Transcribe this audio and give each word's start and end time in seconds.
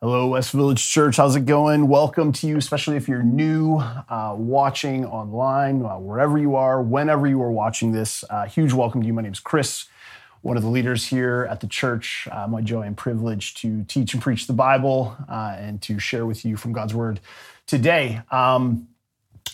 Hello, 0.00 0.28
West 0.28 0.52
Village 0.52 0.88
Church. 0.88 1.16
How's 1.16 1.34
it 1.34 1.44
going? 1.44 1.88
Welcome 1.88 2.30
to 2.34 2.46
you, 2.46 2.56
especially 2.56 2.96
if 2.96 3.08
you're 3.08 3.24
new 3.24 3.78
uh, 3.78 4.32
watching 4.38 5.04
online, 5.04 5.84
uh, 5.84 5.98
wherever 5.98 6.38
you 6.38 6.54
are, 6.54 6.80
whenever 6.80 7.26
you 7.26 7.42
are 7.42 7.50
watching 7.50 7.90
this. 7.90 8.22
Uh, 8.30 8.44
huge 8.46 8.72
welcome 8.72 9.00
to 9.00 9.06
you. 9.08 9.12
My 9.12 9.22
name 9.22 9.32
is 9.32 9.40
Chris, 9.40 9.86
one 10.42 10.56
of 10.56 10.62
the 10.62 10.68
leaders 10.68 11.08
here 11.08 11.48
at 11.50 11.58
the 11.58 11.66
church. 11.66 12.28
Uh, 12.30 12.46
my 12.46 12.60
joy 12.60 12.82
and 12.82 12.96
privilege 12.96 13.54
to 13.54 13.82
teach 13.88 14.12
and 14.14 14.22
preach 14.22 14.46
the 14.46 14.52
Bible 14.52 15.16
uh, 15.28 15.56
and 15.58 15.82
to 15.82 15.98
share 15.98 16.26
with 16.26 16.44
you 16.44 16.56
from 16.56 16.72
God's 16.72 16.94
Word 16.94 17.18
today. 17.66 18.22
Um, 18.30 18.86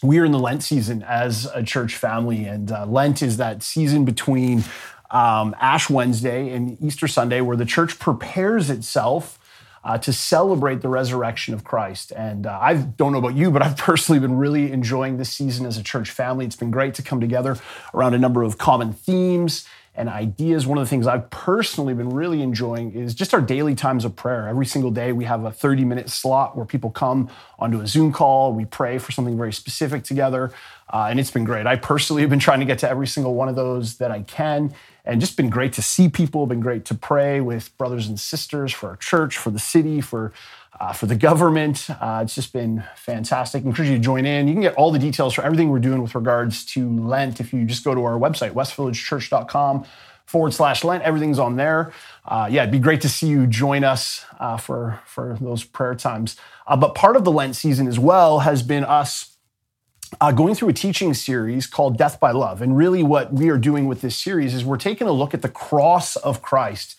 we 0.03 0.19
are 0.19 0.27
in 0.27 0.33
the 0.33 0.39
Lent 0.39 0.63
season 0.63 1.03
as 1.05 1.47
a 1.55 1.63
church 1.63 1.97
family, 1.97 2.45
and 2.45 2.71
uh, 2.71 2.85
Lent 2.85 3.23
is 3.23 3.39
that 3.39 3.63
season 3.63 4.05
between 4.05 4.63
um, 5.11 5.57
Ash 5.59 5.89
Wednesday 5.89 6.51
and 6.51 6.77
Easter 6.83 7.09
Sunday 7.09 7.41
where 7.41 7.57
the 7.57 7.65
church 7.65 7.99
prepares 7.99 8.69
itself 8.69 9.39
uh, 9.85 9.99
to 9.99 10.13
celebrate 10.13 10.81
the 10.81 10.89
resurrection 10.89 11.55
of 11.55 11.63
Christ. 11.63 12.13
And 12.13 12.47
uh, 12.47 12.59
I 12.61 12.75
don't 12.75 13.13
know 13.13 13.19
about 13.19 13.37
you, 13.37 13.51
but 13.51 13.63
I've 13.63 13.77
personally 13.79 14.19
been 14.19 14.37
really 14.37 14.73
enjoying 14.73 15.19
this 15.19 15.31
season 15.31 15.67
as 15.67 15.77
a 15.77 15.83
church 15.83 16.11
family. 16.11 16.47
It's 16.47 16.57
been 16.57 16.71
great 16.71 16.95
to 16.95 17.03
come 17.03 17.21
together 17.21 17.59
around 17.93 18.15
a 18.15 18.19
number 18.19 18.43
of 18.43 18.59
common 18.59 18.93
themes 18.93 19.67
and 19.97 20.09
ideas. 20.09 20.67
One 20.67 20.79
of 20.79 20.85
the 20.85 20.89
things 20.89 21.07
I've 21.07 21.31
personally 21.31 21.95
been 21.95 22.11
really 22.11 22.43
enjoying 22.43 22.93
is 22.93 23.15
just 23.15 23.33
our 23.33 23.41
daily 23.41 23.75
times 23.75 24.05
of 24.05 24.17
prayer. 24.17 24.49
Every 24.49 24.67
single 24.67 24.91
day, 24.91 25.13
we 25.13 25.25
have 25.25 25.45
a 25.45 25.53
30 25.53 25.85
minute 25.85 26.11
slot 26.11 26.57
where 26.57 26.67
people 26.67 26.91
come 26.91 27.31
onto 27.59 27.81
a 27.81 27.87
Zoom 27.87 28.13
call. 28.13 28.53
We 28.53 28.65
pray 28.65 28.99
for 28.99 29.13
something 29.13 29.37
very 29.37 29.53
specific 29.53 30.03
together. 30.03 30.51
Uh, 30.93 31.07
and 31.11 31.21
it's 31.21 31.31
been 31.31 31.45
great. 31.45 31.67
I 31.67 31.77
personally 31.77 32.23
have 32.23 32.31
been 32.31 32.41
trying 32.41 32.61
to 32.61 32.67
get 32.67 32.81
to 32.81 32.89
every 32.89 33.07
single 33.07 33.35
one 33.35 33.49
of 33.49 33.55
those 33.55 33.99
that 33.99 34.11
I 34.11 34.23
can 34.23 34.75
and 35.05 35.21
just 35.21 35.37
been 35.37 35.51
great 35.51 35.73
to 35.75 35.83
see 35.83 36.09
people, 36.09 36.47
been 36.47 36.61
great 36.61 36.85
to 36.87 36.95
pray 36.95 37.41
with 37.41 37.77
brothers 37.77 38.07
and 38.07 38.19
sisters 38.19 38.73
for 38.73 38.91
our 38.91 38.97
church, 38.97 39.37
for 39.37 39.51
the 39.51 39.59
city, 39.59 40.01
for 40.01 40.33
uh, 40.81 40.93
for 40.93 41.07
the 41.07 41.15
government. 41.17 41.89
Uh, 41.89 42.21
it's 42.25 42.35
just 42.35 42.53
been 42.53 42.83
fantastic. 42.97 43.65
I 43.65 43.69
encourage 43.69 43.91
you 43.91 43.97
to 43.97 44.03
join 44.03 44.27
in. 44.27 44.49
You 44.49 44.55
can 44.55 44.63
get 44.63 44.75
all 44.75 44.91
the 44.91 44.99
details 44.99 45.35
for 45.35 45.43
everything 45.43 45.71
we're 45.71 45.79
doing 45.79 46.03
with 46.03 46.15
regards 46.15 46.65
to 46.67 46.89
Lent 46.99 47.41
if 47.41 47.53
you 47.53 47.65
just 47.65 47.85
go 47.85 47.95
to 47.95 48.03
our 48.05 48.19
website, 48.19 48.53
westvillagechurch.com 48.53 49.85
forward 50.27 50.53
slash 50.53 50.83
Lent. 50.85 51.03
Everything's 51.05 51.39
on 51.39 51.57
there. 51.57 51.93
Uh, 52.25 52.49
yeah, 52.51 52.63
it'd 52.63 52.73
be 52.73 52.79
great 52.79 53.01
to 53.03 53.09
see 53.09 53.29
you 53.29 53.47
join 53.47 53.85
us 53.85 54.25
uh, 54.41 54.57
for, 54.57 55.01
for 55.07 55.37
those 55.41 55.63
prayer 55.63 55.95
times. 55.95 56.37
Uh, 56.67 56.77
but 56.77 56.95
part 56.95 57.17
of 57.17 57.25
the 57.25 57.31
Lent 57.31 57.55
season 57.55 57.87
as 57.87 57.99
well 57.99 58.41
has 58.41 58.63
been 58.63 58.85
us 58.85 59.34
uh, 60.21 60.33
going 60.33 60.55
through 60.55 60.69
a 60.69 60.73
teaching 60.73 61.15
series 61.15 61.67
called 61.67 61.97
Death 61.97 62.21
by 62.21 62.31
Love. 62.31 62.63
And 62.63 62.77
really, 62.77 63.03
what 63.03 63.33
we 63.33 63.49
are 63.49 63.59
doing 63.59 63.87
with 63.87 64.01
this 64.01 64.17
series 64.17 64.55
is 64.55 64.65
we're 64.65 64.77
taking 64.77 65.07
a 65.07 65.13
look 65.13 65.35
at 65.35 65.43
the 65.43 65.49
cross 65.49 66.17
of 66.17 66.43
Christ. 66.43 66.97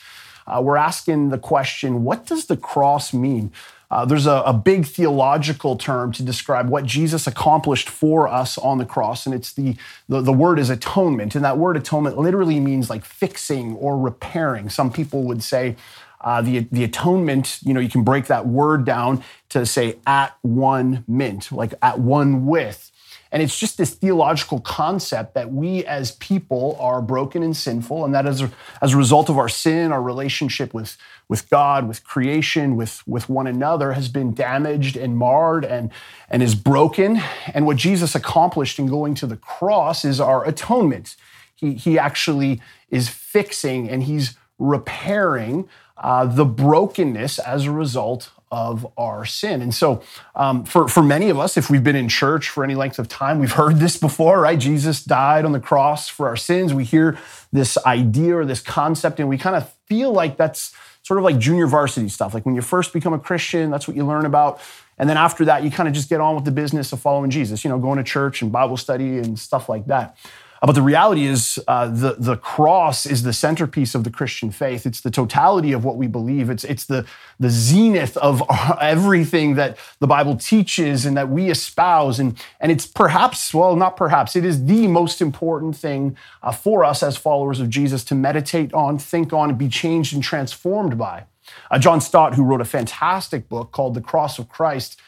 Uh, 0.48 0.62
we're 0.64 0.78
asking 0.78 1.30
the 1.30 1.38
question 1.38 2.04
what 2.04 2.26
does 2.26 2.46
the 2.46 2.58
cross 2.58 3.14
mean? 3.14 3.52
Uh, 3.92 4.04
there's 4.04 4.26
a, 4.26 4.44
a, 4.46 4.54
big 4.54 4.86
theological 4.86 5.76
term 5.78 6.12
to 6.12 6.24
describe 6.24 6.70
what 6.70 6.86
Jesus 6.86 7.28
accomplished 7.28 7.88
for 7.88 8.28
us 8.28 8.58
on 8.58 8.80
the 8.80 8.86
cross, 8.86 9.28
and 9.28 9.36
it's 9.36 9.54
the, 9.54 9.78
the, 10.10 10.22
the 10.22 10.34
word 10.34 10.58
is 10.58 10.72
atonement. 10.72 11.36
And 11.36 11.46
that 11.46 11.60
word 11.60 11.78
atonement 11.78 12.18
literally 12.18 12.60
means 12.60 12.90
like 12.90 13.06
fixing 13.06 13.76
or 13.76 13.98
repairing. 13.98 14.70
Some 14.70 14.92
people 14.92 15.24
would 15.24 15.44
say 15.44 15.76
uh, 16.22 16.42
the, 16.42 16.68
the 16.72 16.84
atonement, 16.84 17.60
you 17.64 17.74
know, 17.74 17.80
you 17.80 17.90
can 17.90 18.04
break 18.04 18.26
that 18.26 18.48
word 18.48 18.86
down 18.86 19.24
to 19.50 19.66
say 19.66 20.00
at 20.08 20.36
one 20.42 21.04
mint, 21.08 21.52
like 21.52 21.74
at 21.84 22.00
one 22.00 22.48
with. 22.48 22.92
And 23.36 23.44
it's 23.44 23.60
just 23.60 23.78
this 23.78 23.94
theological 23.94 24.62
concept 24.62 25.34
that 25.34 25.52
we 25.52 25.84
as 25.84 26.14
people 26.14 26.78
are 26.80 27.02
broken 27.02 27.44
and 27.44 27.56
sinful, 27.56 28.06
and 28.06 28.16
that 28.16 28.26
as 28.26 28.42
a, 28.42 28.50
as 28.82 28.94
a 28.94 28.98
result 28.98 29.30
of 29.30 29.38
our 29.38 29.50
sin, 29.50 29.92
our 29.92 30.02
relationship 30.02 30.74
with, 30.74 30.96
with 31.28 31.50
God, 31.50 31.86
with 31.86 32.06
creation, 32.06 32.78
with, 32.78 33.06
with 33.06 33.28
one 33.28 33.46
another 33.46 33.92
has 33.92 34.08
been 34.08 34.34
damaged 34.34 34.96
and 34.96 35.18
marred 35.18 35.66
and, 35.66 35.92
and 36.30 36.42
is 36.42 36.56
broken. 36.56 37.22
And 37.54 37.66
what 37.66 37.76
Jesus 37.76 38.16
accomplished 38.16 38.80
in 38.80 38.88
going 38.88 39.16
to 39.16 39.28
the 39.28 39.36
cross 39.36 40.06
is 40.06 40.22
our 40.22 40.48
atonement. 40.48 41.18
He, 41.56 41.74
he 41.74 42.00
actually 42.00 42.62
is 42.90 43.10
fixing 43.10 43.90
and 43.90 44.04
he's 44.04 44.38
repairing 44.58 45.68
uh, 45.98 46.26
the 46.26 46.46
brokenness 46.46 47.40
as 47.40 47.66
a 47.66 47.72
result 47.72 48.32
of 48.52 48.88
our 48.98 49.26
sin. 49.26 49.62
And 49.62 49.74
so, 49.74 50.02
um, 50.36 50.64
for, 50.64 50.88
for 50.88 51.04
many 51.04 51.30
of 51.30 51.40
us, 51.40 51.58
if 51.58 51.70
we've 51.70 51.84
been 51.84 51.96
in 51.96 52.10
church 52.10 52.50
for 52.50 52.64
any 52.64 52.76
length 52.76 53.00
of 53.00 53.08
time, 53.08 53.40
we've 53.40 53.52
heard 53.52 53.78
this 53.78 53.98
before, 53.98 54.42
right? 54.42 54.60
Jesus 54.60 55.04
died 55.04 55.46
on 55.46 55.52
the 55.52 55.60
cross 55.60 56.08
for 56.08 56.28
our 56.28 56.36
sins. 56.38 56.74
We 56.74 56.84
hear 56.84 57.18
this 57.52 57.78
idea 57.86 58.38
or 58.38 58.46
this 58.46 58.62
concept, 58.62 59.20
and 59.20 59.28
we 59.28 59.38
kind 59.38 59.56
of 59.56 59.72
feel 59.88 60.12
like 60.12 60.38
that's 60.38 60.74
sort 61.04 61.20
of 61.20 61.24
like 61.24 61.38
junior 61.38 61.68
varsity 61.68 62.10
stuff. 62.10 62.34
Like 62.34 62.46
when 62.46 62.56
you 62.56 62.62
first 62.62 62.92
become 62.92 63.14
a 63.14 63.20
Christian, 63.20 63.70
that's 63.70 63.88
what 63.88 63.96
you 63.96 64.06
learn 64.06 64.26
about. 64.26 64.60
And 64.98 65.10
then 65.10 65.18
after 65.18 65.46
that, 65.46 65.64
you 65.64 65.70
kind 65.70 65.88
of 65.88 65.94
just 65.94 66.10
get 66.10 66.22
on 66.22 66.36
with 66.36 66.46
the 66.46 66.52
business 66.52 66.94
of 66.94 67.00
following 67.00 67.30
Jesus, 67.30 67.64
you 67.64 67.70
know, 67.70 67.78
going 67.78 67.98
to 67.98 68.04
church 68.04 68.42
and 68.42 68.52
Bible 68.52 68.78
study 68.78 69.18
and 69.18 69.38
stuff 69.38 69.70
like 69.70 69.86
that. 69.88 70.18
Uh, 70.66 70.68
but 70.68 70.74
the 70.74 70.82
reality 70.82 71.28
is, 71.28 71.60
uh, 71.68 71.88
the, 71.88 72.16
the 72.18 72.38
cross 72.38 73.06
is 73.06 73.22
the 73.22 73.34
centerpiece 73.34 73.94
of 73.94 74.04
the 74.04 74.10
Christian 74.10 74.50
faith. 74.50 74.88
It's 74.88 75.00
the 75.00 75.12
totality 75.12 75.74
of 75.74 75.86
what 75.86 75.96
we 75.96 76.08
believe. 76.08 76.50
It's, 76.50 76.64
it's 76.64 76.86
the, 76.86 77.06
the 77.40 77.52
zenith 77.52 78.18
of 78.18 78.42
everything 78.82 79.54
that 79.56 79.78
the 80.00 80.08
Bible 80.08 80.36
teaches 80.36 81.06
and 81.06 81.16
that 81.18 81.30
we 81.30 81.52
espouse. 81.52 82.18
And, 82.18 82.36
and 82.60 82.72
it's 82.72 82.88
perhaps, 82.88 83.54
well, 83.54 83.76
not 83.76 83.96
perhaps, 83.96 84.36
it 84.36 84.44
is 84.44 84.66
the 84.66 84.88
most 84.88 85.22
important 85.22 85.78
thing 85.78 86.18
uh, 86.42 86.52
for 86.52 86.84
us 86.84 87.04
as 87.04 87.16
followers 87.16 87.60
of 87.60 87.70
Jesus 87.70 88.04
to 88.06 88.16
meditate 88.16 88.74
on, 88.74 88.98
think 88.98 89.34
on, 89.34 89.52
and 89.52 89.60
be 89.60 89.70
changed 89.70 90.16
and 90.16 90.24
transformed 90.24 90.98
by. 90.98 91.26
Uh, 91.70 91.78
John 91.78 92.02
Stott, 92.02 92.34
who 92.34 92.44
wrote 92.44 92.62
a 92.62 92.66
fantastic 92.66 93.48
book 93.50 93.72
called 93.72 93.94
The 93.94 94.02
Cross 94.02 94.40
of 94.40 94.50
Christ, 94.50 95.00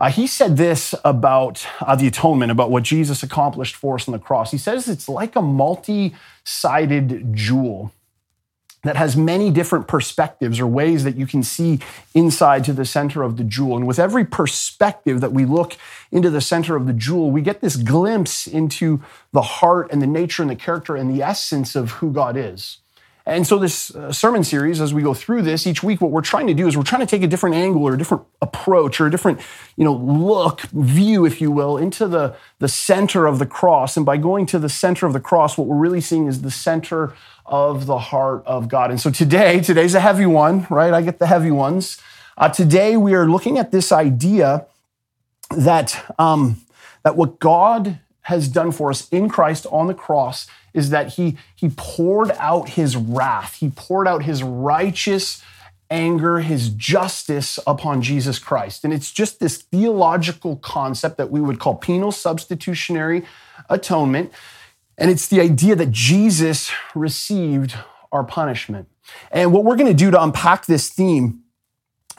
uh, 0.00 0.10
he 0.10 0.26
said 0.26 0.56
this 0.56 0.94
about 1.04 1.66
uh, 1.82 1.94
the 1.94 2.06
atonement, 2.06 2.50
about 2.50 2.70
what 2.70 2.82
Jesus 2.82 3.22
accomplished 3.22 3.76
for 3.76 3.96
us 3.96 4.08
on 4.08 4.12
the 4.12 4.18
cross. 4.18 4.50
He 4.50 4.58
says 4.58 4.88
it's 4.88 5.08
like 5.08 5.36
a 5.36 5.42
multi 5.42 6.14
sided 6.42 7.34
jewel 7.34 7.92
that 8.82 8.96
has 8.96 9.14
many 9.14 9.50
different 9.50 9.86
perspectives 9.86 10.58
or 10.58 10.66
ways 10.66 11.04
that 11.04 11.16
you 11.16 11.26
can 11.26 11.42
see 11.42 11.80
inside 12.14 12.64
to 12.64 12.72
the 12.72 12.86
center 12.86 13.22
of 13.22 13.36
the 13.36 13.44
jewel. 13.44 13.76
And 13.76 13.86
with 13.86 13.98
every 13.98 14.24
perspective 14.24 15.20
that 15.20 15.32
we 15.32 15.44
look 15.44 15.76
into 16.10 16.30
the 16.30 16.40
center 16.40 16.76
of 16.76 16.86
the 16.86 16.94
jewel, 16.94 17.30
we 17.30 17.42
get 17.42 17.60
this 17.60 17.76
glimpse 17.76 18.46
into 18.46 19.02
the 19.32 19.42
heart 19.42 19.92
and 19.92 20.00
the 20.00 20.06
nature 20.06 20.42
and 20.42 20.50
the 20.50 20.56
character 20.56 20.96
and 20.96 21.14
the 21.14 21.22
essence 21.22 21.76
of 21.76 21.90
who 21.92 22.10
God 22.10 22.38
is. 22.38 22.78
And 23.26 23.46
so, 23.46 23.58
this 23.58 23.94
uh, 23.94 24.12
sermon 24.12 24.44
series, 24.44 24.80
as 24.80 24.94
we 24.94 25.02
go 25.02 25.12
through 25.12 25.42
this 25.42 25.66
each 25.66 25.82
week, 25.82 26.00
what 26.00 26.10
we're 26.10 26.22
trying 26.22 26.46
to 26.46 26.54
do 26.54 26.66
is 26.66 26.76
we're 26.76 26.82
trying 26.82 27.00
to 27.00 27.06
take 27.06 27.22
a 27.22 27.26
different 27.26 27.54
angle 27.54 27.82
or 27.82 27.94
a 27.94 27.98
different 27.98 28.24
approach 28.40 29.00
or 29.00 29.06
a 29.06 29.10
different, 29.10 29.40
you 29.76 29.84
know, 29.84 29.92
look, 29.92 30.62
view, 30.72 31.26
if 31.26 31.40
you 31.40 31.50
will, 31.50 31.76
into 31.76 32.08
the, 32.08 32.34
the 32.60 32.68
center 32.68 33.26
of 33.26 33.38
the 33.38 33.46
cross. 33.46 33.96
And 33.96 34.06
by 34.06 34.16
going 34.16 34.46
to 34.46 34.58
the 34.58 34.70
center 34.70 35.06
of 35.06 35.12
the 35.12 35.20
cross, 35.20 35.58
what 35.58 35.66
we're 35.66 35.76
really 35.76 36.00
seeing 36.00 36.26
is 36.26 36.40
the 36.40 36.50
center 36.50 37.14
of 37.44 37.86
the 37.86 37.98
heart 37.98 38.42
of 38.46 38.68
God. 38.68 38.90
And 38.90 39.00
so, 39.00 39.10
today, 39.10 39.60
today's 39.60 39.94
a 39.94 40.00
heavy 40.00 40.26
one, 40.26 40.66
right? 40.70 40.94
I 40.94 41.02
get 41.02 41.18
the 41.18 41.26
heavy 41.26 41.50
ones. 41.50 42.00
Uh, 42.38 42.48
today, 42.48 42.96
we 42.96 43.14
are 43.14 43.28
looking 43.28 43.58
at 43.58 43.70
this 43.70 43.92
idea 43.92 44.66
that, 45.50 46.14
um, 46.18 46.62
that 47.02 47.16
what 47.16 47.38
God 47.38 48.00
has 48.22 48.48
done 48.48 48.72
for 48.72 48.90
us 48.90 49.08
in 49.10 49.28
Christ 49.28 49.66
on 49.70 49.88
the 49.88 49.94
cross 49.94 50.46
is 50.74 50.90
that 50.90 51.14
he, 51.14 51.36
he 51.54 51.70
poured 51.76 52.30
out 52.32 52.70
his 52.70 52.96
wrath, 52.96 53.56
he 53.56 53.70
poured 53.70 54.08
out 54.08 54.24
his 54.24 54.42
righteous 54.42 55.42
anger, 55.90 56.38
his 56.38 56.68
justice 56.70 57.58
upon 57.66 58.00
Jesus 58.00 58.38
Christ. 58.38 58.84
And 58.84 58.92
it's 58.92 59.10
just 59.10 59.40
this 59.40 59.58
theological 59.58 60.56
concept 60.56 61.16
that 61.16 61.30
we 61.30 61.40
would 61.40 61.58
call 61.58 61.74
penal 61.74 62.12
substitutionary 62.12 63.24
atonement. 63.68 64.32
And 64.96 65.10
it's 65.10 65.26
the 65.26 65.40
idea 65.40 65.74
that 65.76 65.90
Jesus 65.90 66.70
received 66.94 67.74
our 68.12 68.22
punishment. 68.22 68.88
And 69.32 69.52
what 69.52 69.64
we're 69.64 69.76
going 69.76 69.90
to 69.90 69.94
do 69.94 70.10
to 70.10 70.22
unpack 70.22 70.66
this 70.66 70.90
theme 70.90 71.40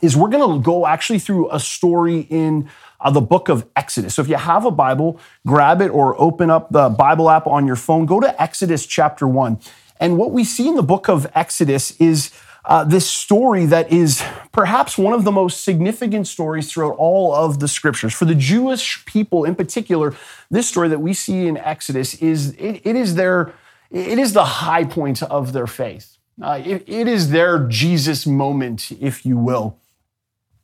is 0.01 0.17
we're 0.17 0.29
going 0.29 0.57
to 0.57 0.63
go 0.63 0.85
actually 0.87 1.19
through 1.19 1.49
a 1.51 1.59
story 1.59 2.21
in 2.29 2.69
uh, 3.01 3.09
the 3.09 3.21
book 3.21 3.49
of 3.49 3.67
Exodus. 3.75 4.15
So 4.15 4.21
if 4.21 4.27
you 4.27 4.35
have 4.35 4.65
a 4.65 4.71
Bible, 4.71 5.19
grab 5.45 5.81
it 5.81 5.89
or 5.89 6.19
open 6.19 6.49
up 6.49 6.71
the 6.71 6.89
Bible 6.89 7.29
app 7.29 7.47
on 7.47 7.65
your 7.67 7.75
phone. 7.75 8.05
Go 8.05 8.19
to 8.19 8.41
Exodus 8.41 8.85
chapter 8.85 9.27
1. 9.27 9.59
And 9.99 10.17
what 10.17 10.31
we 10.31 10.43
see 10.43 10.67
in 10.67 10.75
the 10.75 10.83
book 10.83 11.09
of 11.09 11.29
Exodus 11.35 11.91
is 11.99 12.31
uh, 12.65 12.83
this 12.83 13.09
story 13.09 13.65
that 13.65 13.91
is 13.91 14.23
perhaps 14.51 14.97
one 14.97 15.13
of 15.13 15.23
the 15.23 15.31
most 15.31 15.63
significant 15.63 16.27
stories 16.27 16.71
throughout 16.71 16.95
all 16.97 17.33
of 17.33 17.59
the 17.59 17.67
scriptures. 17.67 18.13
For 18.13 18.25
the 18.25 18.35
Jewish 18.35 19.03
people 19.05 19.45
in 19.45 19.55
particular, 19.55 20.15
this 20.49 20.67
story 20.67 20.87
that 20.89 20.99
we 20.99 21.13
see 21.13 21.47
in 21.47 21.57
Exodus 21.57 22.13
is 22.15 22.51
it, 22.55 22.81
it 22.83 22.95
is 22.95 23.15
their 23.15 23.53
it 23.89 24.19
is 24.19 24.33
the 24.33 24.45
high 24.45 24.85
point 24.85 25.21
of 25.23 25.53
their 25.53 25.67
faith. 25.67 26.17
Uh, 26.41 26.61
it, 26.63 26.83
it 26.87 27.07
is 27.07 27.31
their 27.31 27.67
Jesus 27.67 28.25
moment, 28.25 28.91
if 29.01 29.25
you 29.25 29.37
will. 29.37 29.77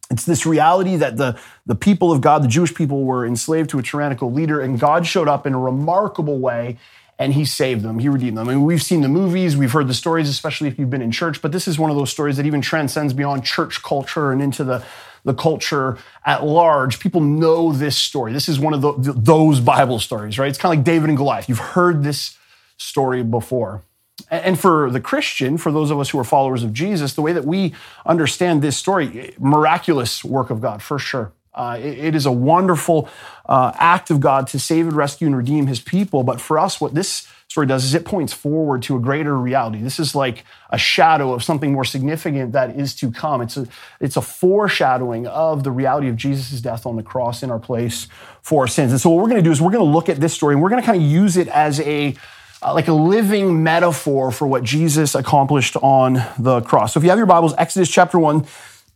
It's 0.09 0.25
this 0.25 0.45
reality 0.45 0.95
that 0.95 1.17
the, 1.17 1.37
the 1.65 1.75
people 1.75 2.11
of 2.11 2.21
God, 2.21 2.43
the 2.43 2.47
Jewish 2.47 2.73
people, 2.73 3.03
were 3.03 3.25
enslaved 3.25 3.69
to 3.71 3.79
a 3.79 3.83
tyrannical 3.83 4.31
leader, 4.31 4.61
and 4.61 4.79
God 4.79 5.05
showed 5.05 5.27
up 5.27 5.45
in 5.45 5.53
a 5.53 5.59
remarkable 5.59 6.39
way 6.39 6.77
and 7.19 7.33
he 7.33 7.45
saved 7.45 7.81
them. 7.81 7.99
He 7.99 8.09
redeemed 8.09 8.37
them. 8.37 8.47
I 8.47 8.53
mean, 8.53 8.63
we've 8.63 8.81
seen 8.81 9.01
the 9.01 9.09
movies, 9.09 9.57
we've 9.57 9.71
heard 9.71 9.87
the 9.87 9.93
stories, 9.93 10.29
especially 10.29 10.67
if 10.67 10.77
you've 10.77 10.89
been 10.89 11.01
in 11.01 11.11
church, 11.11 11.41
but 11.41 11.51
this 11.51 11.67
is 11.67 11.79
one 11.79 11.89
of 11.89 11.97
those 11.97 12.11
stories 12.11 12.37
that 12.37 12.45
even 12.45 12.61
transcends 12.61 13.13
beyond 13.13 13.43
church 13.43 13.81
culture 13.81 14.31
and 14.31 14.41
into 14.41 14.63
the, 14.63 14.83
the 15.23 15.33
culture 15.33 15.97
at 16.25 16.45
large. 16.45 16.99
People 16.99 17.21
know 17.21 17.71
this 17.71 17.97
story. 17.97 18.33
This 18.33 18.47
is 18.47 18.59
one 18.59 18.73
of 18.73 18.81
the, 18.81 19.13
those 19.13 19.59
Bible 19.59 19.99
stories, 19.99 20.37
right? 20.37 20.47
It's 20.47 20.59
kind 20.59 20.73
of 20.73 20.77
like 20.77 20.85
David 20.85 21.09
and 21.09 21.17
Goliath. 21.17 21.49
You've 21.49 21.57
heard 21.57 22.03
this 22.03 22.37
story 22.77 23.23
before. 23.23 23.81
And 24.29 24.59
for 24.59 24.89
the 24.89 24.99
Christian, 24.99 25.57
for 25.57 25.71
those 25.71 25.91
of 25.91 25.99
us 25.99 26.09
who 26.09 26.19
are 26.19 26.23
followers 26.23 26.63
of 26.63 26.73
Jesus, 26.73 27.13
the 27.13 27.21
way 27.21 27.33
that 27.33 27.45
we 27.45 27.73
understand 28.05 28.61
this 28.61 28.75
story, 28.75 29.35
miraculous 29.39 30.23
work 30.23 30.49
of 30.49 30.59
God, 30.59 30.81
for 30.81 30.99
sure. 30.99 31.31
Uh, 31.53 31.77
it, 31.79 31.97
it 31.97 32.15
is 32.15 32.25
a 32.25 32.31
wonderful 32.31 33.09
uh, 33.47 33.71
act 33.75 34.11
of 34.11 34.19
God 34.19 34.45
to 34.47 34.59
save 34.59 34.87
and 34.87 34.95
rescue 34.95 35.25
and 35.25 35.35
redeem 35.35 35.67
his 35.67 35.79
people. 35.79 36.23
But 36.23 36.39
for 36.39 36.59
us, 36.59 36.79
what 36.79 36.93
this 36.93 37.27
story 37.47 37.65
does 37.65 37.83
is 37.83 37.95
it 37.95 38.05
points 38.05 38.33
forward 38.33 38.83
to 38.83 38.95
a 38.95 38.99
greater 38.99 39.35
reality. 39.35 39.79
This 39.81 39.99
is 39.99 40.13
like 40.13 40.43
a 40.69 40.77
shadow 40.77 41.33
of 41.33 41.43
something 41.43 41.71
more 41.71 41.85
significant 41.85 42.51
that 42.51 42.75
is 42.77 42.93
to 42.95 43.09
come. 43.09 43.41
It's 43.41 43.57
a, 43.57 43.67
it's 43.99 44.17
a 44.17 44.21
foreshadowing 44.21 45.25
of 45.25 45.63
the 45.63 45.71
reality 45.71 46.09
of 46.09 46.15
Jesus' 46.15 46.61
death 46.61 46.85
on 46.85 46.95
the 46.95 47.03
cross 47.03 47.41
in 47.41 47.49
our 47.49 47.59
place 47.59 48.07
for 48.41 48.61
our 48.63 48.67
sins. 48.67 48.91
And 48.91 49.01
so 49.01 49.09
what 49.09 49.23
we're 49.23 49.29
going 49.29 49.41
to 49.41 49.47
do 49.47 49.51
is 49.51 49.59
we're 49.59 49.71
going 49.71 49.85
to 49.85 49.91
look 49.91 50.09
at 50.09 50.19
this 50.19 50.33
story 50.33 50.53
and 50.53 50.61
we're 50.61 50.69
going 50.69 50.81
to 50.81 50.85
kind 50.85 51.01
of 51.01 51.07
use 51.09 51.37
it 51.37 51.47
as 51.47 51.79
a 51.79 52.15
uh, 52.61 52.73
like 52.73 52.87
a 52.87 52.93
living 52.93 53.63
metaphor 53.63 54.31
for 54.31 54.47
what 54.47 54.63
Jesus 54.63 55.15
accomplished 55.15 55.75
on 55.77 56.23
the 56.39 56.61
cross. 56.61 56.93
So 56.93 56.99
if 56.99 57.03
you 57.03 57.09
have 57.09 57.19
your 57.19 57.27
Bibles, 57.27 57.53
Exodus 57.57 57.89
chapter 57.89 58.17
1, 58.17 58.45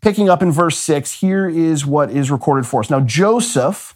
picking 0.02 0.30
up 0.30 0.42
in 0.42 0.52
verse 0.52 0.78
6, 0.80 1.20
here 1.20 1.48
is 1.48 1.86
what 1.86 2.10
is 2.12 2.32
recorded 2.32 2.66
for 2.66 2.80
us. 2.82 2.90
Now, 2.90 3.02
Joseph 3.02 3.96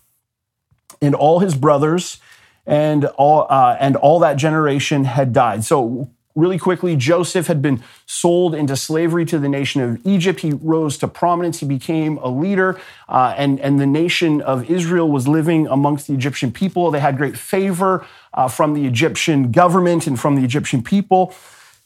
and 1.01 1.15
all 1.15 1.39
his 1.39 1.55
brothers 1.55 2.19
and 2.65 3.05
all, 3.05 3.47
uh, 3.49 3.77
and 3.79 3.95
all 3.95 4.19
that 4.19 4.35
generation 4.35 5.05
had 5.05 5.33
died. 5.33 5.63
So 5.63 6.09
really 6.35 6.59
quickly, 6.59 6.95
Joseph 6.95 7.47
had 7.47 7.61
been 7.61 7.81
sold 8.05 8.53
into 8.53 8.75
slavery 8.75 9.25
to 9.25 9.39
the 9.39 9.47
nation 9.47 9.81
of 9.81 10.05
Egypt. 10.05 10.41
He 10.41 10.51
rose 10.51 10.97
to 10.99 11.07
prominence. 11.07 11.59
He 11.59 11.65
became 11.65 12.17
a 12.17 12.27
leader, 12.27 12.79
uh, 13.07 13.33
and, 13.37 13.59
and 13.61 13.79
the 13.79 13.85
nation 13.85 14.41
of 14.41 14.69
Israel 14.69 15.09
was 15.09 15.27
living 15.27 15.67
amongst 15.67 16.07
the 16.07 16.13
Egyptian 16.13 16.51
people. 16.51 16.91
They 16.91 16.99
had 16.99 17.17
great 17.17 17.37
favor 17.37 18.05
uh, 18.35 18.47
from 18.47 18.73
the 18.73 18.85
Egyptian 18.85 19.51
government 19.51 20.05
and 20.05 20.19
from 20.19 20.35
the 20.35 20.43
Egyptian 20.43 20.83
people. 20.83 21.33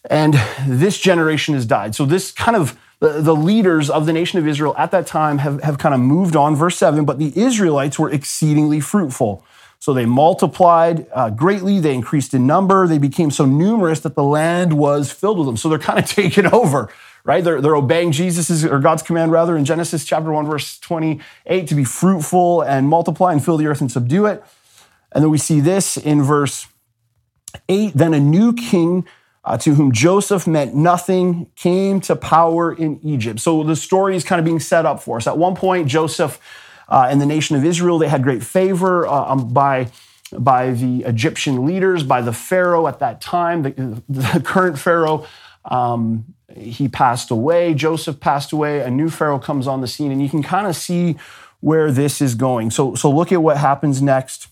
And 0.09 0.33
this 0.67 0.99
generation 0.99 1.53
has 1.53 1.65
died. 1.65 1.95
So, 1.95 2.05
this 2.05 2.31
kind 2.31 2.57
of 2.57 2.77
the, 2.99 3.35
leaders 3.35 3.89
of 3.89 4.05
the 4.05 4.13
nation 4.13 4.39
of 4.39 4.47
Israel 4.47 4.75
at 4.77 4.91
that 4.91 5.07
time 5.07 5.37
have, 5.39 5.61
have 5.63 5.77
kind 5.77 5.95
of 5.95 6.01
moved 6.01 6.35
on. 6.35 6.55
Verse 6.55 6.77
7 6.77 7.05
But 7.05 7.19
the 7.19 7.31
Israelites 7.35 7.97
were 7.97 8.09
exceedingly 8.09 8.79
fruitful. 8.79 9.45
So 9.81 9.93
they 9.93 10.05
multiplied 10.05 11.07
uh, 11.13 11.29
greatly, 11.29 11.79
they 11.79 11.93
increased 11.93 12.33
in 12.33 12.45
number, 12.45 12.85
they 12.85 12.97
became 12.97 13.31
so 13.31 13.45
numerous 13.45 14.01
that 14.01 14.13
the 14.13 14.23
land 14.23 14.73
was 14.73 15.09
filled 15.09 15.37
with 15.37 15.47
them. 15.47 15.55
So 15.55 15.69
they're 15.69 15.79
kind 15.79 15.97
of 15.97 16.05
taken 16.09 16.47
over, 16.47 16.89
right? 17.23 17.41
They're, 17.41 17.61
they're 17.61 17.77
obeying 17.77 18.11
Jesus' 18.11 18.65
or 18.65 18.79
God's 18.79 19.03
command 19.03 19.31
rather 19.31 19.55
in 19.55 19.63
Genesis 19.63 20.03
chapter 20.03 20.33
1, 20.33 20.45
verse 20.47 20.77
28 20.79 21.67
to 21.67 21.75
be 21.75 21.85
fruitful 21.85 22.61
and 22.61 22.89
multiply 22.89 23.31
and 23.31 23.43
fill 23.43 23.55
the 23.55 23.67
earth 23.67 23.79
and 23.79 23.89
subdue 23.89 24.25
it. 24.25 24.43
And 25.11 25.23
then 25.23 25.31
we 25.31 25.37
see 25.37 25.59
this 25.59 25.97
in 25.97 26.21
verse 26.21 26.67
8 27.67 27.93
then 27.95 28.13
a 28.13 28.19
new 28.19 28.53
king 28.53 29.07
uh, 29.43 29.57
to 29.57 29.73
whom 29.73 29.91
Joseph 29.91 30.45
meant 30.45 30.75
nothing 30.75 31.49
came 31.55 31.99
to 32.01 32.15
power 32.15 32.73
in 32.73 32.99
Egypt. 33.03 33.39
So 33.39 33.63
the 33.63 33.75
story 33.75 34.15
is 34.15 34.23
kind 34.23 34.39
of 34.39 34.45
being 34.45 34.59
set 34.59 34.85
up 34.85 35.01
for 35.01 35.17
us. 35.17 35.25
At 35.25 35.37
one 35.37 35.55
point, 35.55 35.87
Joseph 35.87 36.39
uh, 36.89 37.07
and 37.09 37.21
the 37.21 37.25
nation 37.25 37.55
of 37.55 37.63
Israel. 37.63 37.97
They 37.97 38.07
had 38.07 38.23
great 38.23 38.43
favor 38.43 39.07
uh, 39.07 39.31
um, 39.31 39.53
by, 39.53 39.91
by 40.37 40.71
the 40.71 41.03
Egyptian 41.05 41.65
leaders, 41.65 42.03
by 42.03 42.21
the 42.21 42.33
Pharaoh 42.33 42.87
at 42.87 42.99
that 42.99 43.21
time, 43.21 43.61
the, 43.61 44.01
the 44.09 44.41
current 44.43 44.77
Pharaoh. 44.77 45.25
Um, 45.65 46.33
he 46.55 46.87
passed 46.87 47.29
away. 47.29 47.75
Joseph 47.75 48.19
passed 48.19 48.51
away. 48.51 48.81
A 48.81 48.89
new 48.89 49.09
Pharaoh 49.09 49.39
comes 49.39 49.67
on 49.67 49.81
the 49.81 49.87
scene, 49.87 50.11
and 50.11 50.21
you 50.21 50.29
can 50.29 50.41
kind 50.41 50.65
of 50.67 50.75
see 50.75 51.15
where 51.59 51.91
this 51.91 52.21
is 52.21 52.35
going. 52.35 52.71
So, 52.71 52.95
so 52.95 53.11
look 53.11 53.31
at 53.31 53.41
what 53.41 53.57
happens 53.57 54.01
next. 54.01 54.47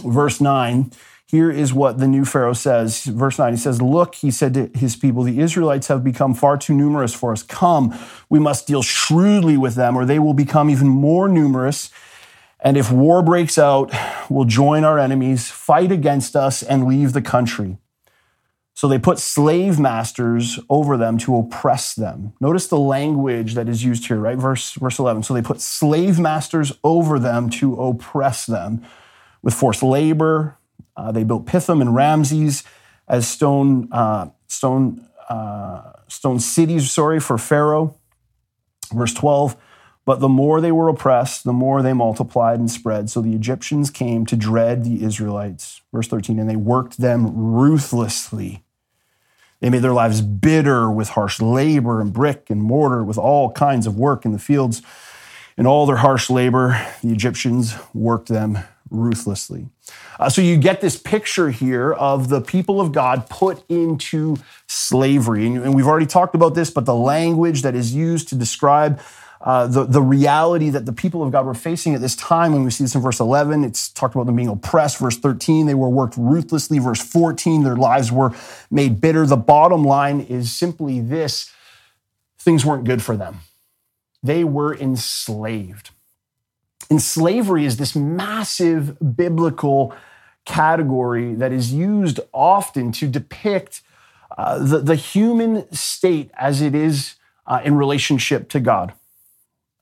Verse 0.00 0.40
9. 0.40 0.92
Here 1.32 1.50
is 1.50 1.72
what 1.72 1.96
the 1.96 2.06
new 2.06 2.26
Pharaoh 2.26 2.52
says. 2.52 3.04
Verse 3.04 3.38
9, 3.38 3.54
he 3.54 3.58
says, 3.58 3.80
Look, 3.80 4.16
he 4.16 4.30
said 4.30 4.52
to 4.52 4.70
his 4.74 4.96
people, 4.96 5.22
the 5.22 5.40
Israelites 5.40 5.88
have 5.88 6.04
become 6.04 6.34
far 6.34 6.58
too 6.58 6.74
numerous 6.74 7.14
for 7.14 7.32
us. 7.32 7.42
Come, 7.42 7.98
we 8.28 8.38
must 8.38 8.66
deal 8.66 8.82
shrewdly 8.82 9.56
with 9.56 9.74
them, 9.74 9.96
or 9.96 10.04
they 10.04 10.18
will 10.18 10.34
become 10.34 10.68
even 10.68 10.88
more 10.88 11.28
numerous. 11.28 11.88
And 12.60 12.76
if 12.76 12.92
war 12.92 13.22
breaks 13.22 13.56
out, 13.56 13.90
we'll 14.28 14.44
join 14.44 14.84
our 14.84 14.98
enemies, 14.98 15.50
fight 15.50 15.90
against 15.90 16.36
us, 16.36 16.62
and 16.62 16.86
leave 16.86 17.14
the 17.14 17.22
country. 17.22 17.78
So 18.74 18.86
they 18.86 18.98
put 18.98 19.18
slave 19.18 19.80
masters 19.80 20.60
over 20.68 20.98
them 20.98 21.16
to 21.18 21.36
oppress 21.36 21.94
them. 21.94 22.34
Notice 22.40 22.66
the 22.66 22.78
language 22.78 23.54
that 23.54 23.70
is 23.70 23.82
used 23.82 24.06
here, 24.06 24.18
right? 24.18 24.36
Verse, 24.36 24.74
verse 24.74 24.98
11. 24.98 25.22
So 25.22 25.32
they 25.32 25.40
put 25.40 25.62
slave 25.62 26.18
masters 26.18 26.72
over 26.84 27.18
them 27.18 27.48
to 27.50 27.74
oppress 27.74 28.44
them 28.44 28.84
with 29.42 29.54
forced 29.54 29.82
labor 29.82 30.58
uh, 30.96 31.12
they 31.12 31.24
built 31.24 31.46
Pithom 31.46 31.80
and 31.80 31.94
Ramses 31.94 32.64
as 33.08 33.26
stone, 33.26 33.88
uh, 33.92 34.28
stone, 34.46 35.06
uh, 35.28 35.92
stone 36.08 36.38
cities, 36.38 36.90
sorry, 36.90 37.20
for 37.20 37.38
Pharaoh. 37.38 37.96
Verse 38.92 39.14
12, 39.14 39.56
but 40.04 40.20
the 40.20 40.28
more 40.28 40.60
they 40.60 40.72
were 40.72 40.88
oppressed, 40.88 41.44
the 41.44 41.52
more 41.52 41.80
they 41.80 41.94
multiplied 41.94 42.58
and 42.58 42.70
spread. 42.70 43.08
So 43.08 43.22
the 43.22 43.34
Egyptians 43.34 43.88
came 43.88 44.26
to 44.26 44.36
dread 44.36 44.84
the 44.84 45.02
Israelites. 45.02 45.80
Verse 45.94 46.08
13, 46.08 46.38
and 46.38 46.50
they 46.50 46.56
worked 46.56 46.98
them 46.98 47.34
ruthlessly. 47.34 48.64
They 49.60 49.70
made 49.70 49.80
their 49.80 49.94
lives 49.94 50.20
bitter 50.20 50.90
with 50.90 51.10
harsh 51.10 51.40
labor 51.40 52.02
and 52.02 52.12
brick 52.12 52.50
and 52.50 52.60
mortar, 52.60 53.02
with 53.02 53.16
all 53.16 53.52
kinds 53.52 53.86
of 53.86 53.96
work 53.96 54.26
in 54.26 54.32
the 54.32 54.38
fields. 54.38 54.82
In 55.56 55.66
all 55.66 55.86
their 55.86 55.96
harsh 55.96 56.28
labor, 56.28 56.84
the 57.02 57.12
Egyptians 57.12 57.76
worked 57.94 58.28
them 58.28 58.58
ruthlessly. 58.92 59.66
Uh, 60.20 60.28
so 60.28 60.40
you 60.40 60.56
get 60.56 60.80
this 60.80 60.96
picture 60.96 61.50
here 61.50 61.92
of 61.92 62.28
the 62.28 62.40
people 62.40 62.80
of 62.80 62.92
God 62.92 63.28
put 63.28 63.64
into 63.68 64.36
slavery. 64.68 65.46
And, 65.46 65.58
and 65.58 65.74
we've 65.74 65.86
already 65.86 66.06
talked 66.06 66.34
about 66.34 66.54
this, 66.54 66.70
but 66.70 66.84
the 66.84 66.94
language 66.94 67.62
that 67.62 67.74
is 67.74 67.94
used 67.94 68.28
to 68.28 68.34
describe 68.34 69.00
uh, 69.40 69.66
the, 69.66 69.84
the 69.84 70.00
reality 70.00 70.70
that 70.70 70.86
the 70.86 70.92
people 70.92 71.22
of 71.22 71.32
God 71.32 71.44
were 71.44 71.54
facing 71.54 71.94
at 71.94 72.00
this 72.00 72.14
time, 72.14 72.52
when 72.52 72.62
we 72.62 72.70
see 72.70 72.84
this 72.84 72.94
in 72.94 73.00
verse 73.00 73.18
11, 73.18 73.64
it's 73.64 73.88
talked 73.88 74.14
about 74.14 74.26
them 74.26 74.36
being 74.36 74.48
oppressed. 74.48 74.98
Verse 74.98 75.18
13, 75.18 75.66
they 75.66 75.74
were 75.74 75.88
worked 75.88 76.16
ruthlessly. 76.16 76.78
Verse 76.78 77.02
14, 77.02 77.64
their 77.64 77.74
lives 77.74 78.12
were 78.12 78.32
made 78.70 79.00
bitter. 79.00 79.26
The 79.26 79.36
bottom 79.36 79.82
line 79.82 80.20
is 80.20 80.52
simply 80.52 81.00
this 81.00 81.50
things 82.38 82.64
weren't 82.64 82.84
good 82.84 83.02
for 83.02 83.16
them, 83.16 83.38
they 84.22 84.44
were 84.44 84.76
enslaved. 84.76 85.90
And 86.92 87.00
slavery 87.00 87.64
is 87.64 87.78
this 87.78 87.96
massive 87.96 89.16
biblical 89.16 89.94
category 90.44 91.34
that 91.36 91.50
is 91.50 91.72
used 91.72 92.20
often 92.34 92.92
to 92.92 93.08
depict 93.08 93.80
uh, 94.36 94.58
the, 94.58 94.80
the 94.80 94.94
human 94.94 95.72
state 95.72 96.30
as 96.36 96.60
it 96.60 96.74
is 96.74 97.14
uh, 97.46 97.62
in 97.64 97.76
relationship 97.76 98.50
to 98.50 98.60
God, 98.60 98.92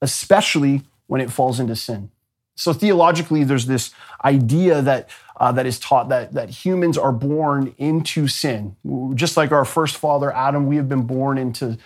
especially 0.01 0.83
when 1.09 1.21
it 1.21 1.33
falls 1.33 1.59
into 1.59 1.75
sin. 1.75 2.13
So 2.55 2.73
theologically, 2.73 3.43
there's 3.43 3.67
this 3.67 3.93
idea 4.25 4.81
that 4.81 5.11
uh, 5.37 5.51
that 5.51 5.67
is 5.67 5.81
taught 5.81 6.11
that 6.11 6.35
that 6.35 6.51
humans 6.51 6.97
are 6.97 7.11
born 7.11 7.75
into 7.77 8.29
sin, 8.29 8.77
just 9.17 9.37
like 9.37 9.51
our 9.51 9.65
first 9.65 9.97
father 9.97 10.33
Adam. 10.33 10.69
We 10.69 10.77
have 10.77 10.89
been 10.89 11.09
born 11.09 11.39
into 11.39 11.77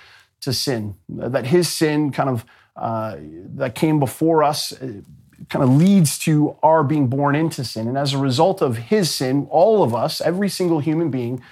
to 0.43 0.53
sin. 0.53 0.97
That 1.09 1.47
his 1.47 1.73
sin 1.73 2.13
kind 2.13 2.29
of 2.29 2.45
uh, 2.77 3.17
that 3.57 3.75
came 3.75 3.99
before 3.99 4.43
us 4.43 4.73
uh, 4.73 5.01
kind 5.49 5.63
of 5.63 5.71
leads 5.71 6.19
to 6.19 6.57
our 6.63 6.83
being 6.83 7.09
born 7.09 7.35
into 7.35 7.65
sin. 7.65 7.87
And 7.89 7.99
as 7.99 8.15
a 8.15 8.19
result 8.19 8.63
of 8.63 8.77
his 8.77 9.15
sin, 9.15 9.47
all 9.51 9.83
of 9.83 9.95
us, 9.95 10.21
every 10.21 10.49
single 10.49 10.81
human 10.81 11.11
being, 11.11 11.43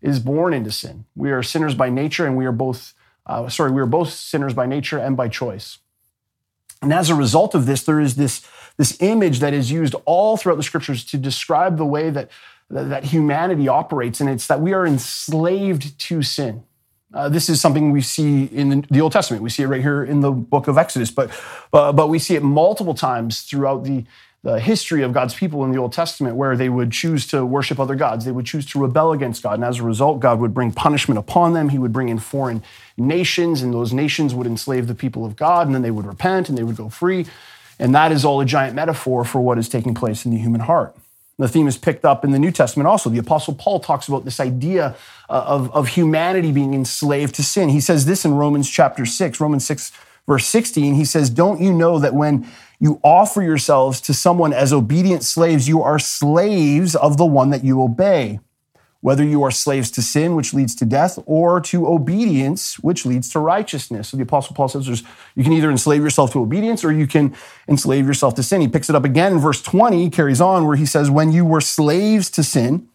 is 0.00 0.20
born 0.20 0.54
into 0.54 0.70
sin. 0.70 1.06
We 1.16 1.32
are 1.32 1.42
sinners 1.42 1.74
by 1.74 1.90
nature, 1.90 2.26
and 2.26 2.36
we 2.36 2.46
are 2.46 2.52
both, 2.52 2.94
uh, 3.26 3.48
sorry, 3.48 3.72
we 3.72 3.80
are 3.80 3.86
both 3.86 4.10
sinners 4.10 4.54
by 4.54 4.66
nature 4.66 4.98
and 4.98 5.16
by 5.16 5.28
choice. 5.28 5.78
And 6.80 6.92
as 6.92 7.10
a 7.10 7.14
result 7.14 7.54
of 7.54 7.66
this, 7.66 7.82
there 7.82 8.00
is 8.00 8.14
this, 8.14 8.46
this 8.76 8.96
image 9.00 9.40
that 9.40 9.52
is 9.52 9.70
used 9.72 9.96
all 10.04 10.36
throughout 10.36 10.56
the 10.56 10.62
scriptures 10.62 11.04
to 11.06 11.18
describe 11.18 11.76
the 11.76 11.86
way 11.86 12.10
that, 12.10 12.30
that 12.70 13.04
humanity 13.04 13.66
operates, 13.66 14.20
and 14.20 14.30
it's 14.30 14.46
that 14.46 14.60
we 14.60 14.72
are 14.72 14.86
enslaved 14.86 15.98
to 15.98 16.22
sin. 16.22 16.62
Uh, 17.14 17.28
this 17.28 17.48
is 17.48 17.60
something 17.60 17.90
we 17.90 18.02
see 18.02 18.44
in 18.44 18.84
the 18.90 19.00
Old 19.00 19.12
Testament. 19.12 19.42
We 19.42 19.48
see 19.48 19.62
it 19.62 19.66
right 19.66 19.80
here 19.80 20.04
in 20.04 20.20
the 20.20 20.30
book 20.30 20.68
of 20.68 20.76
Exodus, 20.76 21.10
but, 21.10 21.30
uh, 21.72 21.92
but 21.92 22.08
we 22.08 22.18
see 22.18 22.34
it 22.34 22.42
multiple 22.42 22.94
times 22.94 23.42
throughout 23.42 23.84
the, 23.84 24.04
the 24.42 24.60
history 24.60 25.02
of 25.02 25.14
God's 25.14 25.34
people 25.34 25.64
in 25.64 25.72
the 25.72 25.78
Old 25.78 25.94
Testament 25.94 26.36
where 26.36 26.54
they 26.54 26.68
would 26.68 26.92
choose 26.92 27.26
to 27.28 27.46
worship 27.46 27.80
other 27.80 27.94
gods. 27.94 28.26
They 28.26 28.30
would 28.30 28.44
choose 28.44 28.66
to 28.66 28.78
rebel 28.78 29.12
against 29.12 29.42
God. 29.42 29.54
And 29.54 29.64
as 29.64 29.78
a 29.78 29.84
result, 29.84 30.20
God 30.20 30.38
would 30.38 30.52
bring 30.52 30.70
punishment 30.70 31.18
upon 31.18 31.54
them. 31.54 31.70
He 31.70 31.78
would 31.78 31.94
bring 31.94 32.10
in 32.10 32.18
foreign 32.18 32.62
nations, 32.98 33.62
and 33.62 33.72
those 33.72 33.94
nations 33.94 34.34
would 34.34 34.46
enslave 34.46 34.86
the 34.86 34.94
people 34.94 35.24
of 35.24 35.34
God, 35.34 35.66
and 35.66 35.74
then 35.74 35.82
they 35.82 35.90
would 35.90 36.06
repent 36.06 36.50
and 36.50 36.58
they 36.58 36.62
would 36.62 36.76
go 36.76 36.90
free. 36.90 37.24
And 37.78 37.94
that 37.94 38.12
is 38.12 38.24
all 38.24 38.40
a 38.42 38.44
giant 38.44 38.74
metaphor 38.74 39.24
for 39.24 39.40
what 39.40 39.56
is 39.56 39.68
taking 39.68 39.94
place 39.94 40.26
in 40.26 40.30
the 40.30 40.38
human 40.38 40.60
heart. 40.60 40.94
The 41.38 41.46
theme 41.46 41.68
is 41.68 41.78
picked 41.78 42.04
up 42.04 42.24
in 42.24 42.32
the 42.32 42.38
New 42.38 42.50
Testament 42.50 42.88
also. 42.88 43.08
The 43.10 43.18
Apostle 43.18 43.54
Paul 43.54 43.78
talks 43.78 44.08
about 44.08 44.24
this 44.24 44.40
idea 44.40 44.96
uh, 45.30 45.44
of, 45.46 45.72
of 45.72 45.88
humanity 45.88 46.50
being 46.50 46.74
enslaved 46.74 47.36
to 47.36 47.44
sin. 47.44 47.68
He 47.68 47.80
says 47.80 48.06
this 48.06 48.24
in 48.24 48.34
Romans 48.34 48.68
chapter 48.68 49.06
6, 49.06 49.40
Romans 49.40 49.64
6, 49.64 49.92
verse 50.26 50.46
16. 50.46 50.94
He 50.94 51.04
says, 51.04 51.30
Don't 51.30 51.60
you 51.60 51.72
know 51.72 52.00
that 52.00 52.12
when 52.12 52.48
you 52.80 53.00
offer 53.04 53.40
yourselves 53.40 54.00
to 54.02 54.14
someone 54.14 54.52
as 54.52 54.72
obedient 54.72 55.22
slaves, 55.22 55.68
you 55.68 55.80
are 55.80 56.00
slaves 56.00 56.96
of 56.96 57.16
the 57.18 57.26
one 57.26 57.50
that 57.50 57.62
you 57.62 57.80
obey? 57.82 58.40
Whether 59.00 59.22
you 59.22 59.42
are 59.44 59.50
slaves 59.50 59.90
to 59.92 60.02
sin, 60.02 60.34
which 60.34 60.52
leads 60.52 60.74
to 60.74 60.84
death, 60.84 61.18
or 61.24 61.60
to 61.60 61.86
obedience, 61.86 62.78
which 62.80 63.06
leads 63.06 63.28
to 63.30 63.38
righteousness. 63.38 64.08
So 64.08 64.16
the 64.16 64.24
Apostle 64.24 64.56
Paul 64.56 64.68
says 64.68 64.88
you 65.36 65.44
can 65.44 65.52
either 65.52 65.70
enslave 65.70 66.02
yourself 66.02 66.32
to 66.32 66.40
obedience 66.40 66.84
or 66.84 66.92
you 66.92 67.06
can 67.06 67.34
enslave 67.68 68.06
yourself 68.06 68.34
to 68.34 68.42
sin. 68.42 68.60
He 68.60 68.68
picks 68.68 68.90
it 68.90 68.96
up 68.96 69.04
again 69.04 69.34
in 69.34 69.38
verse 69.38 69.62
20, 69.62 70.10
carries 70.10 70.40
on, 70.40 70.66
where 70.66 70.76
he 70.76 70.86
says, 70.86 71.10
When 71.10 71.32
you 71.32 71.44
were 71.44 71.60
slaves 71.60 72.28
to 72.30 72.42
sin, 72.42 72.88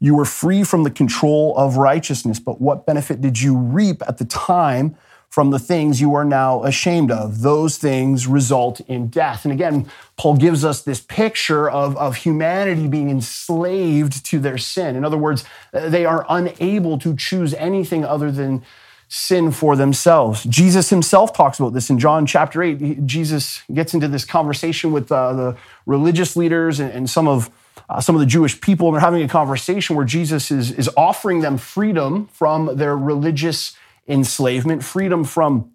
you 0.00 0.14
were 0.14 0.26
free 0.26 0.62
from 0.64 0.84
the 0.84 0.90
control 0.90 1.56
of 1.56 1.76
righteousness. 1.76 2.38
But 2.38 2.60
what 2.60 2.86
benefit 2.86 3.20
did 3.20 3.40
you 3.40 3.56
reap 3.56 4.02
at 4.06 4.18
the 4.18 4.24
time 4.24 4.96
from 5.28 5.50
the 5.50 5.58
things 5.58 6.00
you 6.00 6.14
are 6.14 6.24
now 6.24 6.64
ashamed 6.64 7.10
of. 7.10 7.42
Those 7.42 7.76
things 7.76 8.26
result 8.26 8.80
in 8.80 9.08
death. 9.08 9.44
And 9.44 9.52
again, 9.52 9.86
Paul 10.16 10.36
gives 10.36 10.64
us 10.64 10.82
this 10.82 11.00
picture 11.00 11.70
of, 11.70 11.96
of 11.96 12.16
humanity 12.16 12.88
being 12.88 13.10
enslaved 13.10 14.24
to 14.26 14.38
their 14.38 14.58
sin. 14.58 14.96
In 14.96 15.04
other 15.04 15.18
words, 15.18 15.44
they 15.72 16.06
are 16.06 16.24
unable 16.28 16.98
to 16.98 17.14
choose 17.14 17.54
anything 17.54 18.04
other 18.04 18.32
than 18.32 18.64
sin 19.08 19.50
for 19.50 19.74
themselves. 19.74 20.44
Jesus 20.44 20.90
himself 20.90 21.32
talks 21.32 21.58
about 21.58 21.72
this 21.72 21.88
in 21.88 21.98
John 21.98 22.26
chapter 22.26 22.62
8. 22.62 23.06
Jesus 23.06 23.62
gets 23.72 23.94
into 23.94 24.08
this 24.08 24.24
conversation 24.24 24.92
with 24.92 25.10
uh, 25.10 25.32
the 25.32 25.56
religious 25.86 26.36
leaders 26.36 26.78
and, 26.80 26.90
and 26.92 27.08
some 27.08 27.26
of 27.26 27.50
uh, 27.88 28.00
some 28.00 28.14
of 28.14 28.20
the 28.20 28.26
Jewish 28.26 28.60
people, 28.60 28.88
and 28.88 28.94
they're 28.94 29.00
having 29.00 29.22
a 29.22 29.28
conversation 29.28 29.96
where 29.96 30.04
Jesus 30.04 30.50
is, 30.50 30.72
is 30.72 30.90
offering 30.96 31.40
them 31.40 31.56
freedom 31.56 32.26
from 32.32 32.76
their 32.76 32.94
religious 32.96 33.76
enslavement, 34.08 34.82
freedom 34.82 35.24
from, 35.24 35.72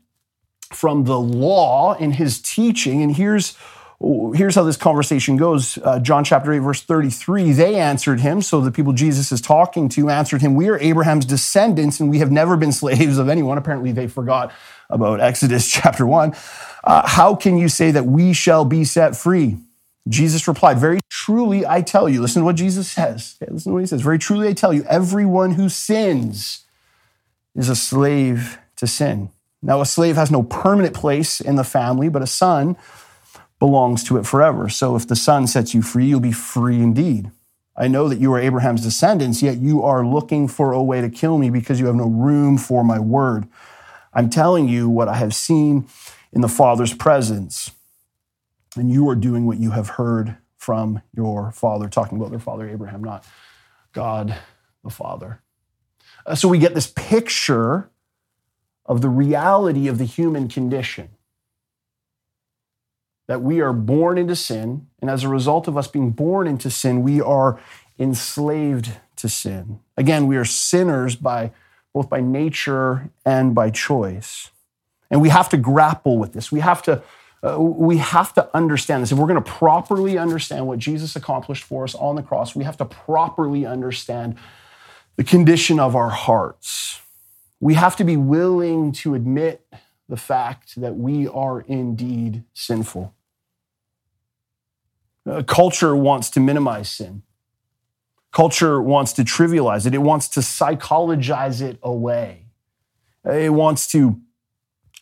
from 0.71 1.03
the 1.05 1.19
law 1.19 1.93
in 1.93 2.11
his 2.11 2.41
teaching. 2.41 3.01
And 3.01 3.15
here's, 3.15 3.57
here's 4.33 4.55
how 4.55 4.63
this 4.63 4.77
conversation 4.77 5.37
goes 5.37 5.77
uh, 5.83 5.99
John 5.99 6.23
chapter 6.23 6.51
8, 6.51 6.59
verse 6.59 6.81
33. 6.81 7.51
They 7.51 7.75
answered 7.75 8.19
him, 8.19 8.41
so 8.41 8.59
the 8.61 8.71
people 8.71 8.93
Jesus 8.93 9.31
is 9.31 9.41
talking 9.41 9.87
to 9.89 10.09
answered 10.09 10.41
him, 10.41 10.55
We 10.55 10.69
are 10.69 10.79
Abraham's 10.79 11.25
descendants, 11.25 11.99
and 11.99 12.09
we 12.09 12.19
have 12.19 12.31
never 12.31 12.57
been 12.57 12.71
slaves 12.71 13.17
of 13.17 13.29
anyone. 13.29 13.57
Apparently, 13.57 13.91
they 13.91 14.07
forgot 14.07 14.51
about 14.89 15.21
Exodus 15.21 15.67
chapter 15.71 16.05
1. 16.05 16.33
Uh, 16.83 17.07
how 17.07 17.35
can 17.35 17.57
you 17.57 17.69
say 17.69 17.91
that 17.91 18.05
we 18.05 18.33
shall 18.33 18.65
be 18.65 18.83
set 18.83 19.15
free? 19.15 19.57
Jesus 20.07 20.47
replied, 20.47 20.79
Very 20.79 20.99
truly 21.09 21.65
I 21.65 21.81
tell 21.81 22.09
you, 22.09 22.21
listen 22.21 22.41
to 22.41 22.45
what 22.45 22.55
Jesus 22.55 22.91
says. 22.91 23.37
Okay, 23.41 23.51
listen 23.51 23.71
to 23.71 23.73
what 23.73 23.79
he 23.79 23.87
says. 23.87 24.01
Very 24.01 24.19
truly 24.19 24.49
I 24.49 24.53
tell 24.53 24.73
you, 24.73 24.83
everyone 24.89 25.51
who 25.51 25.69
sins 25.69 26.65
is 27.55 27.69
a 27.69 27.75
slave 27.75 28.57
to 28.77 28.87
sin. 28.87 29.29
Now, 29.61 29.79
a 29.79 29.85
slave 29.85 30.15
has 30.15 30.29
no 30.29 30.43
permanent 30.43 30.93
place 30.93 31.39
in 31.39 31.55
the 31.55 31.63
family, 31.63 32.09
but 32.09 32.21
a 32.21 32.27
son 32.27 32.75
belongs 33.59 34.03
to 34.05 34.17
it 34.17 34.25
forever. 34.25 34.67
So 34.67 34.95
if 34.95 35.07
the 35.07 35.15
son 35.15 35.47
sets 35.47 35.73
you 35.73 35.81
free, 35.81 36.05
you'll 36.05 36.19
be 36.19 36.33
free 36.33 36.81
indeed. 36.81 37.31
I 37.75 37.87
know 37.87 38.09
that 38.09 38.19
you 38.19 38.31
are 38.33 38.39
Abraham's 38.39 38.83
descendants, 38.83 39.41
yet 39.41 39.57
you 39.57 39.81
are 39.83 40.05
looking 40.05 40.47
for 40.47 40.73
a 40.73 40.83
way 40.83 41.01
to 41.01 41.09
kill 41.09 41.37
me 41.37 41.49
because 41.49 41.79
you 41.79 41.87
have 41.87 41.95
no 41.95 42.07
room 42.07 42.57
for 42.57 42.83
my 42.83 42.99
word. 42.99 43.47
I'm 44.13 44.29
telling 44.29 44.67
you 44.67 44.89
what 44.89 45.07
I 45.07 45.15
have 45.15 45.33
seen 45.33 45.87
in 46.31 46.41
the 46.41 46.49
Father's 46.49 46.93
presence, 46.93 47.71
and 48.75 48.91
you 48.91 49.07
are 49.09 49.15
doing 49.15 49.45
what 49.45 49.59
you 49.59 49.71
have 49.71 49.89
heard 49.89 50.37
from 50.57 51.01
your 51.15 51.51
father, 51.51 51.89
talking 51.89 52.17
about 52.17 52.31
their 52.31 52.39
father 52.39 52.69
Abraham, 52.69 53.03
not 53.03 53.25
God 53.91 54.35
the 54.83 54.89
Father. 54.89 55.42
Uh, 56.25 56.35
so 56.35 56.47
we 56.47 56.57
get 56.57 56.73
this 56.73 56.91
picture 56.95 57.89
of 58.85 59.01
the 59.01 59.09
reality 59.09 59.87
of 59.87 59.97
the 59.97 60.05
human 60.05 60.47
condition. 60.47 61.09
That 63.27 63.41
we 63.41 63.61
are 63.61 63.73
born 63.73 64.17
into 64.17 64.35
sin, 64.35 64.87
and 65.01 65.09
as 65.09 65.23
a 65.23 65.29
result 65.29 65.67
of 65.67 65.77
us 65.77 65.87
being 65.87 66.11
born 66.11 66.47
into 66.47 66.69
sin, 66.69 67.03
we 67.03 67.21
are 67.21 67.59
enslaved 67.97 68.91
to 69.17 69.29
sin. 69.29 69.79
Again, 69.95 70.27
we 70.27 70.35
are 70.35 70.45
sinners 70.45 71.15
by 71.15 71.51
both 71.93 72.09
by 72.09 72.19
nature 72.19 73.11
and 73.25 73.55
by 73.55 73.69
choice. 73.69 74.49
And 75.09 75.21
we 75.21 75.29
have 75.29 75.47
to 75.49 75.57
grapple 75.57 76.17
with 76.17 76.33
this. 76.33 76.51
We 76.51 76.59
have 76.59 76.81
to 76.83 77.03
uh, 77.43 77.59
we 77.59 77.97
have 77.97 78.33
to 78.33 78.49
understand 78.55 79.03
this. 79.03 79.11
If 79.11 79.17
we're 79.17 79.27
going 79.27 79.43
to 79.43 79.51
properly 79.51 80.17
understand 80.17 80.65
what 80.65 80.79
Jesus 80.79 81.15
accomplished 81.15 81.63
for 81.63 81.83
us 81.83 81.93
on 81.93 82.15
the 82.15 82.23
cross, 82.23 82.55
we 82.55 82.63
have 82.63 82.77
to 82.77 82.85
properly 82.85 83.65
understand 83.65 84.37
the 85.15 85.23
condition 85.23 85.79
of 85.79 85.95
our 85.95 86.09
hearts. 86.09 87.01
We 87.59 87.75
have 87.75 87.95
to 87.97 88.03
be 88.03 88.17
willing 88.17 88.91
to 88.93 89.15
admit 89.15 89.65
the 90.09 90.17
fact 90.17 90.79
that 90.79 90.95
we 90.95 91.27
are 91.27 91.61
indeed 91.61 92.43
sinful. 92.53 93.13
Culture 95.47 95.95
wants 95.95 96.29
to 96.31 96.39
minimize 96.39 96.89
sin. 96.91 97.23
Culture 98.31 98.81
wants 98.81 99.13
to 99.13 99.23
trivialize 99.23 99.85
it. 99.85 99.93
It 99.93 99.99
wants 99.99 100.27
to 100.29 100.41
psychologize 100.41 101.61
it 101.61 101.77
away. 101.81 102.47
It 103.23 103.53
wants 103.53 103.87
to 103.91 104.19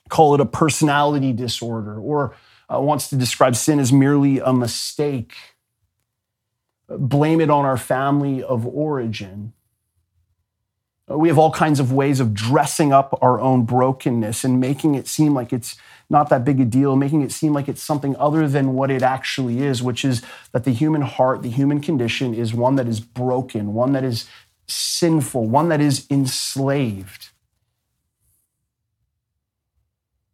call 0.10 0.36
it 0.36 0.42
a 0.42 0.46
personality 0.46 1.34
disorder 1.34 2.00
or 2.00 2.36
uh, 2.72 2.80
wants 2.80 3.10
to 3.10 3.16
describe 3.16 3.56
sin 3.56 3.80
as 3.80 3.92
merely 3.92 4.40
a 4.40 4.54
mistake, 4.54 5.34
blame 6.88 7.42
it 7.42 7.50
on 7.50 7.66
our 7.66 7.78
family 7.78 8.44
of 8.44 8.68
origin. 8.68 9.54
Uh, 11.12 11.18
we 11.18 11.28
have 11.28 11.38
all 11.38 11.52
kinds 11.52 11.80
of 11.80 11.92
ways 11.92 12.20
of 12.20 12.34
dressing 12.34 12.92
up 12.92 13.18
our 13.22 13.40
own 13.40 13.64
brokenness 13.64 14.44
and 14.44 14.60
making 14.60 14.96
it 14.96 15.08
seem 15.08 15.34
like 15.34 15.52
it's 15.52 15.76
not 16.10 16.30
that 16.30 16.44
big 16.44 16.60
a 16.60 16.66
deal, 16.66 16.96
making 16.96 17.22
it 17.22 17.32
seem 17.32 17.54
like 17.54 17.68
it's 17.68 17.82
something 17.82 18.16
other 18.18 18.48
than 18.48 18.74
what 18.74 18.92
it 18.92 19.02
actually 19.02 19.62
is, 19.62 19.82
which 19.82 20.04
is 20.04 20.22
that 20.52 20.64
the 20.64 20.72
human 20.72 21.02
heart, 21.02 21.42
the 21.42 21.50
human 21.50 21.80
condition 21.80 22.34
is 22.34 22.54
one 22.54 22.76
that 22.76 22.88
is 22.88 23.00
broken, 23.00 23.74
one 23.74 23.94
that 23.94 24.04
is 24.04 24.28
sinful, 24.68 25.48
one 25.48 25.70
that 25.70 25.82
is 25.82 26.06
enslaved. 26.10 27.30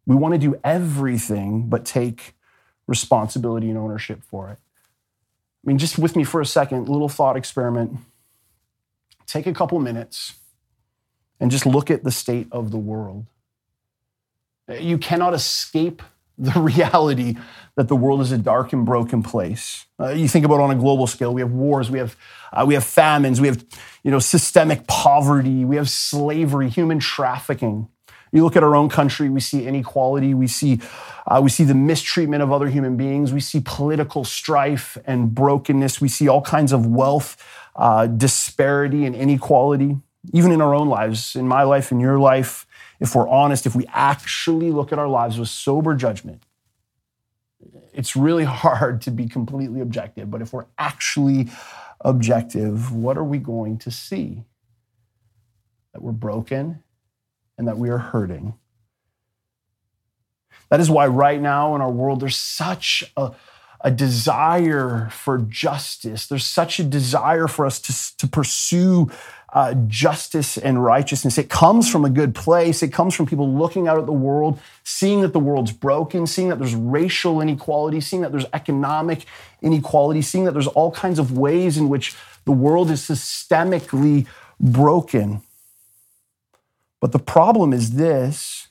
We 0.06 0.16
want 0.16 0.34
to 0.34 0.40
do 0.40 0.60
everything 0.64 1.70
but 1.70 1.86
take 1.86 2.34
responsibility 2.88 3.70
and 3.70 3.78
ownership 3.78 4.24
for 4.24 4.50
it. 4.50 4.58
I 5.64 5.68
mean, 5.68 5.78
just 5.78 6.00
with 6.00 6.16
me 6.16 6.24
for 6.24 6.40
a 6.40 6.46
second, 6.46 6.88
little 6.88 7.10
thought 7.10 7.36
experiment. 7.36 7.98
Take 9.26 9.46
a 9.46 9.54
couple 9.54 9.78
minutes 9.80 10.34
and 11.40 11.52
just 11.52 11.66
look 11.66 11.92
at 11.92 12.04
the 12.04 12.12
state 12.12 12.48
of 12.52 12.72
the 12.72 12.78
world. 12.78 13.26
You 14.80 14.98
cannot 14.98 15.34
escape 15.34 16.02
the 16.38 16.60
reality 16.60 17.36
that 17.76 17.88
the 17.88 17.96
world 17.96 18.22
is 18.22 18.32
a 18.32 18.38
dark 18.38 18.74
and 18.74 18.86
broken 18.86 19.24
place. 19.24 19.86
Uh, 20.00 20.10
you 20.10 20.28
think 20.28 20.46
about 20.46 20.56
it 20.56 20.62
on 20.62 20.72
a 20.72 20.76
global 20.76 21.08
scale, 21.08 21.34
we 21.34 21.42
have 21.42 21.52
wars, 21.52 21.90
we 21.90 22.00
have, 22.00 22.16
uh, 22.54 22.64
we 22.68 22.74
have 22.74 22.84
famines, 22.84 23.42
we 23.42 23.48
have 23.48 23.64
you 24.04 24.12
know, 24.12 24.20
systemic 24.20 24.88
poverty, 24.88 25.66
we 25.66 25.76
have 25.76 25.90
slavery, 25.90 26.70
human 26.70 27.00
trafficking. 27.00 27.88
You 28.32 28.44
look 28.44 28.56
at 28.56 28.64
our 28.64 28.76
own 28.76 28.90
country, 28.90 29.30
we 29.30 29.40
see 29.40 29.66
inequality, 29.66 30.34
we 30.34 30.48
see, 30.48 30.82
uh, 31.26 31.40
we 31.42 31.50
see 31.50 31.64
the 31.64 31.74
mistreatment 31.74 32.44
of 32.44 32.52
other 32.52 32.68
human 32.68 32.98
beings, 32.98 33.32
we 33.32 33.40
see 33.40 33.62
political 33.64 34.24
strife 34.24 34.98
and 35.06 35.34
brokenness, 35.34 36.02
we 36.02 36.10
see 36.10 36.28
all 36.28 36.42
kinds 36.42 36.74
of 36.74 36.86
wealth 36.86 37.42
uh, 37.76 38.08
disparity 38.08 39.06
and 39.06 39.16
inequality 39.16 39.98
even 40.34 40.52
in 40.52 40.62
our 40.62 40.74
own 40.74 40.90
lives, 40.90 41.36
in 41.36 41.48
my 41.48 41.64
life, 41.64 41.92
in 41.92 42.00
your 42.00 42.20
life, 42.20 42.66
if 43.00 43.16
we're 43.16 43.28
honest, 43.28 43.66
if 43.66 43.76
we 43.76 43.86
actually 43.94 44.72
look 44.72 44.92
at 44.92 45.00
our 45.00 45.08
lives 45.08 45.40
with 45.40 45.50
sober 45.50 45.94
judgment, 45.96 46.44
it's 47.94 48.16
really 48.16 48.44
hard 48.46 49.02
to 49.02 49.12
be 49.12 49.28
completely 49.28 49.82
objective. 49.82 50.30
But 50.30 50.42
if 50.42 50.54
we're 50.54 50.66
actually 50.78 51.50
objective, 52.02 52.94
what 52.94 53.18
are 53.18 53.24
we 53.24 53.38
going 53.38 53.78
to 53.80 53.92
see? 53.92 54.44
That 55.94 56.02
we're 56.02 56.12
broken 56.12 56.84
and 57.58 57.68
that 57.68 57.78
we 57.78 57.90
are 57.90 57.98
hurting. 57.98 58.54
That 60.70 60.80
is 60.80 60.90
why, 60.90 61.08
right 61.08 61.42
now 61.42 61.76
in 61.76 61.82
our 61.82 61.90
world, 61.90 62.20
there's 62.20 62.36
such 62.36 63.04
a, 63.16 63.32
a 63.82 63.90
desire 63.90 65.10
for 65.12 65.38
justice. 65.38 66.28
There's 66.28 66.46
such 66.46 66.80
a 66.80 66.84
desire 66.84 67.48
for 67.48 67.66
us 67.66 67.80
to, 67.80 68.18
to 68.18 68.28
pursue 68.28 69.10
uh, 69.54 69.74
justice 69.88 70.58
and 70.58 70.84
righteousness. 70.84 71.38
It 71.38 71.50
comes 71.50 71.90
from 71.90 72.04
a 72.04 72.10
good 72.10 72.36
place. 72.36 72.84
It 72.84 72.92
comes 72.92 73.16
from 73.16 73.26
people 73.26 73.52
looking 73.54 73.88
out 73.88 73.98
at 73.98 74.06
the 74.06 74.12
world, 74.12 74.60
seeing 74.84 75.22
that 75.22 75.34
the 75.34 75.40
world's 75.40 75.72
broken, 75.72 76.28
seeing 76.28 76.50
that 76.50 76.60
there's 76.60 76.76
racial 76.76 77.40
inequality, 77.40 78.02
seeing 78.02 78.22
that 78.24 78.32
there's 78.32 78.46
economic 78.54 79.26
inequality, 79.62 80.22
seeing 80.22 80.44
that 80.46 80.52
there's 80.52 80.68
all 80.68 80.92
kinds 80.92 81.18
of 81.18 81.38
ways 81.38 81.78
in 81.78 81.88
which 81.88 82.14
the 82.46 82.52
world 82.52 82.92
is 82.92 83.02
systemically 83.02 84.28
broken. 84.60 85.42
But 87.00 87.12
the 87.12 87.20
problem 87.20 87.74
is 87.74 87.92
this 87.92 88.68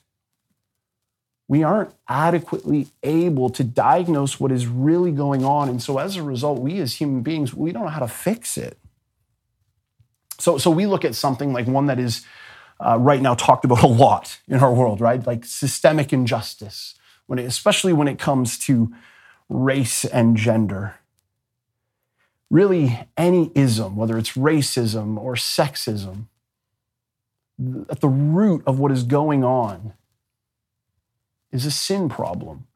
we 1.47 1.63
aren't 1.63 1.91
adequately 2.09 2.87
able 3.03 3.49
to 3.49 3.63
diagnose 3.63 4.39
what 4.39 4.51
is 4.51 4.67
really 4.67 5.11
going 5.11 5.45
on. 5.45 5.69
And 5.69 5.81
so 5.81 5.97
as 5.97 6.17
a 6.17 6.23
result, 6.23 6.59
we 6.59 6.79
as 6.79 6.95
human 6.95 7.21
beings, 7.21 7.53
we 7.53 7.71
don't 7.71 7.83
know 7.83 7.89
how 7.89 8.01
to 8.01 8.07
fix 8.07 8.57
it. 8.57 8.77
So, 10.39 10.57
so 10.57 10.69
we 10.69 10.85
look 10.85 11.05
at 11.05 11.15
something 11.15 11.53
like 11.53 11.67
one 11.67 11.87
that 11.87 11.99
is 11.99 12.25
uh, 12.79 12.97
right 12.99 13.21
now 13.21 13.35
talked 13.35 13.65
about 13.65 13.83
a 13.83 13.87
lot 13.87 14.39
in 14.47 14.59
our 14.59 14.73
world, 14.73 15.01
right? 15.01 15.25
Like 15.25 15.45
systemic 15.45 16.13
injustice, 16.13 16.95
when 17.25 17.39
it, 17.39 17.45
especially 17.45 17.93
when 17.93 18.07
it 18.07 18.19
comes 18.19 18.57
to 18.59 18.93
race 19.49 20.05
and 20.05 20.35
gender. 20.37 20.95
Really, 22.49 23.07
any 23.17 23.51
ism, 23.55 23.97
whether 23.97 24.17
it's 24.17 24.33
racism 24.33 25.17
or 25.17 25.35
sexism, 25.35 26.27
at 27.89 28.01
the 28.01 28.07
root 28.07 28.63
of 28.65 28.79
what 28.79 28.91
is 28.91 29.03
going 29.03 29.43
on 29.43 29.93
is 31.51 31.65
a 31.65 31.71
sin 31.71 32.07
problem. 32.07 32.67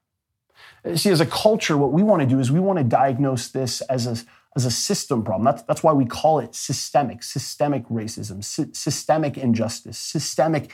See, 0.95 1.11
as 1.11 1.21
a 1.21 1.25
culture, 1.25 1.77
what 1.77 1.91
we 1.91 2.01
want 2.01 2.21
to 2.21 2.27
do 2.27 2.39
is 2.39 2.51
we 2.51 2.59
want 2.59 2.79
to 2.79 2.83
diagnose 2.83 3.47
this 3.47 3.81
as 3.81 4.07
a, 4.07 4.25
as 4.55 4.65
a 4.65 4.71
system 4.71 5.23
problem. 5.23 5.45
That's, 5.45 5.63
that's 5.63 5.83
why 5.83 5.93
we 5.93 6.05
call 6.05 6.39
it 6.39 6.55
systemic, 6.55 7.23
systemic 7.23 7.87
racism, 7.87 8.43
sy- 8.43 8.71
systemic 8.73 9.37
injustice, 9.37 9.97
systemic, 9.97 10.73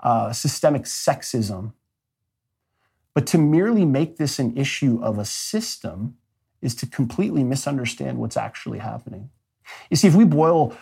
uh, 0.00 0.32
systemic 0.32 0.84
sexism. 0.84 1.72
But 3.14 3.26
to 3.28 3.38
merely 3.38 3.84
make 3.84 4.16
this 4.16 4.38
an 4.38 4.56
issue 4.56 5.00
of 5.02 5.18
a 5.18 5.24
system 5.24 6.16
is 6.62 6.74
to 6.76 6.86
completely 6.86 7.44
misunderstand 7.44 8.18
what's 8.18 8.36
actually 8.36 8.78
happening. 8.78 9.30
You 9.90 9.96
see, 9.96 10.08
if 10.08 10.14
we 10.14 10.24
boil 10.24 10.76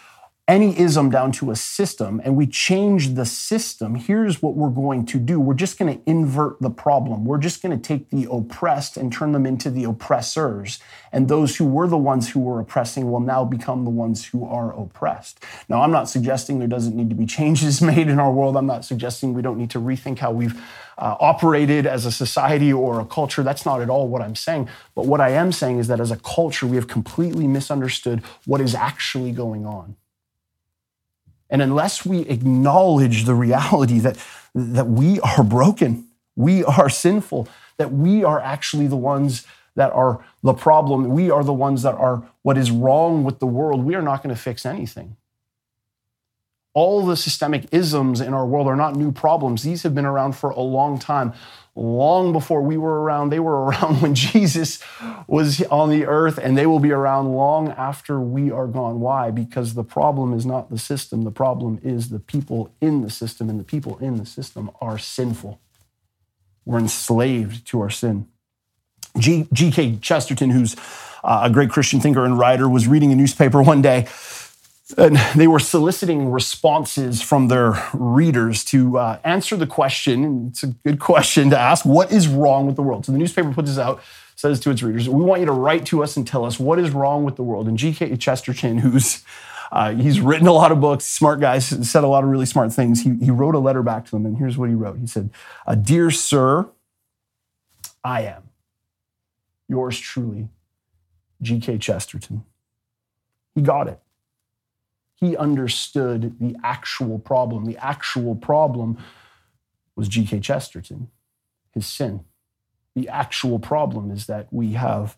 any 0.49 0.79
ism 0.79 1.11
down 1.11 1.33
to 1.33 1.51
a 1.51 1.57
system 1.57 2.21
and 2.25 2.37
we 2.37 2.47
change 2.47 3.15
the 3.15 3.27
system, 3.27 3.97
here's 3.97 4.41
what 4.41 4.55
we're 4.55 4.71
going 4.71 5.05
to 5.05 5.19
do. 5.19 5.41
We're 5.41 5.55
just 5.55 5.77
going 5.77 5.93
to 5.93 6.09
invert 6.09 6.61
the 6.61 6.71
problem. 6.71 7.25
We're 7.25 7.39
just 7.39 7.63
going 7.63 7.77
to 7.77 7.83
take 7.83 8.11
the 8.11 8.29
oppressed 8.31 8.97
and 8.97 9.13
turn 9.13 9.33
them 9.33 9.45
into 9.45 9.71
the 9.71 9.83
oppressors. 9.83 10.79
And 11.11 11.29
those 11.29 11.57
who 11.57 11.65
were 11.65 11.89
the 11.89 11.97
ones 11.97 12.31
who 12.31 12.39
were 12.39 12.61
oppressing 12.61 13.11
will 13.11 13.21
now 13.21 13.45
become 13.45 13.83
the 13.83 13.91
ones 13.91 14.25
who 14.27 14.45
are 14.45 14.73
oppressed. 14.79 15.43
Now, 15.69 15.83
I'm 15.83 15.91
not 15.91 16.09
suggesting 16.09 16.61
there 16.61 16.69
doesn't 16.69 16.95
need 16.95 17.11
to 17.11 17.17
be 17.17 17.27
changes 17.27 17.83
made 17.87 18.07
in 18.07 18.21
our 18.21 18.31
world. 18.31 18.57
I'm 18.57 18.67
not 18.67 18.85
suggesting 18.85 19.35
we 19.35 19.43
don't 19.43 19.59
need 19.59 19.71
to 19.71 19.81
rethink 19.81 20.21
how 20.21 20.31
we've 20.31 20.55
uh, 20.97 21.17
operated 21.19 21.87
as 21.87 22.07
a 22.07 22.13
society 22.13 22.73
or 22.73 23.01
a 23.01 23.05
culture. 23.05 23.43
That's 23.43 23.67
not 23.67 23.83
at 23.83 23.91
all 23.91 24.07
what 24.07 24.23
I'm 24.23 24.37
saying. 24.37 24.69
But 24.95 25.07
what 25.07 25.21
I 25.21 25.31
am 25.31 25.51
saying 25.51 25.81
is 25.81 25.89
that 25.89 25.99
as 25.99 26.13
a 26.13 26.17
culture, 26.17 26.69
we 26.69 26.77
have 26.77 26.87
completely 26.87 27.49
misunderstood 27.49 28.23
what 28.45 28.61
is 28.61 28.77
actually 28.77 29.33
going 29.33 29.67
on. 29.67 29.97
And 31.51 31.63
unless 31.63 32.05
we 32.05 32.21
acknowledge 32.21 33.25
the 33.25 33.35
reality 33.35 33.99
that, 34.01 34.17
that 34.55 34.89
we 34.89 35.21
are 35.21 35.45
broken, 35.45 36.09
we 36.35 36.65
are 36.65 36.89
sinful, 36.89 37.49
that 37.79 37.93
we 37.93 38.25
are 38.25 38.41
actually 38.41 38.87
the 38.87 38.97
ones 38.97 39.47
that 39.75 39.93
are 39.93 40.25
the 40.43 40.55
problem, 40.55 41.09
we 41.09 41.31
are 41.31 41.45
the 41.45 41.53
ones 41.53 41.83
that 41.83 41.95
are 41.95 42.27
what 42.43 42.57
is 42.57 42.71
wrong 42.71 43.25
with 43.25 43.39
the 43.39 43.47
world, 43.47 43.85
we 43.85 43.95
are 43.95 44.03
not 44.03 44.23
going 44.23 44.35
to 44.35 44.41
fix 44.41 44.65
anything. 44.65 45.17
All 46.77 47.07
the 47.07 47.17
systemic 47.17 47.73
isms 47.73 48.21
in 48.21 48.35
our 48.35 48.45
world 48.45 48.67
are 48.67 48.77
not 48.77 48.97
new 48.97 49.11
problems. 49.11 49.63
These 49.63 49.83
have 49.85 49.95
been 49.95 50.05
around 50.05 50.33
for 50.33 50.51
a 50.51 50.61
long 50.61 50.99
time 50.99 51.33
long 51.75 52.35
before 52.35 52.61
we 52.61 52.77
were 52.77 53.01
around. 53.01 53.31
They 53.31 53.41
were 53.41 53.65
around 53.65 54.03
when 54.03 54.15
Jesus 54.15 54.83
was 55.27 55.63
on 55.63 55.89
the 55.89 56.05
earth, 56.05 56.37
and 56.37 56.55
they 56.55 56.67
will 56.67 56.79
be 56.79 56.93
around 56.93 57.33
long 57.33 57.71
after 57.71 58.21
we 58.21 58.51
are 58.51 58.67
gone. 58.67 59.01
Why? 59.01 59.31
Because 59.31 59.73
the 59.73 59.85
problem 59.85 60.35
is 60.35 60.45
not 60.45 60.69
the 60.69 60.77
system, 60.77 61.23
the 61.23 61.31
problem 61.31 61.81
is 61.83 62.11
the 62.11 62.19
people 62.19 62.71
in 62.83 63.01
the 63.01 63.11
system, 63.11 63.49
and 63.49 63.59
the 63.59 63.65
people 63.65 63.97
in 63.97 64.19
the 64.19 64.27
system 64.27 64.71
are 64.79 64.99
sinful. 64.99 65.59
We're 66.67 66.81
enslaved 66.81 67.67
to 67.69 67.81
our 67.81 67.91
sin. 67.91 68.27
G.K. 69.19 69.97
Chesterton, 70.03 70.51
who's 70.51 70.77
uh, 71.25 71.41
a 71.45 71.49
great 71.49 71.71
Christian 71.71 72.01
thinker 72.01 72.27
and 72.27 72.39
writer, 72.39 72.69
was 72.69 72.87
reading 72.87 73.13
a 73.13 73.17
newspaper 73.17 73.63
one 73.73 73.81
day 73.81 74.07
and 74.97 75.17
they 75.35 75.49
were 75.49 75.59
soliciting 75.59 76.31
responses 76.31 77.21
from 77.21 77.49
their 77.49 77.83
readers 77.93 78.65
to 78.67 78.99
uh, 78.99 79.19
answer 79.25 79.57
the 79.57 79.67
question. 79.67 80.49
It's 80.49 80.63
a 80.63 80.69
good 80.69 81.01
question 81.01 81.51
to 81.51 81.59
ask 81.59 81.85
what 81.85 82.13
is 82.13 82.29
wrong 82.29 82.67
with 82.67 82.77
the 82.77 82.83
world? 82.83 83.07
So 83.07 83.13
the 83.13 83.19
newspaper 83.19 83.53
puts 83.53 83.69
this 83.69 83.79
out, 83.79 84.01
says 84.37 84.61
to 84.61 84.71
its 84.71 84.83
readers, 84.83 85.09
We 85.09 85.25
want 85.25 85.41
you 85.41 85.47
to 85.47 85.53
write 85.53 85.87
to 85.87 86.03
us 86.03 86.17
and 86.17 86.27
tell 86.27 86.45
us 86.45 86.61
what 86.61 86.79
is 86.79 86.91
wrong 86.91 87.25
with 87.25 87.37
the 87.37 87.43
world. 87.43 87.67
And 87.67 87.77
G.K. 87.77 88.17
Chesterton, 88.17 88.79
who's 88.79 89.25
uh, 89.73 89.93
he's 89.93 90.21
written 90.21 90.47
a 90.47 90.53
lot 90.53 90.71
of 90.71 90.81
books, 90.81 91.05
smart 91.05 91.41
guy, 91.41 91.59
said 91.59 92.05
a 92.05 92.07
lot 92.07 92.23
of 92.23 92.31
really 92.31 92.47
smart 92.47 92.73
things. 92.73 93.03
He, 93.03 93.17
he 93.17 93.33
wrote 93.33 93.57
a 93.57 93.59
letter 93.59 93.83
back 93.83 94.05
to 94.05 94.13
them, 94.13 94.25
and 94.25 94.39
here's 94.39 94.57
what 94.57 94.69
he 94.69 94.77
wrote. 94.77 94.99
He 94.99 95.09
said, 95.09 95.31
uh, 95.67 95.75
Dear 95.75 96.13
Sir, 96.13 96.69
I 98.05 98.23
am 98.23 98.45
yours 99.69 99.99
truly, 99.99 100.49
G.K. 101.43 101.79
Chesterton. 101.79 102.45
He 103.57 103.63
got 103.63 103.89
it 103.89 103.99
he 105.17 105.37
understood 105.37 106.39
the 106.39 106.57
actual 106.63 107.19
problem. 107.19 107.65
The 107.65 107.79
actual 107.79 108.35
problem 108.35 108.99
was 109.97 110.09
G.K. 110.09 110.41
Chesterton, 110.41 111.09
his 111.73 111.87
sin. 111.87 112.25
The 112.95 113.09
actual 113.09 113.59
problem 113.59 114.11
is 114.11 114.27
that 114.27 114.47
we 114.51 114.73
have 114.73 115.17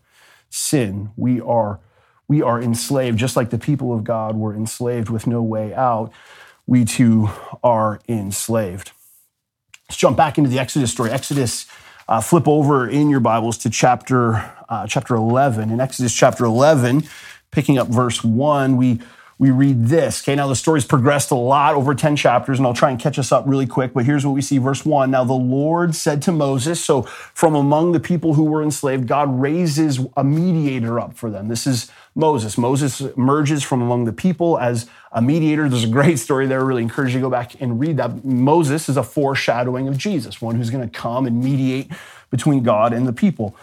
sin. 0.50 1.10
We 1.16 1.40
are, 1.40 1.80
we 2.28 2.42
are 2.42 2.62
enslaved, 2.62 3.18
just 3.18 3.36
like 3.36 3.50
the 3.50 3.58
people 3.58 3.92
of 3.92 4.04
God 4.04 4.36
were 4.36 4.54
enslaved 4.54 5.10
with 5.10 5.26
no 5.26 5.42
way 5.42 5.74
out. 5.74 6.12
We 6.66 6.84
too 6.84 7.30
are 7.64 8.00
enslaved. 8.08 8.92
Let's 9.88 9.96
jump 9.96 10.16
back 10.16 10.38
into 10.38 10.50
the 10.50 10.60
Exodus 10.60 10.92
story. 10.92 11.10
Exodus, 11.10 11.66
uh, 12.08 12.20
flip 12.20 12.46
over 12.46 12.88
in 12.88 13.10
your 13.10 13.20
Bibles 13.20 13.58
to 13.58 13.70
chapter, 13.70 14.48
uh, 14.68 14.86
chapter 14.86 15.14
11. 15.14 15.70
In 15.70 15.80
Exodus 15.80 16.14
chapter 16.14 16.44
11, 16.44 17.04
picking 17.50 17.78
up 17.78 17.88
verse 17.88 18.22
1, 18.22 18.76
we 18.76 19.00
we 19.40 19.52
read 19.52 19.86
this. 19.86 20.22
Okay, 20.22 20.34
now 20.34 20.48
the 20.48 20.56
story's 20.56 20.84
progressed 20.84 21.30
a 21.30 21.36
lot 21.36 21.76
over 21.76 21.94
10 21.94 22.16
chapters, 22.16 22.58
and 22.58 22.66
I'll 22.66 22.74
try 22.74 22.90
and 22.90 22.98
catch 22.98 23.18
us 23.20 23.30
up 23.30 23.44
really 23.46 23.66
quick. 23.66 23.94
But 23.94 24.04
here's 24.04 24.26
what 24.26 24.32
we 24.32 24.42
see 24.42 24.58
verse 24.58 24.84
1. 24.84 25.12
Now 25.12 25.22
the 25.22 25.32
Lord 25.32 25.94
said 25.94 26.20
to 26.22 26.32
Moses, 26.32 26.84
so 26.84 27.02
from 27.02 27.54
among 27.54 27.92
the 27.92 28.00
people 28.00 28.34
who 28.34 28.44
were 28.44 28.62
enslaved, 28.62 29.06
God 29.06 29.40
raises 29.40 30.00
a 30.16 30.24
mediator 30.24 30.98
up 30.98 31.14
for 31.14 31.30
them. 31.30 31.46
This 31.46 31.68
is 31.68 31.88
Moses. 32.16 32.58
Moses 32.58 33.00
emerges 33.00 33.62
from 33.62 33.80
among 33.80 34.06
the 34.06 34.12
people 34.12 34.58
as 34.58 34.90
a 35.12 35.22
mediator. 35.22 35.68
There's 35.68 35.84
a 35.84 35.88
great 35.88 36.18
story 36.18 36.48
there. 36.48 36.58
I 36.58 36.64
really 36.64 36.82
encourage 36.82 37.14
you 37.14 37.20
to 37.20 37.24
go 37.24 37.30
back 37.30 37.60
and 37.60 37.78
read 37.78 37.96
that. 37.98 38.24
Moses 38.24 38.88
is 38.88 38.96
a 38.96 39.04
foreshadowing 39.04 39.86
of 39.86 39.96
Jesus, 39.96 40.42
one 40.42 40.56
who's 40.56 40.70
going 40.70 40.88
to 40.88 40.98
come 40.98 41.26
and 41.26 41.42
mediate 41.42 41.92
between 42.30 42.64
God 42.64 42.92
and 42.92 43.06
the 43.06 43.12
people. 43.12 43.56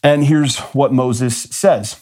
And 0.00 0.24
here's 0.24 0.58
what 0.58 0.92
Moses 0.92 1.36
says. 1.36 2.00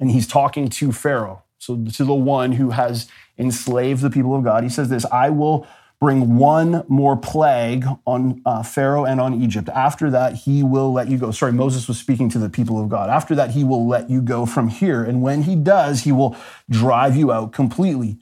And 0.00 0.10
he's 0.10 0.26
talking 0.26 0.68
to 0.68 0.90
Pharaoh. 0.90 1.44
So 1.60 1.76
to 1.76 2.04
the 2.04 2.14
one 2.14 2.52
who 2.52 2.70
has 2.70 3.06
enslaved 3.38 4.00
the 4.00 4.10
people 4.10 4.34
of 4.34 4.42
God, 4.42 4.64
he 4.64 4.70
says 4.70 4.88
this 4.88 5.04
I 5.12 5.28
will 5.28 5.66
bring 6.00 6.36
one 6.38 6.82
more 6.88 7.14
plague 7.18 7.84
on 8.06 8.40
uh, 8.46 8.62
Pharaoh 8.62 9.04
and 9.04 9.20
on 9.20 9.42
Egypt. 9.42 9.68
After 9.68 10.10
that, 10.10 10.34
he 10.34 10.62
will 10.62 10.90
let 10.90 11.08
you 11.08 11.18
go. 11.18 11.30
Sorry, 11.30 11.52
Moses 11.52 11.86
was 11.86 11.98
speaking 11.98 12.30
to 12.30 12.38
the 12.38 12.48
people 12.48 12.82
of 12.82 12.88
God. 12.88 13.10
After 13.10 13.34
that, 13.34 13.50
he 13.50 13.62
will 13.62 13.86
let 13.86 14.08
you 14.08 14.22
go 14.22 14.46
from 14.46 14.68
here. 14.68 15.04
And 15.04 15.20
when 15.20 15.42
he 15.42 15.54
does, 15.54 16.04
he 16.04 16.12
will 16.12 16.34
drive 16.70 17.14
you 17.14 17.30
out 17.30 17.52
completely. 17.52 18.16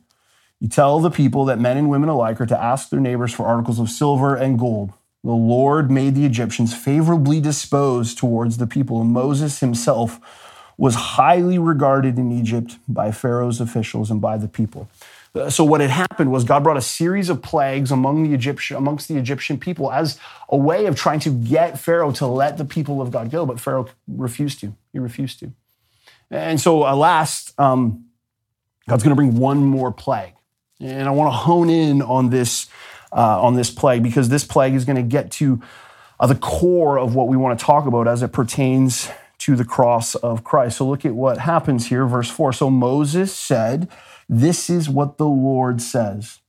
You 0.59 0.69
tell 0.69 0.99
the 0.99 1.11
people 1.11 1.45
that 1.45 1.61
men 1.61 1.77
and 1.77 1.89
women 1.89 2.09
alike 2.09 2.41
are 2.41 2.47
to 2.47 2.61
ask 2.61 2.91
their 2.91 2.99
neighbors 2.99 3.33
for 3.33 3.47
articles 3.47 3.79
of 3.79 3.89
silver 3.89 4.35
and 4.35 4.59
gold. 4.59 4.93
The 5.23 5.31
Lord 5.31 5.93
made 5.93 6.17
the 6.17 6.27
Egyptians 6.27 6.75
favorably 6.75 7.41
disposed 7.41 8.19
towards 8.19 8.57
the 8.57 8.67
people, 8.67 9.01
and 9.01 9.13
Moses 9.13 9.61
himself 9.61 10.19
was 10.79 10.95
highly 10.95 11.59
regarded 11.59 12.19
in 12.19 12.31
Egypt 12.31 12.79
by 12.89 13.11
Pharaoh's 13.11 13.61
officials 13.61 14.11
and 14.11 14.21
by 14.21 14.39
the 14.39 14.49
people. 14.49 14.89
Uh, 15.35 15.51
so 15.51 15.65
what 15.65 15.81
had 15.81 15.91
happened 15.91 16.31
was 16.31 16.45
God 16.45 16.63
brought 16.63 16.77
a 16.77 16.83
series 16.83 17.29
of 17.29 17.43
plagues 17.43 17.91
among 17.91 18.23
the 18.23 18.33
Egyptian, 18.33 18.77
amongst 18.77 19.09
the 19.09 19.17
Egyptian 19.17 19.59
people 19.59 19.93
as 19.93 20.19
a 20.49 20.57
way 20.57 20.87
of 20.87 20.97
trying 20.97 21.21
to 21.21 21.31
get 21.31 21.79
Pharaoh 21.79 22.13
to 22.13 22.27
let 22.27 22.57
the 22.57 22.65
people 22.65 23.03
of 23.03 23.11
God 23.11 23.31
go, 23.31 23.45
but 23.45 23.61
Pharaoh 23.61 23.89
refused 24.07 24.61
to. 24.61 24.75
He 24.93 25.01
refused 25.01 25.41
to. 25.41 25.53
And 26.31 26.61
so, 26.61 26.89
alas, 26.89 27.53
um, 27.59 28.07
God's 28.89 29.03
going 29.03 29.11
to 29.11 29.17
bring 29.17 29.37
one 29.37 29.65
more 29.65 29.93
plague, 29.93 30.35
and 30.81 31.09
I 31.09 31.11
want 31.11 31.33
to 31.33 31.37
hone 31.37 31.69
in 31.69 32.03
on 32.03 32.31
this 32.31 32.69
uh, 33.13 33.43
on 33.43 33.55
this 33.55 33.71
plague 33.71 34.03
because 34.03 34.29
this 34.29 34.45
plague 34.45 34.75
is 34.75 34.85
going 34.85 34.97
to 34.97 35.03
get 35.03 35.31
to 35.33 35.63
uh, 36.21 36.27
the 36.27 36.35
core 36.35 36.99
of 36.99 37.15
what 37.15 37.29
we 37.29 37.37
want 37.37 37.59
to 37.59 37.65
talk 37.65 37.87
about 37.87 38.07
as 38.07 38.23
it 38.23 38.33
pertains 38.33 39.11
to 39.49 39.57
the 39.57 39.65
cross 39.65 40.15
of 40.17 40.45
Christ. 40.45 40.77
So 40.77 40.87
look 40.87 41.07
at 41.07 41.15
what 41.15 41.39
happens 41.39 41.87
here, 41.87 42.05
verse 42.05 42.29
4. 42.29 42.53
So 42.53 42.69
Moses 42.69 43.35
said, 43.35 43.89
This 44.29 44.69
is 44.69 44.91
what 44.91 45.17
the 45.17 45.27
Lord 45.27 45.81
says. 45.81 46.41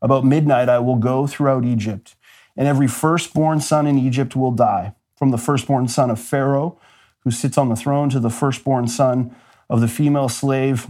About 0.00 0.24
midnight 0.24 0.68
I 0.68 0.80
will 0.80 0.96
go 0.96 1.28
throughout 1.28 1.64
Egypt, 1.64 2.16
and 2.56 2.66
every 2.66 2.88
firstborn 2.88 3.60
son 3.60 3.86
in 3.86 3.96
Egypt 3.96 4.34
will 4.34 4.50
die, 4.50 4.96
from 5.14 5.30
the 5.30 5.38
firstborn 5.38 5.86
son 5.86 6.10
of 6.10 6.18
Pharaoh, 6.18 6.80
who 7.20 7.30
sits 7.30 7.56
on 7.56 7.68
the 7.68 7.76
throne, 7.76 8.10
to 8.10 8.18
the 8.18 8.28
firstborn 8.28 8.88
son 8.88 9.32
of 9.70 9.80
the 9.80 9.86
female 9.86 10.28
slave 10.28 10.88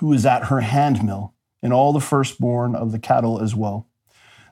who 0.00 0.12
is 0.12 0.26
at 0.26 0.48
her 0.48 0.60
handmill, 0.60 1.32
and 1.62 1.72
all 1.72 1.94
the 1.94 1.98
firstborn 1.98 2.74
of 2.74 2.92
the 2.92 2.98
cattle 2.98 3.40
as 3.40 3.54
well. 3.54 3.88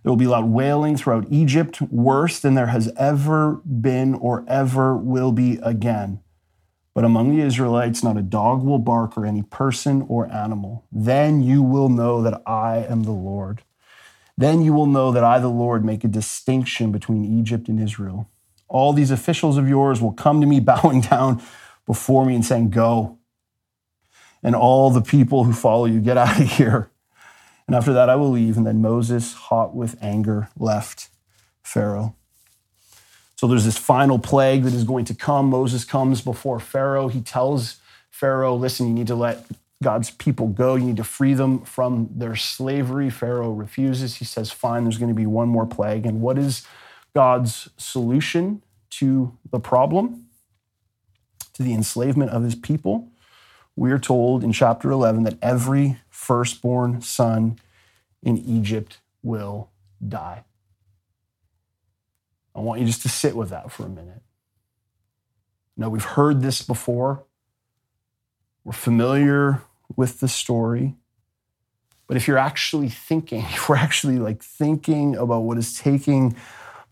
There 0.04 0.12
will 0.12 0.18
be 0.18 0.26
loud 0.26 0.44
wailing 0.44 0.98
throughout 0.98 1.26
Egypt, 1.30 1.80
worse 1.80 2.38
than 2.38 2.52
there 2.52 2.66
has 2.66 2.92
ever 2.98 3.62
been 3.64 4.14
or 4.14 4.44
ever 4.46 4.94
will 4.94 5.32
be 5.32 5.58
again. 5.62 6.20
But 6.94 7.04
among 7.04 7.34
the 7.34 7.42
Israelites, 7.42 8.04
not 8.04 8.18
a 8.18 8.22
dog 8.22 8.62
will 8.62 8.78
bark 8.78 9.16
or 9.16 9.24
any 9.24 9.42
person 9.42 10.04
or 10.06 10.30
animal. 10.30 10.84
Then 10.92 11.42
you 11.42 11.62
will 11.62 11.88
know 11.88 12.20
that 12.20 12.42
I 12.46 12.84
am 12.86 13.04
the 13.04 13.12
Lord. 13.12 13.62
Then 14.36 14.62
you 14.62 14.74
will 14.74 14.86
know 14.86 15.10
that 15.10 15.24
I, 15.24 15.38
the 15.38 15.48
Lord, 15.48 15.86
make 15.86 16.04
a 16.04 16.08
distinction 16.08 16.92
between 16.92 17.24
Egypt 17.24 17.68
and 17.68 17.80
Israel. 17.80 18.28
All 18.68 18.92
these 18.92 19.10
officials 19.10 19.56
of 19.56 19.68
yours 19.68 20.02
will 20.02 20.12
come 20.12 20.42
to 20.42 20.46
me 20.46 20.60
bowing 20.60 21.00
down 21.00 21.42
before 21.86 22.26
me 22.26 22.34
and 22.34 22.44
saying, 22.44 22.70
Go. 22.70 23.18
And 24.42 24.54
all 24.54 24.90
the 24.90 25.00
people 25.00 25.44
who 25.44 25.54
follow 25.54 25.86
you, 25.86 26.00
get 26.00 26.18
out 26.18 26.38
of 26.38 26.46
here. 26.46 26.90
And 27.66 27.74
after 27.74 27.92
that, 27.92 28.10
I 28.10 28.16
will 28.16 28.30
leave. 28.30 28.56
And 28.56 28.66
then 28.66 28.82
Moses, 28.82 29.34
hot 29.34 29.74
with 29.74 29.96
anger, 30.02 30.48
left 30.58 31.08
Pharaoh. 31.62 32.14
So 33.36 33.46
there's 33.46 33.64
this 33.64 33.78
final 33.78 34.18
plague 34.18 34.62
that 34.64 34.74
is 34.74 34.84
going 34.84 35.06
to 35.06 35.14
come. 35.14 35.50
Moses 35.50 35.84
comes 35.84 36.20
before 36.20 36.60
Pharaoh. 36.60 37.08
He 37.08 37.20
tells 37.20 37.76
Pharaoh, 38.10 38.54
listen, 38.54 38.86
you 38.86 38.94
need 38.94 39.08
to 39.08 39.14
let 39.14 39.44
God's 39.82 40.10
people 40.10 40.48
go. 40.48 40.76
You 40.76 40.84
need 40.84 40.96
to 40.98 41.04
free 41.04 41.34
them 41.34 41.60
from 41.60 42.08
their 42.14 42.36
slavery. 42.36 43.10
Pharaoh 43.10 43.50
refuses. 43.50 44.16
He 44.16 44.24
says, 44.24 44.50
fine, 44.50 44.84
there's 44.84 44.98
going 44.98 45.10
to 45.10 45.14
be 45.14 45.26
one 45.26 45.48
more 45.48 45.66
plague. 45.66 46.06
And 46.06 46.20
what 46.20 46.38
is 46.38 46.66
God's 47.14 47.68
solution 47.76 48.62
to 48.90 49.36
the 49.50 49.60
problem, 49.60 50.26
to 51.54 51.62
the 51.62 51.74
enslavement 51.74 52.30
of 52.30 52.44
his 52.44 52.54
people? 52.54 53.08
We're 53.76 53.98
told 53.98 54.44
in 54.44 54.52
chapter 54.52 54.90
11 54.90 55.24
that 55.24 55.38
every 55.42 55.98
firstborn 56.24 57.02
son 57.02 57.58
in 58.22 58.38
Egypt 58.38 58.98
will 59.22 59.70
die. 60.06 60.44
I 62.54 62.60
want 62.60 62.80
you 62.80 62.86
just 62.86 63.02
to 63.02 63.10
sit 63.10 63.36
with 63.36 63.50
that 63.50 63.70
for 63.70 63.84
a 63.84 63.88
minute. 63.88 64.22
Now, 65.76 65.90
we've 65.90 66.04
heard 66.04 66.40
this 66.40 66.62
before. 66.62 67.24
We're 68.64 68.72
familiar 68.72 69.62
with 69.96 70.20
the 70.20 70.28
story. 70.28 70.94
But 72.06 72.16
if 72.16 72.26
you're 72.26 72.38
actually 72.38 72.88
thinking, 72.88 73.40
if 73.52 73.68
we're 73.68 73.76
actually 73.76 74.18
like 74.18 74.42
thinking 74.42 75.16
about 75.16 75.40
what 75.40 75.58
is 75.58 75.78
taking 75.78 76.36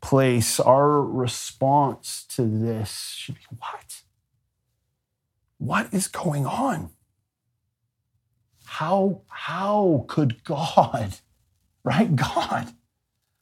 place, 0.03 0.61
our 0.61 1.01
response 1.01 2.27
to 2.31 2.43
this 2.43 3.15
should 3.17 3.37
be 3.37 3.57
what? 3.59 4.03
What 5.57 5.95
is 5.95 6.09
going 6.09 6.45
on? 6.45 6.91
How, 8.73 9.21
how 9.29 10.07
could 10.09 10.45
God, 10.45 11.17
right? 11.85 12.17
God, 12.17 12.73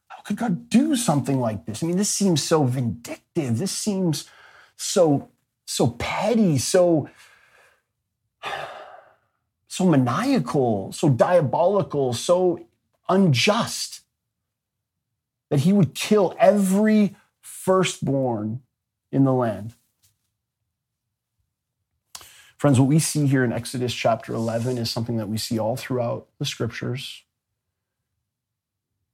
how 0.08 0.22
could 0.24 0.36
God 0.36 0.68
do 0.68 0.96
something 0.96 1.38
like 1.38 1.66
this? 1.66 1.84
I 1.84 1.86
mean, 1.86 1.96
this 1.96 2.10
seems 2.10 2.42
so 2.42 2.64
vindictive. 2.64 3.56
This 3.58 3.70
seems 3.70 4.28
so, 4.76 5.28
so 5.66 5.86
petty, 5.86 6.58
so, 6.58 7.08
so 9.68 9.84
maniacal, 9.84 10.90
so 10.90 11.08
diabolical, 11.08 12.12
so 12.12 12.66
unjust 13.08 14.00
that 15.48 15.60
he 15.60 15.72
would 15.72 15.94
kill 15.94 16.34
every 16.40 17.14
firstborn 17.40 18.62
in 19.12 19.22
the 19.22 19.32
land. 19.32 19.76
Friends, 22.60 22.78
what 22.78 22.90
we 22.90 22.98
see 22.98 23.26
here 23.26 23.42
in 23.42 23.54
Exodus 23.54 23.94
chapter 23.94 24.34
11 24.34 24.76
is 24.76 24.90
something 24.90 25.16
that 25.16 25.30
we 25.30 25.38
see 25.38 25.58
all 25.58 25.76
throughout 25.76 26.26
the 26.38 26.44
scriptures. 26.44 27.22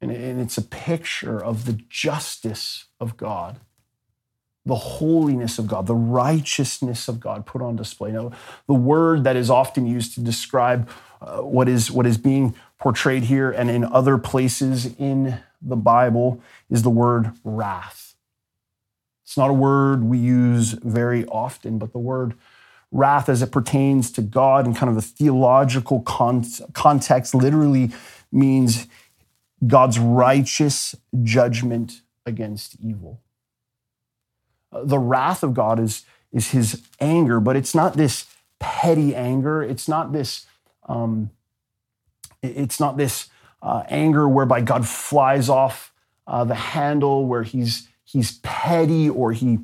And 0.01 0.11
it's 0.11 0.59
a 0.59 0.63
picture 0.63 1.39
of 1.39 1.65
the 1.65 1.75
justice 1.89 2.87
of 2.99 3.17
God, 3.17 3.61
the 4.65 4.75
holiness 4.75 5.61
of 5.61 5.69
God, 5.69 5.87
the 5.87 5.95
righteousness 5.95 7.07
of 7.07 7.21
God 7.21 7.47
put 7.47 7.63
on 7.63 7.77
display. 7.77 8.11
Now, 8.11 8.33
the 8.67 8.75
word 8.75 9.23
that 9.23 9.37
is 9.37 9.49
often 9.49 9.87
used 9.87 10.15
to 10.15 10.21
describe 10.21 10.91
uh, 11.23 11.43
what, 11.43 11.69
is, 11.69 11.89
what 11.89 12.05
is 12.05 12.19
being 12.19 12.53
portrayed 12.81 13.23
here 13.23 13.53
and 13.53 13.71
in 13.71 13.85
other 13.85 14.19
places 14.19 14.87
in 14.99 15.39
the 15.63 15.77
Bible 15.77 16.43
is 16.69 16.83
the 16.83 16.91
word 16.91 17.31
wrath. 17.45 18.17
It's 19.23 19.37
not 19.37 19.51
a 19.51 19.55
word 19.55 20.03
we 20.03 20.19
use 20.19 20.73
very 20.73 21.25
often, 21.27 21.79
but 21.79 21.93
the 21.93 22.01
word 22.01 22.35
wrath 22.93 23.29
as 23.29 23.43
it 23.43 23.53
pertains 23.53 24.11
to 24.13 24.23
God 24.23 24.67
in 24.67 24.75
kind 24.75 24.91
of 24.91 24.97
a 24.97 25.03
theological 25.03 26.01
con- 26.01 26.45
context 26.73 27.35
literally 27.35 27.91
means 28.33 28.87
God's 29.67 29.99
righteous 29.99 30.95
judgment 31.23 32.03
against 32.25 32.77
evil. 32.81 33.21
Uh, 34.73 34.85
the 34.85 34.99
wrath 34.99 35.43
of 35.43 35.55
God 35.55 35.81
is, 35.81 36.05
is 36.33 36.51
his 36.51 36.83
anger, 37.01 37.41
but 37.41 37.57
it's 37.57 37.75
not 37.75 37.95
this 37.95 38.27
petty 38.59 39.15
anger. 39.15 39.63
It's 39.63 39.89
not 39.89 40.13
this, 40.13 40.47
um, 40.89 41.31
it's 42.43 42.79
not 42.81 42.97
this 42.97 43.29
uh, 43.63 43.85
anger 43.89 44.29
whereby 44.29 44.61
God 44.61 44.87
flies 44.87 45.49
off 45.49 45.93
uh, 46.27 46.45
the 46.45 46.55
handle, 46.55 47.27
where 47.27 47.43
he's 47.43 47.89
he's 48.05 48.39
petty 48.39 49.09
or 49.09 49.33
he 49.33 49.59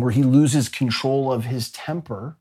where 0.00 0.12
he 0.12 0.22
loses 0.22 0.68
control 0.68 1.32
of 1.32 1.44
his 1.44 1.70
temper. 1.70 2.36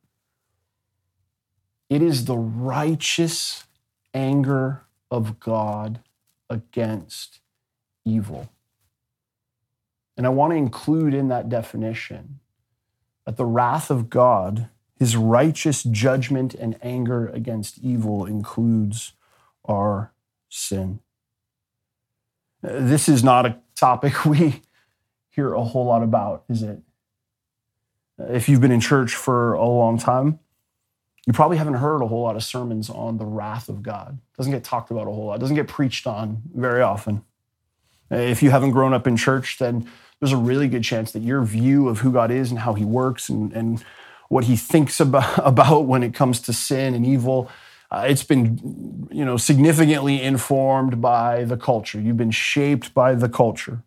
It 1.89 2.01
is 2.01 2.25
the 2.25 2.37
righteous 2.37 3.65
anger 4.13 4.83
of 5.09 5.39
God 5.39 6.01
against 6.49 7.39
evil. 8.05 8.49
And 10.17 10.25
I 10.25 10.29
want 10.29 10.51
to 10.51 10.57
include 10.57 11.13
in 11.13 11.29
that 11.29 11.49
definition 11.49 12.39
that 13.25 13.37
the 13.37 13.45
wrath 13.45 13.89
of 13.89 14.09
God, 14.09 14.69
his 14.97 15.15
righteous 15.15 15.83
judgment 15.83 16.53
and 16.53 16.77
anger 16.81 17.27
against 17.27 17.77
evil, 17.79 18.25
includes 18.25 19.13
our 19.65 20.11
sin. 20.49 20.99
This 22.61 23.07
is 23.07 23.23
not 23.23 23.45
a 23.45 23.59
topic 23.75 24.25
we 24.25 24.61
hear 25.29 25.53
a 25.53 25.63
whole 25.63 25.85
lot 25.85 26.03
about, 26.03 26.43
is 26.49 26.63
it? 26.63 26.81
If 28.19 28.49
you've 28.49 28.61
been 28.61 28.71
in 28.71 28.81
church 28.81 29.15
for 29.15 29.53
a 29.53 29.65
long 29.65 29.97
time, 29.97 30.39
you 31.25 31.33
probably 31.33 31.57
haven't 31.57 31.75
heard 31.75 32.01
a 32.01 32.07
whole 32.07 32.23
lot 32.23 32.35
of 32.35 32.43
sermons 32.43 32.89
on 32.89 33.17
the 33.17 33.25
wrath 33.25 33.69
of 33.69 33.83
God. 33.83 34.17
It 34.33 34.37
doesn't 34.37 34.51
get 34.51 34.63
talked 34.63 34.91
about 34.91 35.07
a 35.07 35.11
whole 35.11 35.27
lot. 35.27 35.39
Doesn't 35.39 35.55
get 35.55 35.67
preached 35.67 36.07
on 36.07 36.41
very 36.53 36.81
often. 36.81 37.23
If 38.09 38.41
you 38.41 38.49
haven't 38.49 38.71
grown 38.71 38.93
up 38.93 39.05
in 39.05 39.15
church, 39.15 39.57
then 39.59 39.87
there's 40.19 40.31
a 40.31 40.37
really 40.37 40.67
good 40.67 40.83
chance 40.83 41.11
that 41.11 41.21
your 41.21 41.43
view 41.43 41.87
of 41.87 41.99
who 41.99 42.11
God 42.11 42.31
is 42.31 42.49
and 42.49 42.59
how 42.59 42.73
he 42.73 42.83
works 42.83 43.29
and, 43.29 43.53
and 43.53 43.83
what 44.27 44.45
he 44.45 44.55
thinks 44.55 44.99
about, 44.99 45.45
about 45.45 45.85
when 45.85 46.03
it 46.03 46.13
comes 46.13 46.39
to 46.41 46.53
sin 46.53 46.93
and 46.93 47.05
evil, 47.05 47.49
uh, 47.91 48.05
it's 48.07 48.23
been 48.23 49.07
you 49.11 49.25
know, 49.25 49.37
significantly 49.37 50.21
informed 50.21 51.01
by 51.01 51.43
the 51.43 51.57
culture. 51.57 51.99
You've 51.99 52.17
been 52.17 52.31
shaped 52.31 52.93
by 52.93 53.15
the 53.15 53.29
culture. 53.29 53.83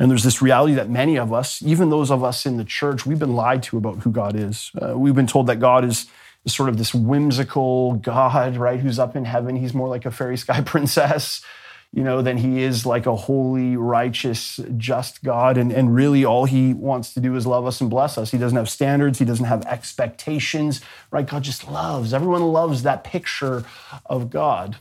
And 0.00 0.10
there's 0.10 0.24
this 0.24 0.40
reality 0.40 0.72
that 0.74 0.88
many 0.88 1.18
of 1.18 1.30
us, 1.30 1.62
even 1.62 1.90
those 1.90 2.10
of 2.10 2.24
us 2.24 2.46
in 2.46 2.56
the 2.56 2.64
church, 2.64 3.04
we've 3.04 3.18
been 3.18 3.34
lied 3.34 3.62
to 3.64 3.76
about 3.76 3.98
who 3.98 4.10
God 4.10 4.34
is. 4.34 4.70
Uh, 4.80 4.98
we've 4.98 5.14
been 5.14 5.26
told 5.26 5.46
that 5.48 5.56
God 5.56 5.84
is 5.84 6.06
sort 6.46 6.70
of 6.70 6.78
this 6.78 6.94
whimsical 6.94 7.92
God, 7.96 8.56
right, 8.56 8.80
who's 8.80 8.98
up 8.98 9.14
in 9.14 9.26
heaven. 9.26 9.56
He's 9.56 9.74
more 9.74 9.88
like 9.88 10.06
a 10.06 10.10
fairy 10.10 10.38
sky 10.38 10.60
princess, 10.64 11.44
you 11.92 12.02
know, 12.02 12.22
than 12.22 12.38
he 12.38 12.62
is 12.62 12.86
like 12.86 13.04
a 13.04 13.14
holy, 13.14 13.76
righteous, 13.76 14.58
just 14.78 15.22
God. 15.22 15.58
And, 15.58 15.70
and 15.70 15.94
really, 15.94 16.24
all 16.24 16.46
he 16.46 16.72
wants 16.72 17.12
to 17.12 17.20
do 17.20 17.36
is 17.36 17.46
love 17.46 17.66
us 17.66 17.82
and 17.82 17.90
bless 17.90 18.16
us. 18.16 18.30
He 18.30 18.38
doesn't 18.38 18.56
have 18.56 18.70
standards, 18.70 19.18
he 19.18 19.26
doesn't 19.26 19.44
have 19.44 19.66
expectations, 19.66 20.80
right? 21.10 21.26
God 21.26 21.42
just 21.42 21.70
loves. 21.70 22.14
Everyone 22.14 22.44
loves 22.44 22.84
that 22.84 23.04
picture 23.04 23.64
of 24.06 24.30
God. 24.30 24.78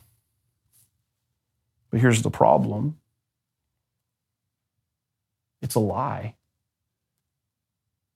But 1.92 2.00
here's 2.00 2.22
the 2.22 2.32
problem 2.32 2.99
it's 5.62 5.76
a 5.76 5.80
lie. 5.80 6.36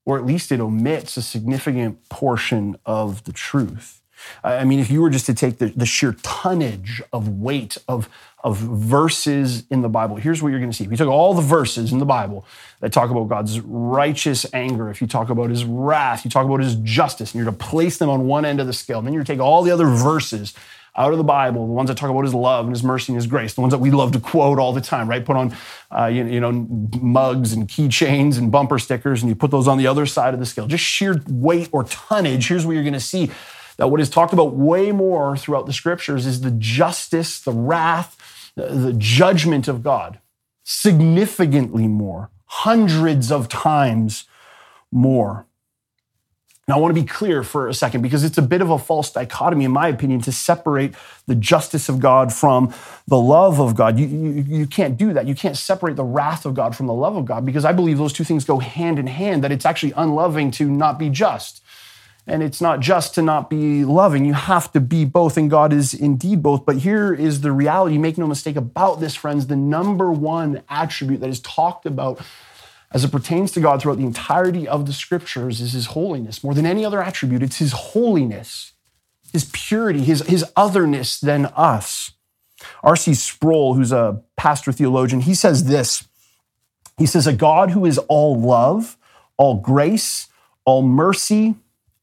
Or 0.06 0.18
at 0.18 0.26
least 0.26 0.52
it 0.52 0.60
omits 0.60 1.16
a 1.18 1.22
significant 1.22 2.10
portion 2.10 2.78
of 2.86 3.24
the 3.24 3.32
truth. 3.32 4.02
I 4.44 4.64
mean, 4.64 4.80
if 4.80 4.90
you 4.90 5.02
were 5.02 5.10
just 5.10 5.26
to 5.26 5.34
take 5.34 5.58
the, 5.58 5.68
the 5.68 5.86
sheer 5.86 6.16
tonnage 6.24 7.02
of 7.12 7.28
weight 7.28 7.78
of, 7.88 8.10
of 8.44 8.58
verses 8.58 9.64
in 9.70 9.82
the 9.82 9.90
Bible, 9.90 10.16
here's 10.18 10.42
what 10.42 10.50
you're 10.50 10.60
going 10.60 10.72
to 10.72 10.78
see. 10.78 10.84
If 10.86 10.92
you 10.92 10.98
took 10.98 11.10
all 11.10 11.34
the 11.34 11.42
verses 11.42 11.92
in 11.92 12.00
the 12.00 12.06
Bible 12.06 12.46
that 12.80 12.94
talk 12.94 13.10
about 13.10 13.28
God's 13.28 13.60
righteous 13.60 14.46
anger, 14.54 14.90
if 14.90 15.02
you 15.02 15.08
talk 15.08 15.30
about 15.30 15.50
his 15.50 15.66
wrath, 15.66 16.24
you 16.26 16.32
talk 16.32 16.46
about 16.46 16.62
his 16.62 16.76
justice, 16.76 17.34
and 17.34 17.44
you're 17.44 17.52
to 17.52 17.58
place 17.58 17.98
them 17.98 18.10
on 18.10 18.28
one 18.28 18.46
end 18.46 18.60
of 18.60 18.68
the 18.68 18.74
scale, 18.74 19.00
and 19.00 19.08
then 19.08 19.14
you're 19.14 19.24
to 19.24 19.32
take 19.34 19.42
all 19.42 19.64
the 19.64 19.72
other 19.72 19.88
verses 19.88 20.54
out 20.96 21.12
of 21.12 21.18
the 21.18 21.24
Bible, 21.24 21.66
the 21.66 21.74
ones 21.74 21.90
that 21.90 21.98
talk 21.98 22.10
about 22.10 22.24
his 22.24 22.36
love 22.36 22.66
and 22.66 22.76
his 22.76 22.84
mercy 22.84 23.12
and 23.12 23.16
his 23.18 23.26
grace, 23.26 23.56
the 23.56 23.62
ones 23.62 23.72
that 23.72 23.80
we 23.80 23.90
love 23.90 24.12
to 24.12 24.20
quote 24.20 24.60
all 24.60 24.74
the 24.74 24.82
time, 24.82 25.10
right? 25.10 25.26
Put 25.26 25.36
on, 25.36 25.56
uh, 25.92 26.06
you, 26.06 26.26
you, 26.26 26.40
know, 26.40 26.52
mugs 27.02 27.52
and 27.52 27.68
keychains 27.68 28.38
and 28.38 28.52
bumper 28.52 28.78
stickers, 28.78 29.24
and 29.24 29.30
you 29.30 29.36
put 29.36 29.50
those 29.50 29.68
on 29.68 29.80
the 29.80 29.88
other 29.88 30.06
side 30.06 30.36
of 30.36 30.40
the 30.40 30.46
scale. 30.46 30.68
Just 30.68 30.84
sheer 30.84 31.22
weight 31.28 31.70
or 31.72 31.84
tonnage. 31.86 32.48
Here's 32.48 32.66
what 32.66 32.74
you're 32.74 32.84
going 32.84 32.94
to 32.94 33.00
see 33.00 33.32
that 33.78 33.88
what 33.88 34.00
is 34.00 34.10
talked 34.10 34.34
about 34.34 34.54
way 34.54 34.92
more 34.92 35.36
throughout 35.36 35.66
the 35.66 35.74
scriptures 35.74 36.28
is 36.28 36.42
the 36.42 36.52
justice, 36.52 37.40
the 37.40 37.52
wrath, 37.52 38.52
the 38.56 38.94
judgment 38.96 39.68
of 39.68 39.82
God, 39.82 40.20
significantly 40.64 41.88
more, 41.88 42.30
hundreds 42.46 43.32
of 43.32 43.50
times 43.50 44.26
more. 44.92 45.48
Now, 46.66 46.78
I 46.78 46.80
want 46.80 46.96
to 46.96 47.02
be 47.02 47.06
clear 47.06 47.44
for 47.44 47.68
a 47.68 47.74
second 47.74 48.04
because 48.04 48.24
it's 48.24 48.38
a 48.38 48.42
bit 48.42 48.62
of 48.62 48.70
a 48.70 48.80
false 48.80 49.12
dichotomy, 49.12 49.66
in 49.66 49.72
my 49.72 49.90
opinion, 49.90 50.22
to 50.22 50.32
separate 50.32 50.96
the 51.28 51.36
justice 51.36 51.90
of 51.90 52.00
God 52.00 52.32
from 52.32 52.74
the 53.06 53.18
love 53.18 53.60
of 53.60 53.76
God. 53.76 54.00
You, 54.00 54.08
you, 54.08 54.60
you, 54.60 54.68
can't 54.68 54.96
do 54.96 55.12
that. 55.12 55.28
You 55.28 55.36
can't 55.36 55.58
separate 55.58 55.98
the 55.98 56.06
wrath 56.06 56.46
of 56.46 56.54
God 56.54 56.74
from 56.74 56.88
the 56.88 56.94
love 56.94 57.18
of 57.18 57.26
God 57.26 57.46
because 57.46 57.66
I 57.66 57.74
believe 57.74 57.98
those 57.98 58.14
two 58.14 58.24
things 58.24 58.46
go 58.46 58.60
hand 58.60 58.98
in 58.98 59.08
hand, 59.08 59.44
that 59.44 59.52
it's 59.52 59.66
actually 59.66 59.92
unloving 59.98 60.52
to 60.52 60.70
not 60.72 60.98
be 60.98 61.10
just. 61.10 61.62
And 62.26 62.42
it's 62.42 62.62
not 62.62 62.80
just 62.80 63.14
to 63.16 63.22
not 63.22 63.50
be 63.50 63.84
loving. 63.84 64.24
You 64.24 64.34
have 64.34 64.72
to 64.72 64.80
be 64.80 65.04
both, 65.04 65.36
and 65.36 65.50
God 65.50 65.74
is 65.74 65.94
indeed 65.94 66.42
both. 66.42 66.66
But 66.66 66.78
here 66.78 67.14
is 67.14 67.42
the 67.42 67.52
reality 67.52 67.98
make 67.98 68.18
no 68.18 68.26
mistake 68.26 68.56
about 68.56 69.02
this, 69.02 69.16
friends. 69.16 69.48
The 69.48 69.58
number 69.58 70.10
one 70.14 70.64
attribute 70.70 71.20
that 71.20 71.30
is 71.30 71.42
talked 71.42 71.86
about 71.86 72.22
as 72.94 73.04
it 73.04 73.12
pertains 73.12 73.52
to 73.52 73.60
God 73.60 73.82
throughout 73.82 73.98
the 73.98 74.06
entirety 74.06 74.68
of 74.68 74.86
the 74.86 74.94
scriptures 74.94 75.60
is 75.60 75.74
his 75.74 75.88
holiness. 75.88 76.44
More 76.44 76.54
than 76.54 76.66
any 76.66 76.86
other 76.86 77.02
attribute, 77.02 77.42
it's 77.42 77.58
his 77.58 77.72
holiness, 77.72 78.74
his 79.32 79.50
purity, 79.52 80.04
his, 80.04 80.22
his 80.28 80.46
otherness 80.56 81.20
than 81.20 81.48
us. 81.56 82.12
R.C. 82.84 83.16
Sproul, 83.16 83.74
who's 83.74 83.92
a 83.92 84.22
pastor 84.38 84.72
theologian, 84.72 85.22
he 85.22 85.34
says 85.34 85.66
this. 85.66 86.08
He 86.98 87.08
says, 87.08 87.26
A 87.26 87.34
God 87.34 87.72
who 87.72 87.86
is 87.86 87.98
all 87.98 88.40
love, 88.40 88.96
all 89.38 89.56
grace, 89.56 90.28
all 90.64 90.84
mercy, 90.84 91.56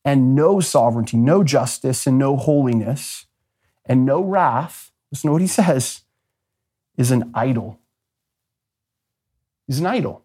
and 0.04 0.34
no 0.34 0.60
sovereignty, 0.60 1.16
no 1.16 1.44
justice, 1.44 2.06
and 2.06 2.18
no 2.18 2.36
holiness, 2.36 3.26
and 3.86 4.04
no 4.04 4.20
wrath, 4.20 4.90
listen 5.12 5.28
to 5.28 5.32
what 5.32 5.40
he 5.40 5.46
says, 5.46 6.02
is 6.96 7.12
an 7.12 7.30
idol. 7.32 7.78
He's 9.68 9.78
an 9.78 9.86
idol. 9.86 10.24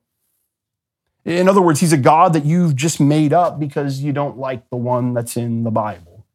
In 1.26 1.50
other 1.50 1.62
words, 1.62 1.80
he's 1.80 1.92
a 1.92 1.98
God 1.98 2.34
that 2.34 2.46
you've 2.46 2.76
just 2.76 3.00
made 3.00 3.34
up 3.34 3.60
because 3.60 4.02
you 4.02 4.14
don't 4.14 4.38
like 4.38 4.70
the 4.70 4.78
one 4.78 5.14
that's 5.14 5.36
in 5.36 5.64
the 5.64 5.72
Bible. 5.72 6.26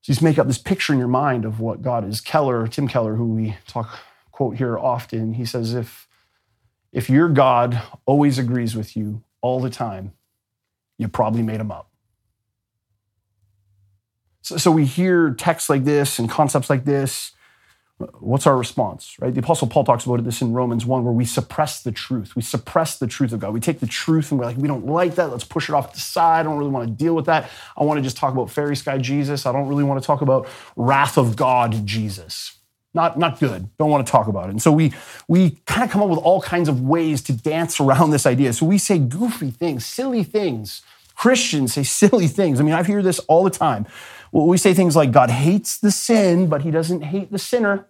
So 0.00 0.10
you 0.10 0.14
just 0.14 0.22
make 0.22 0.38
up 0.38 0.46
this 0.46 0.58
picture 0.58 0.94
in 0.94 0.98
your 0.98 1.08
mind 1.08 1.44
of 1.44 1.60
what 1.60 1.82
God 1.82 2.08
is. 2.08 2.22
Keller, 2.22 2.66
Tim 2.66 2.88
Keller, 2.88 3.16
who 3.16 3.34
we 3.34 3.56
talk 3.66 4.00
quote 4.30 4.56
here 4.56 4.78
often, 4.78 5.34
he 5.34 5.44
says, 5.44 5.74
if, 5.74 6.08
if 6.92 7.10
your 7.10 7.28
God 7.28 7.82
always 8.06 8.38
agrees 8.38 8.74
with 8.74 8.96
you 8.96 9.22
all 9.42 9.60
the 9.60 9.70
time, 9.70 10.12
you 10.96 11.08
probably 11.08 11.42
made 11.42 11.60
him 11.60 11.70
up. 11.70 11.90
So, 14.40 14.56
so 14.56 14.70
we 14.70 14.86
hear 14.86 15.34
texts 15.34 15.68
like 15.68 15.84
this 15.84 16.18
and 16.18 16.30
concepts 16.30 16.70
like 16.70 16.84
this, 16.84 17.32
what's 17.98 18.46
our 18.46 18.56
response, 18.56 19.16
right? 19.20 19.32
The 19.32 19.40
Apostle 19.40 19.68
Paul 19.68 19.84
talks 19.84 20.04
about 20.04 20.22
this 20.22 20.42
in 20.42 20.52
Romans 20.52 20.84
1, 20.84 21.04
where 21.04 21.12
we 21.12 21.24
suppress 21.24 21.82
the 21.82 21.92
truth. 21.92 22.36
We 22.36 22.42
suppress 22.42 22.98
the 22.98 23.06
truth 23.06 23.32
of 23.32 23.40
God. 23.40 23.54
We 23.54 23.60
take 23.60 23.80
the 23.80 23.86
truth 23.86 24.30
and 24.30 24.38
we're 24.38 24.46
like, 24.46 24.58
we 24.58 24.68
don't 24.68 24.86
like 24.86 25.14
that. 25.14 25.30
Let's 25.30 25.44
push 25.44 25.70
it 25.70 25.74
off 25.74 25.92
to 25.92 25.96
the 25.96 26.00
side. 26.00 26.40
I 26.40 26.42
don't 26.42 26.58
really 26.58 26.70
want 26.70 26.88
to 26.88 26.92
deal 26.94 27.14
with 27.14 27.24
that. 27.26 27.50
I 27.76 27.84
want 27.84 27.96
to 27.98 28.02
just 28.02 28.18
talk 28.18 28.34
about 28.34 28.50
fairy 28.50 28.76
sky 28.76 28.98
Jesus. 28.98 29.46
I 29.46 29.52
don't 29.52 29.66
really 29.68 29.84
want 29.84 30.00
to 30.02 30.06
talk 30.06 30.20
about 30.20 30.46
wrath 30.76 31.16
of 31.16 31.36
God 31.36 31.86
Jesus. 31.86 32.58
Not, 32.92 33.18
not 33.18 33.38
good. 33.40 33.68
Don't 33.78 33.90
want 33.90 34.06
to 34.06 34.10
talk 34.10 34.26
about 34.26 34.48
it. 34.48 34.52
And 34.52 34.62
so 34.62 34.72
we, 34.72 34.92
we 35.28 35.58
kind 35.66 35.82
of 35.82 35.90
come 35.90 36.02
up 36.02 36.08
with 36.08 36.18
all 36.18 36.40
kinds 36.40 36.68
of 36.68 36.82
ways 36.82 37.22
to 37.22 37.32
dance 37.32 37.80
around 37.80 38.10
this 38.10 38.26
idea. 38.26 38.52
So 38.52 38.66
we 38.66 38.78
say 38.78 38.98
goofy 38.98 39.50
things, 39.50 39.86
silly 39.86 40.22
things. 40.22 40.82
Christians 41.14 41.74
say 41.74 41.82
silly 41.84 42.26
things. 42.26 42.60
I 42.60 42.62
mean, 42.62 42.74
I 42.74 42.82
hear 42.82 43.02
this 43.02 43.18
all 43.20 43.42
the 43.42 43.50
time. 43.50 43.86
We 44.32 44.58
say 44.58 44.74
things 44.74 44.96
like 44.96 45.12
God 45.12 45.30
hates 45.30 45.78
the 45.78 45.90
sin, 45.90 46.48
but 46.48 46.62
he 46.62 46.70
doesn't 46.70 47.02
hate 47.02 47.30
the 47.30 47.38
sinner. 47.38 47.86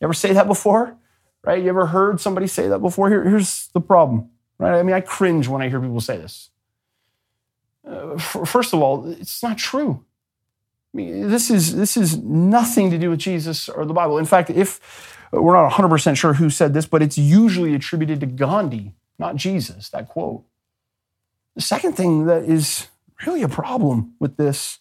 You 0.00 0.06
ever 0.06 0.14
say 0.14 0.32
that 0.32 0.46
before? 0.46 0.96
Right? 1.42 1.62
You 1.62 1.68
ever 1.68 1.86
heard 1.86 2.20
somebody 2.20 2.46
say 2.46 2.68
that 2.68 2.80
before? 2.80 3.08
Here, 3.08 3.24
here's 3.24 3.68
the 3.68 3.80
problem, 3.80 4.30
right? 4.58 4.78
I 4.78 4.82
mean, 4.82 4.94
I 4.94 5.00
cringe 5.00 5.48
when 5.48 5.62
I 5.62 5.68
hear 5.68 5.80
people 5.80 6.00
say 6.00 6.16
this. 6.16 6.50
Uh, 7.86 8.18
first 8.18 8.74
of 8.74 8.80
all, 8.80 9.10
it's 9.10 9.42
not 9.42 9.56
true. 9.56 10.04
I 10.92 10.96
mean, 10.96 11.30
this 11.30 11.50
is, 11.50 11.76
this 11.76 11.96
is 11.96 12.18
nothing 12.18 12.90
to 12.90 12.98
do 12.98 13.10
with 13.10 13.18
Jesus 13.18 13.68
or 13.68 13.84
the 13.86 13.94
Bible. 13.94 14.18
In 14.18 14.24
fact, 14.24 14.50
if 14.50 15.16
we're 15.32 15.54
not 15.54 15.70
100% 15.72 16.16
sure 16.16 16.34
who 16.34 16.50
said 16.50 16.74
this, 16.74 16.86
but 16.86 17.02
it's 17.02 17.18
usually 17.18 17.74
attributed 17.74 18.20
to 18.20 18.26
Gandhi, 18.26 18.94
not 19.18 19.36
Jesus, 19.36 19.90
that 19.90 20.08
quote. 20.08 20.44
The 21.54 21.62
second 21.62 21.92
thing 21.94 22.26
that 22.26 22.44
is 22.44 22.88
really 23.26 23.42
a 23.42 23.48
problem 23.48 24.14
with 24.18 24.36
this 24.36 24.78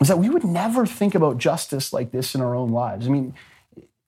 is 0.00 0.08
that 0.08 0.18
we 0.18 0.30
would 0.30 0.44
never 0.44 0.86
think 0.86 1.14
about 1.14 1.38
justice 1.38 1.92
like 1.92 2.10
this 2.10 2.34
in 2.34 2.40
our 2.40 2.54
own 2.54 2.70
lives. 2.70 3.06
I 3.06 3.10
mean, 3.10 3.34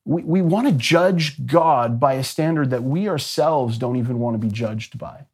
we, 0.04 0.22
we 0.22 0.42
want 0.42 0.66
to 0.66 0.72
judge 0.72 1.46
God 1.46 2.00
by 2.00 2.14
a 2.14 2.24
standard 2.24 2.70
that 2.70 2.82
we 2.82 3.08
ourselves 3.08 3.78
don't 3.78 3.96
even 3.96 4.18
want 4.18 4.34
to 4.34 4.38
be 4.38 4.52
judged 4.52 4.98
by. 4.98 5.26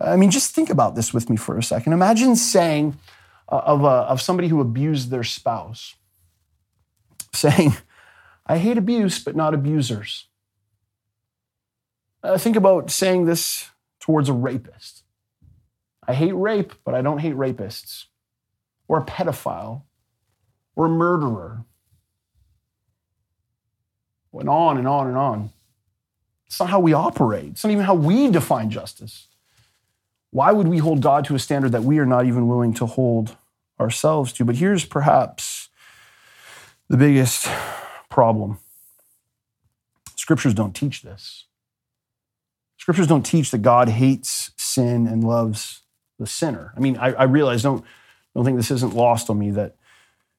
I 0.00 0.16
mean, 0.16 0.30
just 0.30 0.54
think 0.54 0.70
about 0.70 0.94
this 0.94 1.12
with 1.12 1.28
me 1.28 1.36
for 1.36 1.58
a 1.58 1.62
second. 1.62 1.92
Imagine 1.92 2.36
saying 2.36 2.98
uh, 3.48 3.62
of, 3.66 3.82
a, 3.82 4.06
of 4.08 4.22
somebody 4.22 4.48
who 4.48 4.60
abused 4.60 5.10
their 5.10 5.24
spouse, 5.24 5.96
saying, 7.34 7.76
I 8.46 8.58
hate 8.58 8.78
abuse, 8.78 9.22
but 9.22 9.36
not 9.36 9.54
abusers. 9.54 10.28
Uh, 12.22 12.38
think 12.38 12.56
about 12.56 12.90
saying 12.90 13.24
this 13.24 13.68
towards 13.98 14.28
a 14.28 14.32
rapist. 14.32 15.02
I 16.06 16.14
hate 16.14 16.32
rape, 16.32 16.72
but 16.84 16.94
I 16.94 17.02
don't 17.02 17.18
hate 17.18 17.34
rapists 17.34 18.06
or 18.90 18.98
a 18.98 19.04
pedophile 19.04 19.82
or 20.74 20.86
a 20.86 20.88
murderer. 20.88 21.64
Went 24.32 24.48
on 24.48 24.78
and 24.78 24.88
on 24.88 25.06
and 25.06 25.16
on. 25.16 25.50
It's 26.48 26.58
not 26.58 26.70
how 26.70 26.80
we 26.80 26.92
operate. 26.92 27.50
It's 27.50 27.62
not 27.62 27.70
even 27.70 27.84
how 27.84 27.94
we 27.94 28.28
define 28.32 28.68
justice. 28.68 29.28
Why 30.32 30.50
would 30.50 30.66
we 30.66 30.78
hold 30.78 31.02
God 31.02 31.24
to 31.26 31.36
a 31.36 31.38
standard 31.38 31.70
that 31.70 31.84
we 31.84 32.00
are 32.00 32.06
not 32.06 32.26
even 32.26 32.48
willing 32.48 32.74
to 32.74 32.86
hold 32.86 33.36
ourselves 33.78 34.32
to? 34.34 34.44
But 34.44 34.56
here's 34.56 34.84
perhaps 34.84 35.68
the 36.88 36.96
biggest 36.96 37.48
problem 38.08 38.58
scriptures 40.16 40.52
don't 40.52 40.74
teach 40.74 41.02
this. 41.02 41.44
Scriptures 42.76 43.06
don't 43.06 43.24
teach 43.24 43.52
that 43.52 43.62
God 43.62 43.88
hates 43.88 44.50
sin 44.56 45.06
and 45.06 45.22
loves 45.22 45.82
the 46.18 46.26
sinner. 46.26 46.72
I 46.76 46.80
mean, 46.80 46.96
I, 46.96 47.12
I 47.12 47.22
realize, 47.24 47.62
don't, 47.62 47.84
don't 48.34 48.44
think 48.44 48.56
this 48.56 48.70
isn't 48.70 48.94
lost 48.94 49.30
on 49.30 49.38
me 49.38 49.50
that, 49.52 49.76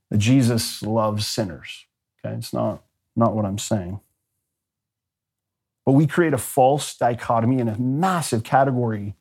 that 0.09 0.17
Jesus 0.17 0.81
loves 0.81 1.27
sinners. 1.27 1.85
Okay, 2.23 2.35
it's 2.35 2.53
not, 2.53 2.83
not 3.15 3.35
what 3.35 3.45
I'm 3.45 3.57
saying. 3.57 3.99
But 5.85 5.93
we 5.93 6.07
create 6.07 6.33
a 6.33 6.37
false 6.37 6.95
dichotomy 6.95 7.59
and 7.59 7.69
a 7.69 7.79
massive 7.79 8.43
category 8.43 9.15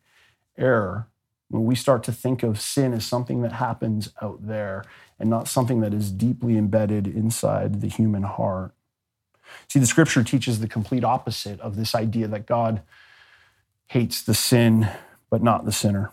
error 0.59 1.09
when 1.48 1.64
we 1.64 1.74
start 1.74 2.02
to 2.04 2.12
think 2.12 2.42
of 2.42 2.61
sin 2.61 2.92
as 2.92 3.04
something 3.04 3.42
that 3.42 3.52
happens 3.52 4.12
out 4.22 4.46
there 4.46 4.85
and 5.18 5.28
not 5.28 5.48
something 5.48 5.80
that 5.80 5.92
is 5.92 6.12
deeply 6.12 6.56
embedded 6.56 7.06
inside 7.06 7.80
the 7.80 7.88
human 7.88 8.22
heart. 8.22 8.72
See, 9.68 9.80
the 9.80 9.87
scripture 9.87 10.22
teaches 10.22 10.61
the 10.61 10.68
complete 10.68 11.02
opposite 11.02 11.61
of 11.61 11.76
this 11.76 11.94
idea 11.94 12.28
that 12.28 12.46
God 12.46 12.83
hates 13.88 14.22
the 14.22 14.35
sin, 14.35 14.88
but 15.28 15.42
not 15.42 15.64
the 15.64 15.72
sinner. 15.72 16.12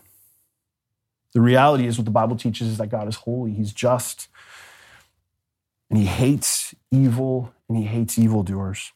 The 1.34 1.40
reality 1.40 1.86
is, 1.86 1.98
what 1.98 2.04
the 2.04 2.10
Bible 2.10 2.36
teaches 2.36 2.68
is 2.68 2.78
that 2.78 2.88
God 2.88 3.08
is 3.08 3.16
holy, 3.16 3.52
He's 3.52 3.72
just, 3.72 4.28
and 5.90 5.98
He 5.98 6.06
hates 6.06 6.74
evil 6.90 7.52
and 7.68 7.76
He 7.78 7.84
hates 7.84 8.18
evildoers. 8.18 8.92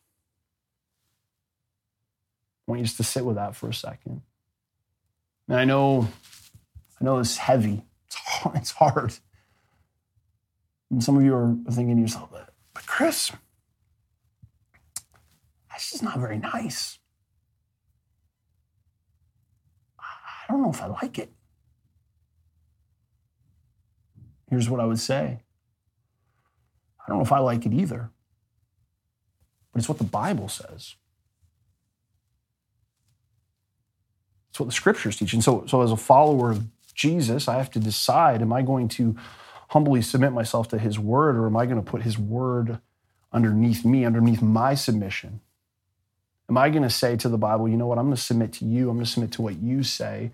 I 2.66 2.72
want 2.72 2.80
you 2.80 2.84
just 2.84 2.96
to 2.98 3.04
sit 3.04 3.24
with 3.24 3.36
that 3.36 3.56
for 3.56 3.68
a 3.68 3.74
second. 3.74 4.22
And 5.48 5.58
I 5.58 5.64
know, 5.64 6.08
I 7.00 7.04
know 7.04 7.18
it's 7.18 7.36
heavy. 7.36 7.84
It's 8.06 8.16
hard. 8.16 8.56
It's 8.62 8.70
hard. 8.72 9.14
And 10.90 11.02
some 11.02 11.16
of 11.16 11.24
you 11.24 11.34
are 11.34 11.56
thinking 11.70 11.96
to 11.96 12.02
yourself, 12.02 12.28
but, 12.30 12.50
but 12.74 12.86
Chris, 12.86 13.32
that's 15.70 15.90
just 15.90 16.02
not 16.02 16.18
very 16.18 16.38
nice. 16.38 16.98
I 19.98 20.52
don't 20.52 20.62
know 20.62 20.70
if 20.70 20.82
I 20.82 20.86
like 20.86 21.18
it. 21.18 21.32
Here's 24.52 24.68
what 24.68 24.80
I 24.80 24.84
would 24.84 25.00
say 25.00 25.38
I 27.00 27.08
don't 27.08 27.16
know 27.16 27.24
if 27.24 27.32
I 27.32 27.38
like 27.38 27.64
it 27.64 27.72
either, 27.72 28.10
but 29.72 29.78
it's 29.78 29.88
what 29.88 29.96
the 29.96 30.04
Bible 30.04 30.50
says. 30.50 30.94
It's 34.50 34.60
what 34.60 34.66
the 34.66 34.72
scriptures 34.72 35.16
teach. 35.16 35.32
And 35.32 35.42
so, 35.42 35.64
so 35.66 35.80
as 35.80 35.90
a 35.90 35.96
follower 35.96 36.50
of 36.50 36.66
Jesus, 36.94 37.48
I 37.48 37.56
have 37.56 37.70
to 37.70 37.78
decide 37.78 38.42
am 38.42 38.52
I 38.52 38.60
going 38.60 38.88
to 38.88 39.16
humbly 39.70 40.02
submit 40.02 40.34
myself 40.34 40.68
to 40.68 40.78
his 40.78 40.98
word, 40.98 41.36
or 41.36 41.46
am 41.46 41.56
I 41.56 41.64
going 41.64 41.82
to 41.82 41.90
put 41.90 42.02
his 42.02 42.18
word 42.18 42.78
underneath 43.32 43.86
me, 43.86 44.04
underneath 44.04 44.42
my 44.42 44.74
submission? 44.74 45.40
Am 46.50 46.58
I 46.58 46.68
going 46.68 46.82
to 46.82 46.90
say 46.90 47.16
to 47.16 47.30
the 47.30 47.38
Bible, 47.38 47.70
you 47.70 47.78
know 47.78 47.86
what, 47.86 47.96
I'm 47.96 48.04
going 48.04 48.16
to 48.16 48.22
submit 48.22 48.52
to 48.54 48.66
you, 48.66 48.90
I'm 48.90 48.96
going 48.96 49.06
to 49.06 49.10
submit 49.10 49.32
to 49.32 49.40
what 49.40 49.62
you 49.62 49.82
say? 49.82 50.30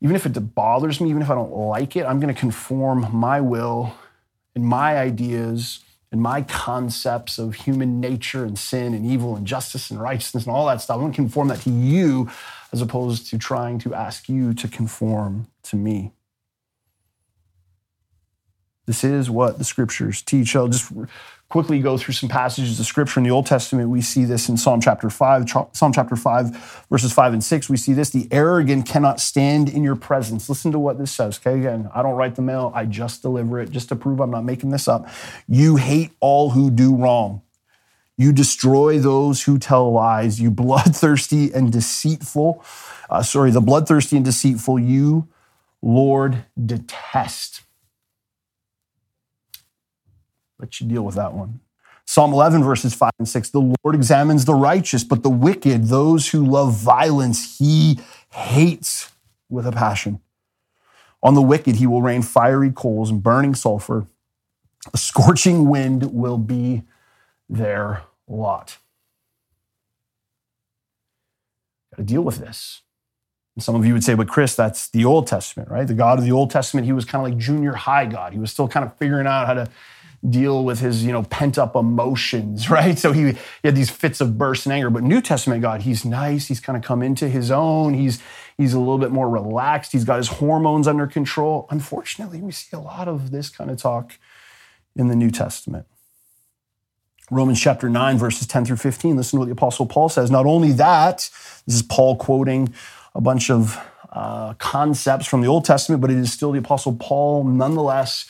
Even 0.00 0.14
if 0.14 0.26
it 0.26 0.54
bothers 0.54 1.00
me, 1.00 1.10
even 1.10 1.22
if 1.22 1.30
I 1.30 1.34
don't 1.34 1.52
like 1.52 1.96
it, 1.96 2.04
I'm 2.04 2.20
going 2.20 2.32
to 2.32 2.38
conform 2.38 3.08
my 3.12 3.40
will 3.40 3.94
and 4.54 4.64
my 4.64 4.96
ideas 4.96 5.80
and 6.10 6.22
my 6.22 6.42
concepts 6.42 7.38
of 7.38 7.54
human 7.54 8.00
nature 8.00 8.44
and 8.44 8.58
sin 8.58 8.94
and 8.94 9.04
evil 9.04 9.36
and 9.36 9.46
justice 9.46 9.90
and 9.90 10.00
righteousness 10.00 10.46
and 10.46 10.54
all 10.54 10.66
that 10.66 10.80
stuff. 10.80 10.98
I 10.98 11.00
want 11.00 11.14
to 11.14 11.20
conform 11.20 11.48
that 11.48 11.60
to 11.62 11.70
you 11.70 12.30
as 12.72 12.80
opposed 12.80 13.28
to 13.30 13.38
trying 13.38 13.78
to 13.80 13.94
ask 13.94 14.28
you 14.28 14.54
to 14.54 14.68
conform 14.68 15.48
to 15.64 15.76
me. 15.76 16.12
This 18.88 19.04
is 19.04 19.28
what 19.28 19.58
the 19.58 19.64
scriptures 19.64 20.22
teach. 20.22 20.56
I'll 20.56 20.66
just 20.66 20.90
quickly 21.50 21.78
go 21.78 21.98
through 21.98 22.14
some 22.14 22.30
passages 22.30 22.80
of 22.80 22.86
scripture 22.86 23.20
in 23.20 23.24
the 23.24 23.30
Old 23.30 23.44
Testament. 23.44 23.90
We 23.90 24.00
see 24.00 24.24
this 24.24 24.48
in 24.48 24.56
Psalm 24.56 24.80
chapter 24.80 25.10
5, 25.10 25.50
Psalm 25.72 25.92
chapter 25.92 26.16
5, 26.16 26.86
verses 26.88 27.12
5 27.12 27.34
and 27.34 27.44
6. 27.44 27.68
We 27.68 27.76
see 27.76 27.92
this 27.92 28.08
the 28.08 28.26
arrogant 28.30 28.86
cannot 28.86 29.20
stand 29.20 29.68
in 29.68 29.84
your 29.84 29.94
presence. 29.94 30.48
Listen 30.48 30.72
to 30.72 30.78
what 30.78 30.96
this 30.96 31.12
says. 31.12 31.38
Okay, 31.38 31.58
again, 31.58 31.90
I 31.94 32.00
don't 32.00 32.16
write 32.16 32.34
the 32.34 32.40
mail, 32.40 32.72
I 32.74 32.86
just 32.86 33.20
deliver 33.20 33.60
it 33.60 33.68
just 33.68 33.90
to 33.90 33.94
prove 33.96 34.20
I'm 34.20 34.30
not 34.30 34.46
making 34.46 34.70
this 34.70 34.88
up. 34.88 35.06
You 35.46 35.76
hate 35.76 36.12
all 36.20 36.48
who 36.48 36.70
do 36.70 36.96
wrong. 36.96 37.42
You 38.16 38.32
destroy 38.32 38.98
those 38.98 39.42
who 39.42 39.58
tell 39.58 39.92
lies. 39.92 40.40
You 40.40 40.50
bloodthirsty 40.50 41.52
and 41.52 41.70
deceitful. 41.70 42.64
Uh, 43.10 43.22
sorry, 43.22 43.50
the 43.50 43.60
bloodthirsty 43.60 44.16
and 44.16 44.24
deceitful, 44.24 44.78
you, 44.78 45.28
Lord, 45.82 46.46
detest 46.64 47.64
let 50.58 50.80
you 50.80 50.86
deal 50.86 51.02
with 51.02 51.14
that 51.14 51.32
one. 51.32 51.60
Psalm 52.04 52.32
11, 52.32 52.64
verses 52.64 52.94
5 52.94 53.10
and 53.18 53.28
6 53.28 53.50
The 53.50 53.74
Lord 53.84 53.94
examines 53.94 54.44
the 54.44 54.54
righteous, 54.54 55.04
but 55.04 55.22
the 55.22 55.30
wicked, 55.30 55.88
those 55.88 56.30
who 56.30 56.44
love 56.44 56.74
violence, 56.74 57.58
he 57.58 58.00
hates 58.30 59.12
with 59.48 59.66
a 59.66 59.72
passion. 59.72 60.20
On 61.22 61.34
the 61.34 61.42
wicked, 61.42 61.76
he 61.76 61.86
will 61.86 62.00
rain 62.00 62.22
fiery 62.22 62.70
coals 62.70 63.10
and 63.10 63.22
burning 63.22 63.54
sulfur. 63.54 64.06
A 64.92 64.96
scorching 64.96 65.68
wind 65.68 66.14
will 66.14 66.38
be 66.38 66.82
their 67.48 68.02
lot. 68.26 68.78
Got 71.92 71.98
to 71.98 72.02
deal 72.04 72.22
with 72.22 72.38
this. 72.38 72.82
And 73.56 73.62
some 73.62 73.74
of 73.74 73.84
you 73.84 73.92
would 73.92 74.04
say, 74.04 74.14
but 74.14 74.28
Chris, 74.28 74.54
that's 74.54 74.88
the 74.88 75.04
Old 75.04 75.26
Testament, 75.26 75.68
right? 75.68 75.86
The 75.86 75.94
God 75.94 76.18
of 76.18 76.24
the 76.24 76.30
Old 76.30 76.50
Testament, 76.50 76.86
he 76.86 76.92
was 76.92 77.04
kind 77.04 77.26
of 77.26 77.32
like 77.32 77.38
junior 77.38 77.72
high 77.72 78.06
God. 78.06 78.32
He 78.32 78.38
was 78.38 78.52
still 78.52 78.68
kind 78.68 78.86
of 78.86 78.96
figuring 78.96 79.26
out 79.26 79.46
how 79.46 79.54
to 79.54 79.68
deal 80.28 80.64
with 80.64 80.80
his, 80.80 81.04
you 81.04 81.12
know, 81.12 81.22
pent 81.22 81.58
up 81.58 81.76
emotions, 81.76 82.70
right? 82.70 82.98
So 82.98 83.12
he, 83.12 83.32
he 83.32 83.38
had 83.64 83.76
these 83.76 83.90
fits 83.90 84.20
of 84.20 84.38
bursts 84.38 84.66
and 84.66 84.72
anger. 84.72 84.90
But 84.90 85.02
New 85.02 85.20
Testament 85.20 85.62
God, 85.62 85.82
he's 85.82 86.04
nice. 86.04 86.48
He's 86.48 86.60
kind 86.60 86.76
of 86.76 86.82
come 86.82 87.02
into 87.02 87.28
his 87.28 87.50
own. 87.50 87.94
He's 87.94 88.22
he's 88.56 88.74
a 88.74 88.78
little 88.78 88.98
bit 88.98 89.10
more 89.10 89.28
relaxed. 89.28 89.92
He's 89.92 90.04
got 90.04 90.16
his 90.16 90.28
hormones 90.28 90.88
under 90.88 91.06
control. 91.06 91.66
Unfortunately, 91.70 92.40
we 92.40 92.52
see 92.52 92.76
a 92.76 92.80
lot 92.80 93.08
of 93.08 93.30
this 93.30 93.48
kind 93.48 93.70
of 93.70 93.78
talk 93.78 94.18
in 94.96 95.08
the 95.08 95.16
New 95.16 95.30
Testament. 95.30 95.86
Romans 97.30 97.60
chapter 97.60 97.90
9, 97.90 98.16
verses 98.16 98.46
10 98.46 98.64
through 98.64 98.76
15. 98.76 99.16
Listen 99.16 99.36
to 99.36 99.40
what 99.40 99.46
the 99.46 99.52
Apostle 99.52 99.84
Paul 99.84 100.08
says. 100.08 100.30
Not 100.30 100.46
only 100.46 100.72
that, 100.72 101.28
this 101.66 101.76
is 101.76 101.82
Paul 101.82 102.16
quoting 102.16 102.72
a 103.14 103.20
bunch 103.20 103.50
of 103.50 103.78
uh, 104.10 104.54
concepts 104.54 105.26
from 105.26 105.42
the 105.42 105.46
Old 105.46 105.66
Testament, 105.66 106.00
but 106.00 106.10
it 106.10 106.16
is 106.16 106.32
still 106.32 106.52
the 106.52 106.58
Apostle 106.58 106.96
Paul 106.96 107.44
nonetheless 107.44 108.28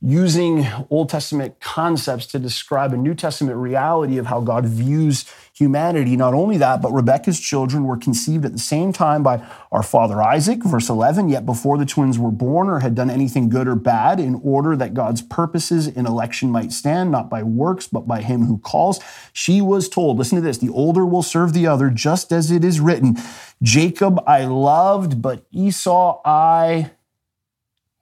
using 0.00 0.64
Old 0.90 1.08
Testament 1.08 1.58
concepts 1.58 2.26
to 2.26 2.38
describe 2.38 2.92
a 2.92 2.96
New 2.96 3.14
Testament 3.14 3.56
reality 3.56 4.16
of 4.16 4.26
how 4.26 4.40
God 4.40 4.64
views 4.64 5.24
humanity. 5.52 6.16
Not 6.16 6.34
only 6.34 6.56
that, 6.58 6.80
but 6.80 6.92
Rebekah's 6.92 7.40
children 7.40 7.82
were 7.82 7.96
conceived 7.96 8.44
at 8.44 8.52
the 8.52 8.60
same 8.60 8.92
time 8.92 9.24
by 9.24 9.44
our 9.72 9.82
father 9.82 10.22
Isaac, 10.22 10.62
verse 10.62 10.88
11, 10.88 11.28
yet 11.28 11.44
before 11.44 11.78
the 11.78 11.84
twins 11.84 12.16
were 12.16 12.30
born 12.30 12.68
or 12.68 12.78
had 12.78 12.94
done 12.94 13.10
anything 13.10 13.48
good 13.48 13.66
or 13.66 13.74
bad, 13.74 14.20
in 14.20 14.40
order 14.44 14.76
that 14.76 14.94
God's 14.94 15.20
purposes 15.20 15.88
in 15.88 16.06
election 16.06 16.52
might 16.52 16.70
stand, 16.70 17.10
not 17.10 17.28
by 17.28 17.42
works, 17.42 17.88
but 17.88 18.06
by 18.06 18.22
him 18.22 18.44
who 18.44 18.58
calls. 18.58 19.00
She 19.32 19.60
was 19.60 19.88
told, 19.88 20.16
listen 20.16 20.36
to 20.36 20.42
this, 20.42 20.58
the 20.58 20.70
older 20.70 21.04
will 21.04 21.24
serve 21.24 21.52
the 21.52 21.66
other, 21.66 21.90
just 21.90 22.30
as 22.30 22.52
it 22.52 22.64
is 22.64 22.78
written, 22.78 23.16
Jacob 23.62 24.22
I 24.28 24.44
loved, 24.44 25.20
but 25.20 25.44
Esau 25.50 26.20
I 26.24 26.92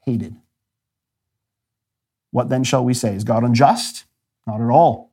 hated. 0.05 0.37
What 2.37 2.51
then 2.51 2.65
shall 2.65 2.85
we 2.85 2.93
say? 2.93 3.15
Is 3.15 3.25
God 3.25 3.45
unjust? 3.45 4.05
Not 4.47 4.61
at 4.61 4.69
all. 4.69 5.11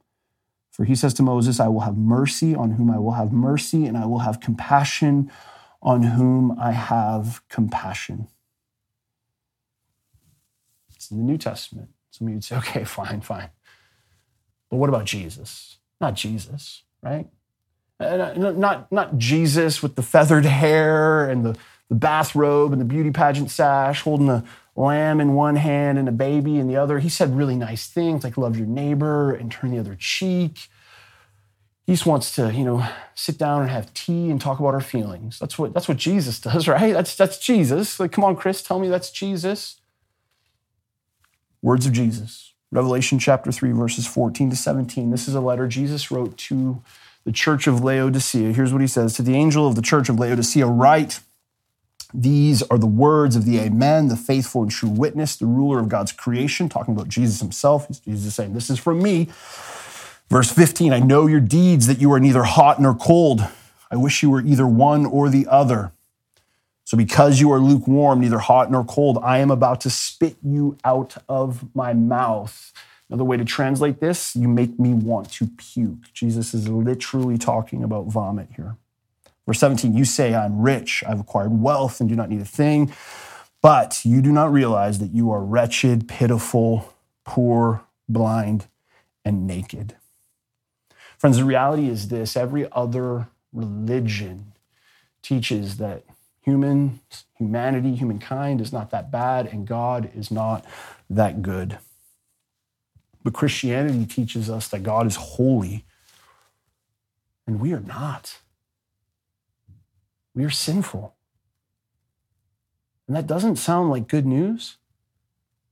For 0.71 0.83
he 0.83 0.93
says 0.93 1.13
to 1.13 1.23
Moses, 1.23 1.57
I 1.57 1.69
will 1.69 1.79
have 1.79 1.95
mercy 1.95 2.53
on 2.53 2.71
whom 2.71 2.91
I 2.91 2.99
will 2.99 3.13
have 3.13 3.31
mercy, 3.31 3.86
and 3.86 3.97
I 3.97 4.05
will 4.05 4.19
have 4.19 4.41
compassion 4.41 5.31
on 5.81 6.03
whom 6.03 6.59
I 6.59 6.71
have 6.71 7.41
compassion. 7.47 8.27
It's 10.93 11.12
in 11.12 11.17
the 11.17 11.23
New 11.23 11.38
Testament. 11.38 11.91
Some 12.12 12.27
of 12.27 12.31
you 12.31 12.36
would 12.36 12.43
say, 12.43 12.57
okay, 12.57 12.83
fine, 12.99 13.21
fine. 13.21 13.51
But 14.69 14.75
what 14.75 14.89
about 14.89 15.05
Jesus? 15.05 15.77
Not 16.01 16.15
Jesus, 16.15 16.83
right? 17.01 17.29
Uh, 18.01 18.33
not, 18.36 18.91
not 18.91 19.17
Jesus 19.17 19.81
with 19.81 19.95
the 19.95 20.03
feathered 20.03 20.43
hair 20.43 21.29
and 21.29 21.45
the, 21.45 21.57
the 21.88 21.95
bathrobe 21.95 22.73
and 22.73 22.81
the 22.81 22.86
beauty 22.86 23.12
pageant 23.12 23.49
sash, 23.49 24.01
holding 24.01 24.27
the, 24.27 24.43
lamb 24.75 25.21
in 25.21 25.33
one 25.33 25.55
hand 25.55 25.97
and 25.97 26.07
a 26.09 26.12
baby 26.12 26.57
in 26.57 26.67
the 26.67 26.75
other. 26.75 26.99
He 26.99 27.09
said 27.09 27.36
really 27.36 27.55
nice 27.55 27.88
things 27.88 28.23
like 28.23 28.38
love 28.38 28.57
your 28.57 28.67
neighbor 28.67 29.33
and 29.33 29.51
turn 29.51 29.71
the 29.71 29.79
other 29.79 29.95
cheek. 29.95 30.69
He 31.86 31.93
just 31.93 32.05
wants 32.05 32.33
to, 32.36 32.53
you 32.53 32.63
know, 32.63 32.88
sit 33.13 33.38
down 33.38 33.62
and 33.62 33.69
have 33.69 33.93
tea 33.93 34.29
and 34.29 34.39
talk 34.39 34.59
about 34.59 34.73
our 34.73 34.81
feelings. 34.81 35.38
That's 35.38 35.59
what 35.59 35.73
that's 35.73 35.88
what 35.88 35.97
Jesus 35.97 36.39
does, 36.39 36.67
right? 36.67 36.93
That's 36.93 37.15
that's 37.15 37.38
Jesus. 37.38 37.99
Like, 37.99 38.12
come 38.12 38.23
on, 38.23 38.36
Chris, 38.36 38.62
tell 38.62 38.79
me 38.79 38.88
that's 38.88 39.12
Jesus. 39.12 39.79
Words 41.62 41.86
of 41.86 41.93
Jesus. 41.93 42.53
Revelation 42.71 43.19
chapter 43.19 43.51
3, 43.51 43.71
verses 43.71 44.07
14 44.07 44.49
to 44.49 44.55
17. 44.55 45.12
This 45.12 45.27
is 45.27 45.36
a 45.36 45.39
letter 45.39 45.67
Jesus 45.67 46.09
wrote 46.09 46.36
to 46.38 46.81
the 47.23 47.31
church 47.31 47.67
of 47.67 47.83
Laodicea. 47.83 48.51
Here's 48.51 48.73
what 48.73 48.81
he 48.81 48.88
says 48.88 49.13
To 49.13 49.21
the 49.21 49.36
angel 49.36 49.67
of 49.67 49.75
the 49.75 49.81
church 49.81 50.09
of 50.09 50.19
Laodicea, 50.19 50.65
write, 50.65 51.19
these 52.13 52.62
are 52.63 52.78
the 52.78 52.86
words 52.86 53.36
of 53.36 53.45
the 53.45 53.60
Amen, 53.60 54.08
the 54.08 54.15
faithful 54.15 54.62
and 54.62 54.71
true 54.71 54.89
witness, 54.89 55.36
the 55.36 55.45
ruler 55.45 55.80
of 55.80 55.89
God's 55.89 56.12
creation, 56.12 56.69
talking 56.69 56.93
about 56.93 57.08
Jesus 57.08 57.39
himself. 57.39 57.88
He's 57.88 57.99
Jesus 57.99 58.36
saying, 58.36 58.54
This 58.54 58.69
is 58.69 58.80
from 58.80 59.02
me. 59.02 59.30
Verse 60.30 60.52
15 60.52 60.93
I 60.93 60.99
know 60.99 61.28
your 61.28 61.39
deeds, 61.39 61.88
that 61.88 61.99
you 61.99 62.12
are 62.13 62.19
neither 62.19 62.43
hot 62.43 62.82
nor 62.82 62.93
cold. 62.93 63.47
I 63.91 63.95
wish 63.95 64.23
you 64.23 64.30
were 64.30 64.41
either 64.41 64.67
one 64.67 65.06
or 65.06 65.30
the 65.30 65.47
other. 65.47 65.91
So, 66.86 66.97
because 66.97 67.39
you 67.39 67.52
are 67.52 67.60
lukewarm, 67.60 68.19
neither 68.19 68.39
hot 68.39 68.69
nor 68.69 68.84
cold, 68.84 69.17
I 69.23 69.39
am 69.39 69.49
about 69.49 69.82
to 69.82 69.89
spit 69.89 70.36
you 70.43 70.78
out 70.84 71.15
of 71.30 71.73
my 71.76 71.93
mouth. 71.93 72.73
Another 73.10 73.23
way 73.23 73.38
to 73.38 73.45
translate 73.45 73.99
this, 73.99 74.36
you 74.36 74.47
make 74.47 74.80
me 74.80 74.93
want 74.93 75.32
to 75.34 75.47
puke. 75.47 76.12
Jesus 76.13 76.54
is 76.54 76.67
literally 76.67 77.38
talking 77.38 77.84
about 77.84 78.08
vomit 78.08 78.49
here. 78.56 78.78
Verse 79.45 79.60
17, 79.60 79.95
you 79.95 80.06
say, 80.06 80.34
I'm 80.34 80.62
rich, 80.62 81.03
I've 81.08 81.19
acquired 81.19 81.51
wealth 81.62 81.99
and 81.99 82.10
do 82.10 82.15
not 82.15 82.29
need 82.29 82.41
a 82.41 82.45
thing, 82.45 82.93
but 83.62 84.01
you 84.06 84.21
do 84.21 84.32
not 84.32 84.51
realize 84.51 84.99
that 84.99 85.13
you 85.13 85.32
are 85.32 85.43
wretched, 85.43 86.08
pitiful, 86.08 86.93
poor, 87.25 87.84
blind, 88.08 88.67
and 89.25 89.45
naked. 89.45 89.95
Friends, 91.17 91.38
the 91.38 91.45
reality 91.45 91.88
is 91.88 92.10
this 92.10 92.36
every 92.36 92.69
other 92.71 93.27
religion 93.53 94.53
teaches 95.21 95.77
that 95.77 96.03
humans, 96.41 96.99
humanity, 97.38 97.95
humankind 97.95 98.60
is 98.60 98.73
not 98.73 98.91
that 98.91 99.12
bad, 99.12 99.47
and 99.47 99.65
God 99.65 100.10
is 100.13 100.32
not 100.32 100.65
that 101.10 101.41
good. 101.41 101.77
But 103.23 103.34
Christianity 103.34 104.06
teaches 104.06 104.49
us 104.49 104.67
that 104.69 104.84
God 104.84 105.08
is 105.08 105.15
holy, 105.15 105.86
and 107.47 107.60
we 107.60 107.73
are 107.73 107.79
not. 107.79 108.39
We 110.36 110.43
are 110.46 110.50
sinful. 110.50 111.15
And 113.08 113.15
that 113.15 113.28
doesn't 113.28 113.58
sound 113.58 113.89
like 113.89 114.08
good 114.08 114.26
news, 114.26 114.78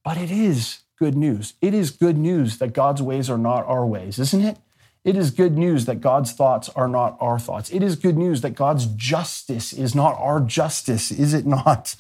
but 0.04 0.17
it 0.17 0.32
is 0.32 0.80
good 1.00 1.15
news. 1.15 1.54
It 1.62 1.74
is 1.74 1.89
good 1.91 2.17
news 2.17 2.58
that 2.58 2.74
God's 2.74 3.02
ways 3.02 3.30
are 3.30 3.38
not 3.38 3.65
our 3.65 3.86
ways, 3.86 4.19
isn't 4.19 4.43
it? 4.43 4.58
It 5.04 5.15
is 5.15 5.32
good 5.32 5.58
news 5.58 5.86
that 5.86 6.00
God's 6.00 6.32
thoughts 6.32 6.69
are 6.69 6.88
not 6.88 7.17
our 7.19 7.39
thoughts. 7.39 7.71
It 7.71 7.82
is 7.82 7.95
good 7.95 8.17
news 8.17 8.41
that 8.41 8.52
God's 8.52 8.86
justice 8.86 9.74
is 9.74 9.95
not 9.95 10.15
our 10.19 10.39
justice, 10.39 11.12
is 11.12 11.34
it 11.34 11.45
not? 11.45 11.95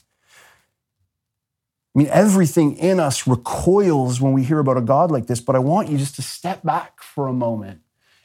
I 1.95 1.99
mean, 1.99 2.07
everything 2.09 2.77
in 2.77 2.99
us 2.99 3.25
recoils 3.27 4.21
when 4.21 4.33
we 4.33 4.43
hear 4.43 4.59
about 4.59 4.77
a 4.77 4.81
God 4.81 5.11
like 5.11 5.27
this, 5.27 5.41
but 5.41 5.55
I 5.55 5.59
want 5.59 5.89
you 5.89 5.97
just 5.97 6.15
to 6.15 6.21
step 6.21 6.63
back 6.63 7.01
for 7.01 7.27
a 7.27 7.33
moment 7.33 7.81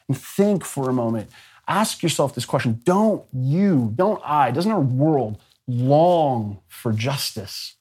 and 0.07 0.17
think 0.17 0.63
for 0.63 0.89
a 0.89 0.93
moment 0.93 1.29
ask 1.67 2.01
yourself 2.01 2.33
this 2.35 2.45
question 2.45 2.81
Don't 2.83 3.23
you, 3.33 3.93
don't 3.95 4.21
I, 4.23 4.51
doesn't 4.51 4.71
our 4.71 4.81
world 4.81 5.37
long 5.67 6.59
for 6.67 6.91
justice? 6.91 7.75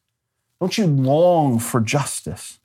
Don't 0.60 0.76
you 0.76 0.86
long 0.86 1.58
for 1.58 1.80
justice? 1.80 2.58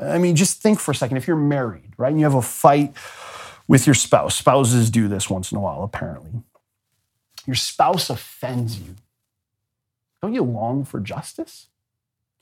I 0.00 0.18
mean, 0.18 0.36
just 0.36 0.62
think 0.62 0.80
for 0.80 0.90
a 0.90 0.94
second. 0.94 1.16
If 1.16 1.26
you're 1.26 1.36
married, 1.36 1.92
right, 1.96 2.10
and 2.10 2.18
you 2.18 2.24
have 2.24 2.34
a 2.34 2.42
fight 2.42 2.94
with 3.68 3.86
your 3.86 3.94
spouse, 3.94 4.36
spouses 4.36 4.90
do 4.90 5.08
this 5.08 5.30
once 5.30 5.52
in 5.52 5.58
a 5.58 5.60
while, 5.60 5.82
apparently. 5.82 6.42
Your 7.46 7.56
spouse 7.56 8.10
offends 8.10 8.78
you. 8.78 8.96
Don't 10.20 10.34
you 10.34 10.42
long 10.42 10.84
for 10.84 11.00
justice? 11.00 11.66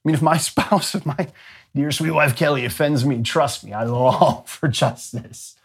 I 0.05 0.09
mean, 0.09 0.15
if 0.15 0.23
my 0.23 0.37
spouse, 0.39 0.95
if 0.95 1.05
my 1.05 1.29
dear 1.75 1.91
sweet 1.91 2.13
wife 2.13 2.37
Kelly 2.37 2.65
offends 2.65 3.05
me, 3.05 3.23
trust 3.23 3.65
me, 3.65 3.73
I 3.73 3.85
long 3.85 4.45
for 4.45 4.69
justice. 4.69 5.57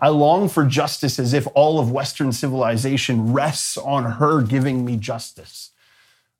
I 0.00 0.08
long 0.08 0.48
for 0.48 0.64
justice 0.64 1.18
as 1.18 1.32
if 1.32 1.46
all 1.54 1.78
of 1.78 1.90
Western 1.90 2.32
civilization 2.32 3.32
rests 3.32 3.76
on 3.76 4.04
her 4.04 4.42
giving 4.42 4.84
me 4.84 4.96
justice. 4.96 5.70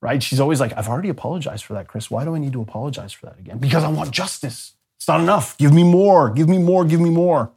Right? 0.01 0.23
She's 0.23 0.41
always 0.41 0.61
like, 0.61 0.77
I've 0.77 0.89
already 0.89 1.09
apologized 1.09 1.65
for 1.65 1.73
that, 1.75 1.89
Chris. 1.89 2.11
Why 2.11 2.25
do 2.25 2.35
I 2.35 2.39
need 2.39 2.53
to 2.53 2.61
apologize 2.61 3.13
for 3.13 3.27
that 3.27 3.39
again? 3.39 3.59
Because 3.59 3.85
I 3.85 3.89
want 3.89 4.11
justice. 4.11 4.75
It's 4.97 5.09
not 5.09 5.21
enough. 5.21 5.57
Give 5.57 5.73
me 5.73 5.83
more, 5.83 6.31
give 6.31 6.49
me 6.49 6.59
more, 6.59 6.85
give 6.85 7.01
me 7.01 7.11
more. 7.11 7.53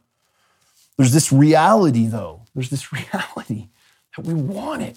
There's 0.96 1.12
this 1.12 1.32
reality, 1.32 2.06
though. 2.06 2.42
There's 2.54 2.70
this 2.70 2.92
reality 2.92 3.68
that 4.16 4.26
we 4.26 4.34
want 4.34 4.82
it. 4.82 4.96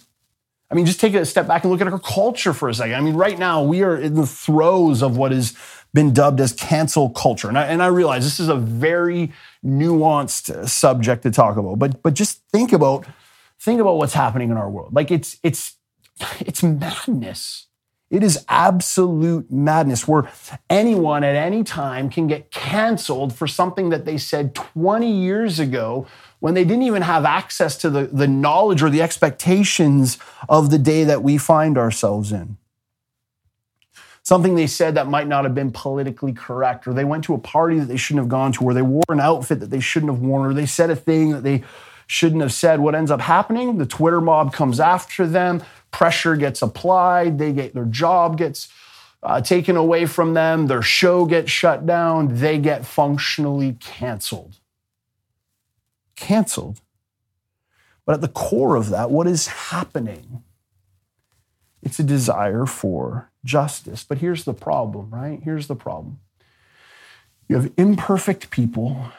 I 0.69 0.73
mean, 0.73 0.85
just 0.85 1.01
take 1.01 1.13
a 1.13 1.25
step 1.25 1.47
back 1.47 1.63
and 1.63 1.71
look 1.71 1.81
at 1.81 1.87
our 1.91 1.99
culture 1.99 2.53
for 2.53 2.69
a 2.69 2.73
second. 2.73 2.95
I 2.95 3.01
mean, 3.01 3.15
right 3.15 3.37
now 3.37 3.61
we 3.61 3.83
are 3.83 3.97
in 3.97 4.15
the 4.15 4.25
throes 4.25 5.01
of 5.01 5.17
what 5.17 5.33
has 5.33 5.53
been 5.93 6.13
dubbed 6.13 6.39
as 6.39 6.53
cancel 6.53 7.09
culture. 7.09 7.49
And 7.49 7.57
I, 7.57 7.65
and 7.65 7.83
I 7.83 7.87
realize 7.87 8.23
this 8.23 8.39
is 8.39 8.47
a 8.47 8.55
very 8.55 9.33
nuanced 9.65 10.69
subject 10.69 11.23
to 11.23 11.31
talk 11.31 11.57
about, 11.57 11.79
but, 11.79 12.01
but 12.01 12.13
just 12.13 12.41
think 12.51 12.73
about, 12.73 13.05
think 13.59 13.79
about 13.79 13.97
what's 13.97 14.13
happening 14.13 14.49
in 14.49 14.57
our 14.57 14.69
world. 14.69 14.93
Like 14.93 15.11
it's, 15.11 15.37
it's, 15.43 15.75
it's 16.39 16.63
madness. 16.63 17.67
It 18.11 18.23
is 18.23 18.43
absolute 18.49 19.49
madness 19.49 20.05
where 20.05 20.29
anyone 20.69 21.23
at 21.23 21.35
any 21.37 21.63
time 21.63 22.09
can 22.09 22.27
get 22.27 22.51
canceled 22.51 23.33
for 23.33 23.47
something 23.47 23.89
that 23.89 24.03
they 24.03 24.17
said 24.17 24.53
20 24.53 25.09
years 25.09 25.59
ago 25.59 26.05
when 26.41 26.53
they 26.53 26.65
didn't 26.65 26.83
even 26.83 27.03
have 27.03 27.23
access 27.23 27.77
to 27.77 27.89
the, 27.89 28.07
the 28.07 28.27
knowledge 28.27 28.83
or 28.83 28.89
the 28.89 29.01
expectations 29.01 30.17
of 30.49 30.71
the 30.71 30.77
day 30.77 31.05
that 31.05 31.23
we 31.23 31.37
find 31.37 31.77
ourselves 31.77 32.33
in. 32.33 32.57
Something 34.23 34.55
they 34.55 34.67
said 34.67 34.95
that 34.95 35.07
might 35.07 35.27
not 35.27 35.43
have 35.45 35.55
been 35.55 35.71
politically 35.71 36.33
correct, 36.33 36.87
or 36.87 36.93
they 36.93 37.05
went 37.05 37.23
to 37.25 37.33
a 37.33 37.39
party 37.39 37.79
that 37.79 37.87
they 37.87 37.97
shouldn't 37.97 38.23
have 38.23 38.29
gone 38.29 38.51
to, 38.53 38.63
or 38.63 38.73
they 38.73 38.81
wore 38.81 39.03
an 39.09 39.19
outfit 39.19 39.59
that 39.59 39.69
they 39.71 39.79
shouldn't 39.79 40.11
have 40.11 40.21
worn, 40.21 40.49
or 40.49 40.53
they 40.53 40.65
said 40.65 40.89
a 40.89 40.95
thing 40.95 41.31
that 41.31 41.43
they 41.43 41.63
shouldn't 42.07 42.41
have 42.41 42.53
said. 42.53 42.79
What 42.79 42.93
ends 42.93 43.09
up 43.09 43.21
happening? 43.21 43.77
The 43.77 43.85
Twitter 43.85 44.21
mob 44.21 44.53
comes 44.53 44.79
after 44.79 45.25
them, 45.25 45.63
pressure 45.91 46.35
gets 46.35 46.61
applied, 46.61 47.39
they 47.39 47.51
get 47.51 47.73
their 47.73 47.85
job 47.85 48.37
gets 48.37 48.69
uh, 49.23 49.41
taken 49.41 49.75
away 49.75 50.05
from 50.05 50.33
them, 50.33 50.67
their 50.67 50.81
show 50.81 51.25
gets 51.25 51.49
shut 51.49 51.85
down, 51.85 52.39
they 52.39 52.57
get 52.59 52.85
functionally 52.85 53.77
canceled 53.79 54.57
canceled. 56.21 56.79
But 58.05 58.13
at 58.13 58.21
the 58.21 58.29
core 58.29 58.75
of 58.75 58.89
that, 58.89 59.11
what 59.11 59.27
is 59.27 59.47
happening? 59.47 60.43
It's 61.81 61.99
a 61.99 62.03
desire 62.03 62.65
for 62.65 63.31
justice. 63.43 64.03
But 64.03 64.19
here's 64.19 64.43
the 64.43 64.53
problem, 64.53 65.09
right? 65.09 65.39
Here's 65.43 65.67
the 65.67 65.75
problem. 65.75 66.19
You 67.47 67.55
have 67.57 67.71
imperfect 67.77 68.51
people 68.51 69.11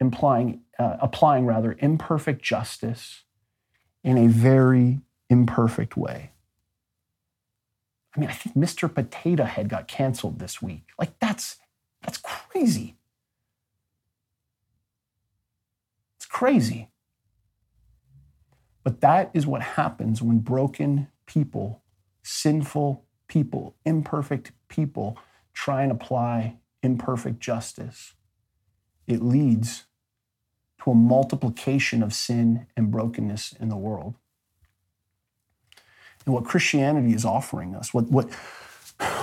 implying, 0.00 0.60
uh, 0.78 0.96
applying 1.00 1.46
rather 1.46 1.76
imperfect 1.78 2.42
justice 2.42 3.22
in 4.02 4.18
a 4.18 4.28
very 4.28 5.00
imperfect 5.30 5.96
way. 5.96 6.30
I 8.14 8.20
mean, 8.20 8.28
I 8.28 8.32
think 8.32 8.54
Mr. 8.54 8.92
Potato 8.92 9.44
Head 9.44 9.68
got 9.68 9.88
canceled 9.88 10.38
this 10.38 10.62
week. 10.62 10.90
Like 10.98 11.18
that's 11.18 11.56
that's 12.02 12.18
crazy. 12.18 12.96
It's 16.18 16.26
crazy. 16.26 16.90
But 18.84 19.00
that 19.00 19.30
is 19.32 19.46
what 19.46 19.62
happens 19.62 20.20
when 20.20 20.38
broken 20.38 21.08
people, 21.26 21.82
sinful 22.24 23.04
people, 23.28 23.76
imperfect 23.84 24.52
people 24.68 25.16
try 25.52 25.82
and 25.82 25.92
apply 25.92 26.56
imperfect 26.82 27.38
justice. 27.38 28.14
It 29.06 29.22
leads 29.22 29.84
to 30.82 30.90
a 30.90 30.94
multiplication 30.94 32.02
of 32.02 32.12
sin 32.12 32.66
and 32.76 32.90
brokenness 32.90 33.54
in 33.58 33.68
the 33.68 33.76
world. 33.76 34.16
And 36.26 36.34
what 36.34 36.44
Christianity 36.44 37.14
is 37.14 37.24
offering 37.24 37.74
us, 37.74 37.94
what, 37.94 38.10
what, 38.10 38.32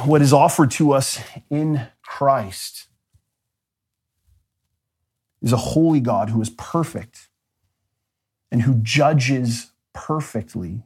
what 0.06 0.22
is 0.22 0.32
offered 0.32 0.72
to 0.72 0.94
us 0.94 1.20
in 1.50 1.88
Christ, 2.02 2.88
is 5.42 5.52
a 5.52 5.58
holy 5.58 6.00
God 6.00 6.30
who 6.30 6.42
is 6.42 6.52
perfect 6.52 7.30
and 8.52 8.62
who 8.62 8.76
judges 8.76 9.72
perfectly 9.94 10.84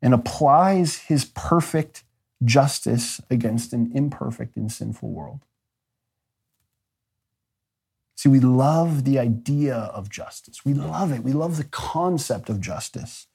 and 0.00 0.14
applies 0.14 0.98
his 0.98 1.24
perfect 1.24 2.04
justice 2.44 3.20
against 3.30 3.72
an 3.72 3.90
imperfect 3.94 4.56
and 4.56 4.70
sinful 4.70 5.10
world. 5.10 5.40
See, 8.16 8.28
we 8.28 8.40
love 8.40 9.04
the 9.04 9.18
idea 9.18 9.76
of 9.76 10.10
justice. 10.10 10.64
We 10.64 10.74
love 10.74 11.12
it. 11.12 11.22
We 11.22 11.32
love 11.32 11.56
the 11.56 11.64
concept 11.64 12.48
of 12.48 12.60
justice. 12.60 13.28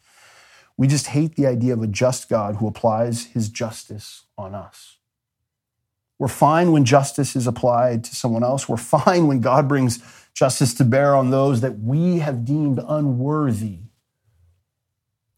We 0.75 0.87
just 0.87 1.07
hate 1.07 1.35
the 1.35 1.45
idea 1.45 1.73
of 1.73 1.81
a 1.81 1.87
just 1.87 2.27
God 2.27 2.57
who 2.57 2.67
applies 2.67 3.27
his 3.27 3.47
justice 3.49 4.25
on 4.37 4.55
us. 4.55 4.97
We're 6.19 6.27
fine 6.27 6.71
when 6.71 6.85
justice 6.85 7.35
is 7.35 7.47
applied 7.47 8.03
to 8.05 8.15
someone 8.15 8.43
else. 8.43 8.67
We're 8.67 8.77
fine 8.77 9.27
when 9.27 9.39
God 9.39 9.67
brings 9.67 9.99
justice 10.33 10.73
to 10.75 10.83
bear 10.83 11.15
on 11.15 11.29
those 11.29 11.61
that 11.61 11.79
we 11.79 12.19
have 12.19 12.43
deemed 12.45 12.79
unworthy, 12.85 13.79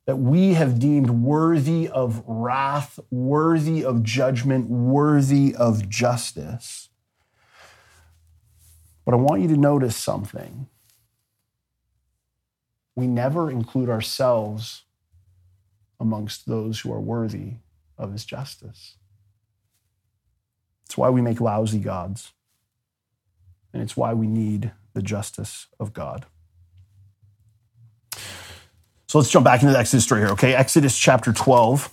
that 0.06 0.18
we 0.18 0.54
have 0.54 0.80
deemed 0.80 1.10
worthy 1.10 1.90
of 1.90 2.24
wrath, 2.28 3.00
worthy 3.10 3.84
of 3.84 4.04
judgment, 4.04 4.70
worthy 4.70 5.56
of 5.56 5.90
justice. 5.90 6.90
But 9.04 9.14
I 9.14 9.18
want 9.18 9.42
you 9.42 9.48
to 9.50 9.58
notice 9.58 9.96
something. 9.96 10.68
We 12.96 13.08
never 13.08 13.50
include 13.50 13.90
ourselves 13.90 14.84
amongst 16.00 16.48
those 16.48 16.80
who 16.80 16.94
are 16.94 17.02
worthy 17.02 17.56
of 17.98 18.12
his 18.12 18.26
justice. 18.26 18.98
It's 20.86 20.98
why 20.98 21.10
we 21.10 21.22
make 21.22 21.42
lousy 21.42 21.80
gods. 21.80 22.32
And 23.74 23.82
it's 23.82 23.98
why 23.98 24.14
we 24.14 24.28
need 24.28 24.72
the 24.94 25.02
justice 25.02 25.68
of 25.80 25.94
God. 25.94 26.26
So 29.16 29.20
let's 29.20 29.32
jump 29.32 29.46
back 29.46 29.62
into 29.62 29.72
the 29.72 29.80
Exodus 29.80 30.04
story 30.04 30.20
here, 30.24 30.32
okay? 30.32 30.54
Exodus 30.54 30.98
chapter 30.98 31.32
12, 31.32 31.90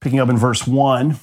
picking 0.00 0.18
up 0.18 0.30
in 0.30 0.38
verse 0.38 0.66
1. 0.66 1.18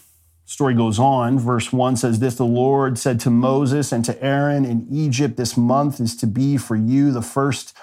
Story 0.46 0.76
goes 0.76 1.00
on. 1.00 1.40
Verse 1.40 1.74
1 1.74 1.98
says 1.98 2.20
this 2.20 2.36
The 2.36 2.46
Lord 2.46 3.00
said 3.00 3.20
to 3.22 3.32
Moses 3.32 3.92
and 3.92 4.06
to 4.06 4.24
Aaron 4.24 4.66
in 4.66 4.86
Egypt, 4.92 5.36
This 5.36 5.58
month 5.58 6.00
is 6.00 6.16
to 6.18 6.28
be 6.28 6.58
for 6.58 6.76
you 6.76 7.12
the 7.12 7.24
first 7.24 7.76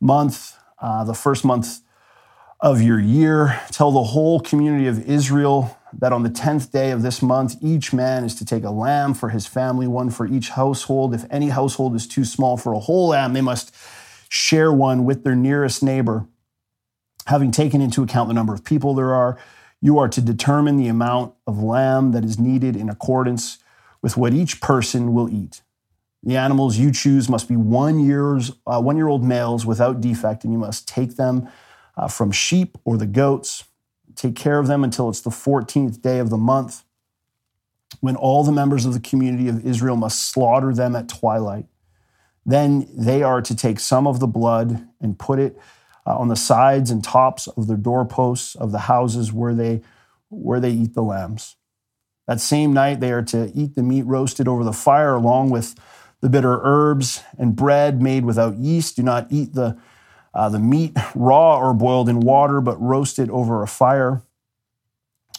month, 0.00 0.54
uh, 0.80 1.04
the 1.04 1.12
first 1.12 1.44
month 1.44 1.80
of 2.58 2.80
your 2.80 2.98
year. 2.98 3.60
Tell 3.72 3.92
the 3.92 4.04
whole 4.04 4.40
community 4.40 4.86
of 4.86 5.06
Israel 5.06 5.76
that 5.92 6.14
on 6.14 6.22
the 6.22 6.30
10th 6.30 6.72
day 6.72 6.92
of 6.92 7.02
this 7.02 7.20
month, 7.20 7.56
each 7.60 7.92
man 7.92 8.24
is 8.24 8.34
to 8.36 8.46
take 8.46 8.64
a 8.64 8.70
lamb 8.70 9.12
for 9.12 9.28
his 9.28 9.46
family, 9.46 9.86
one 9.86 10.08
for 10.08 10.26
each 10.26 10.48
household. 10.48 11.12
If 11.12 11.26
any 11.30 11.50
household 11.50 11.94
is 11.94 12.08
too 12.08 12.24
small 12.24 12.56
for 12.56 12.72
a 12.72 12.78
whole 12.78 13.08
lamb, 13.08 13.34
they 13.34 13.42
must 13.42 13.74
share 14.30 14.72
one 14.72 15.04
with 15.04 15.24
their 15.24 15.36
nearest 15.36 15.82
neighbor. 15.82 16.26
Having 17.26 17.50
taken 17.50 17.82
into 17.82 18.02
account 18.02 18.28
the 18.28 18.34
number 18.34 18.54
of 18.54 18.64
people 18.64 18.94
there 18.94 19.12
are, 19.12 19.38
you 19.82 19.98
are 19.98 20.08
to 20.08 20.22
determine 20.22 20.78
the 20.78 20.88
amount 20.88 21.34
of 21.46 21.62
lamb 21.62 22.12
that 22.12 22.24
is 22.24 22.38
needed 22.38 22.74
in 22.74 22.88
accordance 22.88 23.58
with 24.00 24.16
what 24.16 24.32
each 24.32 24.62
person 24.62 25.12
will 25.12 25.28
eat. 25.28 25.60
The 26.22 26.38
animals 26.38 26.78
you 26.78 26.90
choose 26.90 27.28
must 27.28 27.46
be 27.46 27.56
one 27.56 28.00
years 28.00 28.52
uh, 28.66 28.80
one 28.80 28.96
year 28.96 29.08
old 29.08 29.22
males 29.22 29.66
without 29.66 30.00
defect, 30.00 30.44
and 30.44 30.52
you 30.52 30.58
must 30.58 30.88
take 30.88 31.16
them 31.16 31.48
uh, 31.98 32.08
from 32.08 32.32
sheep 32.32 32.78
or 32.84 32.96
the 32.96 33.06
goats 33.06 33.64
Take 34.20 34.36
care 34.36 34.58
of 34.58 34.66
them 34.66 34.84
until 34.84 35.08
it's 35.08 35.22
the 35.22 35.30
14th 35.30 36.02
day 36.02 36.18
of 36.18 36.28
the 36.28 36.36
month, 36.36 36.84
when 38.00 38.16
all 38.16 38.44
the 38.44 38.52
members 38.52 38.84
of 38.84 38.92
the 38.92 39.00
community 39.00 39.48
of 39.48 39.64
Israel 39.64 39.96
must 39.96 40.30
slaughter 40.30 40.74
them 40.74 40.94
at 40.94 41.08
twilight. 41.08 41.64
Then 42.44 42.88
they 42.96 43.22
are 43.22 43.42
to 43.42 43.54
take 43.54 43.80
some 43.80 44.06
of 44.06 44.20
the 44.20 44.26
blood 44.26 44.88
and 45.00 45.18
put 45.18 45.38
it 45.38 45.58
uh, 46.06 46.16
on 46.16 46.28
the 46.28 46.36
sides 46.36 46.90
and 46.90 47.04
tops 47.04 47.46
of 47.46 47.66
the 47.66 47.76
doorposts 47.76 48.54
of 48.54 48.72
the 48.72 48.80
houses 48.80 49.32
where 49.32 49.54
they, 49.54 49.82
where 50.28 50.60
they 50.60 50.70
eat 50.70 50.94
the 50.94 51.02
lambs. 51.02 51.56
That 52.26 52.40
same 52.40 52.72
night, 52.72 53.00
they 53.00 53.12
are 53.12 53.22
to 53.24 53.50
eat 53.54 53.74
the 53.74 53.82
meat 53.82 54.02
roasted 54.02 54.46
over 54.46 54.64
the 54.64 54.72
fire 54.72 55.14
along 55.14 55.50
with 55.50 55.74
the 56.20 56.28
bitter 56.28 56.60
herbs 56.62 57.22
and 57.38 57.56
bread 57.56 58.00
made 58.00 58.24
without 58.24 58.56
yeast. 58.56 58.96
Do 58.96 59.02
not 59.02 59.26
eat 59.30 59.54
the 59.54 59.78
uh, 60.32 60.48
the 60.48 60.60
meat 60.60 60.96
raw 61.14 61.58
or 61.58 61.74
boiled 61.74 62.08
in 62.08 62.20
water, 62.20 62.60
but 62.60 62.80
roasted 62.80 63.28
over 63.30 63.62
a 63.62 63.66
fire. 63.66 64.22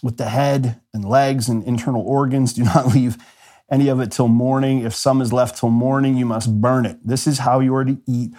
With 0.03 0.17
the 0.17 0.29
head 0.29 0.81
and 0.93 1.05
legs 1.05 1.47
and 1.47 1.63
internal 1.63 2.01
organs, 2.01 2.53
do 2.53 2.63
not 2.63 2.87
leave 2.93 3.17
any 3.71 3.87
of 3.87 3.99
it 3.99 4.11
till 4.11 4.27
morning. 4.27 4.81
If 4.81 4.93
some 4.93 5.21
is 5.21 5.31
left 5.31 5.57
till 5.57 5.69
morning, 5.69 6.17
you 6.17 6.25
must 6.25 6.61
burn 6.61 6.85
it. 6.85 6.99
This 7.03 7.25
is 7.25 7.39
how 7.39 7.59
you 7.61 7.73
are 7.75 7.85
to 7.85 7.97
eat 8.05 8.33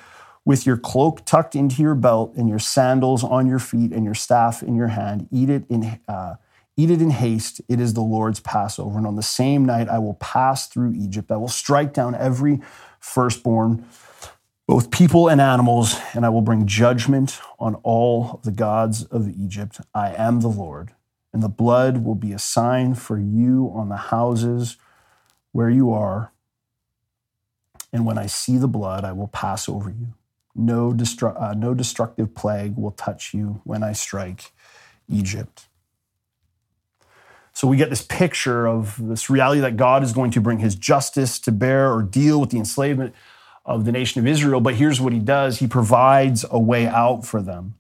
with 0.44 0.66
your 0.66 0.76
cloak 0.76 1.24
tucked 1.24 1.54
into 1.54 1.82
your 1.82 1.94
belt 1.94 2.34
and 2.36 2.48
your 2.48 2.58
sandals 2.58 3.24
on 3.24 3.46
your 3.46 3.58
feet 3.58 3.92
and 3.92 4.04
your 4.04 4.14
staff 4.14 4.62
in 4.62 4.74
your 4.74 4.88
hand. 4.88 5.28
Eat 5.30 5.48
it 5.48 5.64
in, 5.70 6.00
uh, 6.06 6.34
Eat 6.76 6.90
it 6.90 7.02
in 7.02 7.10
haste. 7.10 7.60
It 7.68 7.80
is 7.80 7.92
the 7.92 8.00
Lord's 8.00 8.40
Passover. 8.40 8.96
And 8.96 9.06
on 9.06 9.16
the 9.16 9.22
same 9.22 9.66
night, 9.66 9.88
I 9.88 9.98
will 9.98 10.14
pass 10.14 10.66
through 10.66 10.94
Egypt. 10.94 11.30
I 11.30 11.36
will 11.36 11.48
strike 11.48 11.92
down 11.92 12.14
every 12.14 12.60
firstborn, 12.98 13.84
both 14.66 14.90
people 14.90 15.28
and 15.28 15.40
animals, 15.40 15.96
and 16.14 16.24
I 16.24 16.30
will 16.30 16.40
bring 16.40 16.66
judgment 16.66 17.40
on 17.58 17.74
all 17.82 18.40
the 18.42 18.52
gods 18.52 19.04
of 19.04 19.28
Egypt. 19.28 19.80
I 19.94 20.14
am 20.14 20.40
the 20.40 20.48
Lord. 20.48 20.92
And 21.34 21.42
the 21.42 21.48
blood 21.48 22.04
will 22.04 22.14
be 22.14 22.32
a 22.32 22.38
sign 22.38 22.94
for 22.94 23.18
you 23.18 23.70
on 23.74 23.90
the 23.90 23.96
houses 23.96 24.78
where 25.52 25.70
you 25.70 25.92
are. 25.92 26.32
And 27.92 28.06
when 28.06 28.18
I 28.18 28.26
see 28.26 28.56
the 28.56 28.68
blood, 28.68 29.04
I 29.04 29.12
will 29.12 29.28
pass 29.28 29.68
over 29.68 29.90
you. 29.90 30.14
No, 30.54 30.92
destru- 30.92 31.40
uh, 31.40 31.54
no 31.54 31.74
destructive 31.74 32.34
plague 32.34 32.76
will 32.76 32.90
touch 32.90 33.32
you 33.32 33.60
when 33.64 33.82
I 33.82 33.92
strike 33.92 34.52
Egypt. 35.08 35.66
So 37.54 37.68
we 37.68 37.76
get 37.76 37.90
this 37.90 38.02
picture 38.02 38.66
of 38.66 38.96
this 38.98 39.28
reality 39.28 39.60
that 39.60 39.76
God 39.76 40.02
is 40.02 40.12
going 40.12 40.30
to 40.32 40.40
bring 40.40 40.58
his 40.58 40.74
justice 40.74 41.38
to 41.40 41.52
bear 41.52 41.92
or 41.92 42.02
deal 42.02 42.40
with 42.40 42.50
the 42.50 42.58
enslavement 42.58 43.14
of 43.64 43.84
the 43.84 43.92
nation 43.92 44.20
of 44.20 44.26
Israel. 44.26 44.60
But 44.60 44.74
here's 44.74 45.00
what 45.00 45.12
he 45.12 45.18
does 45.18 45.58
he 45.58 45.66
provides 45.66 46.44
a 46.50 46.58
way 46.58 46.86
out 46.86 47.26
for 47.26 47.42
them, 47.42 47.74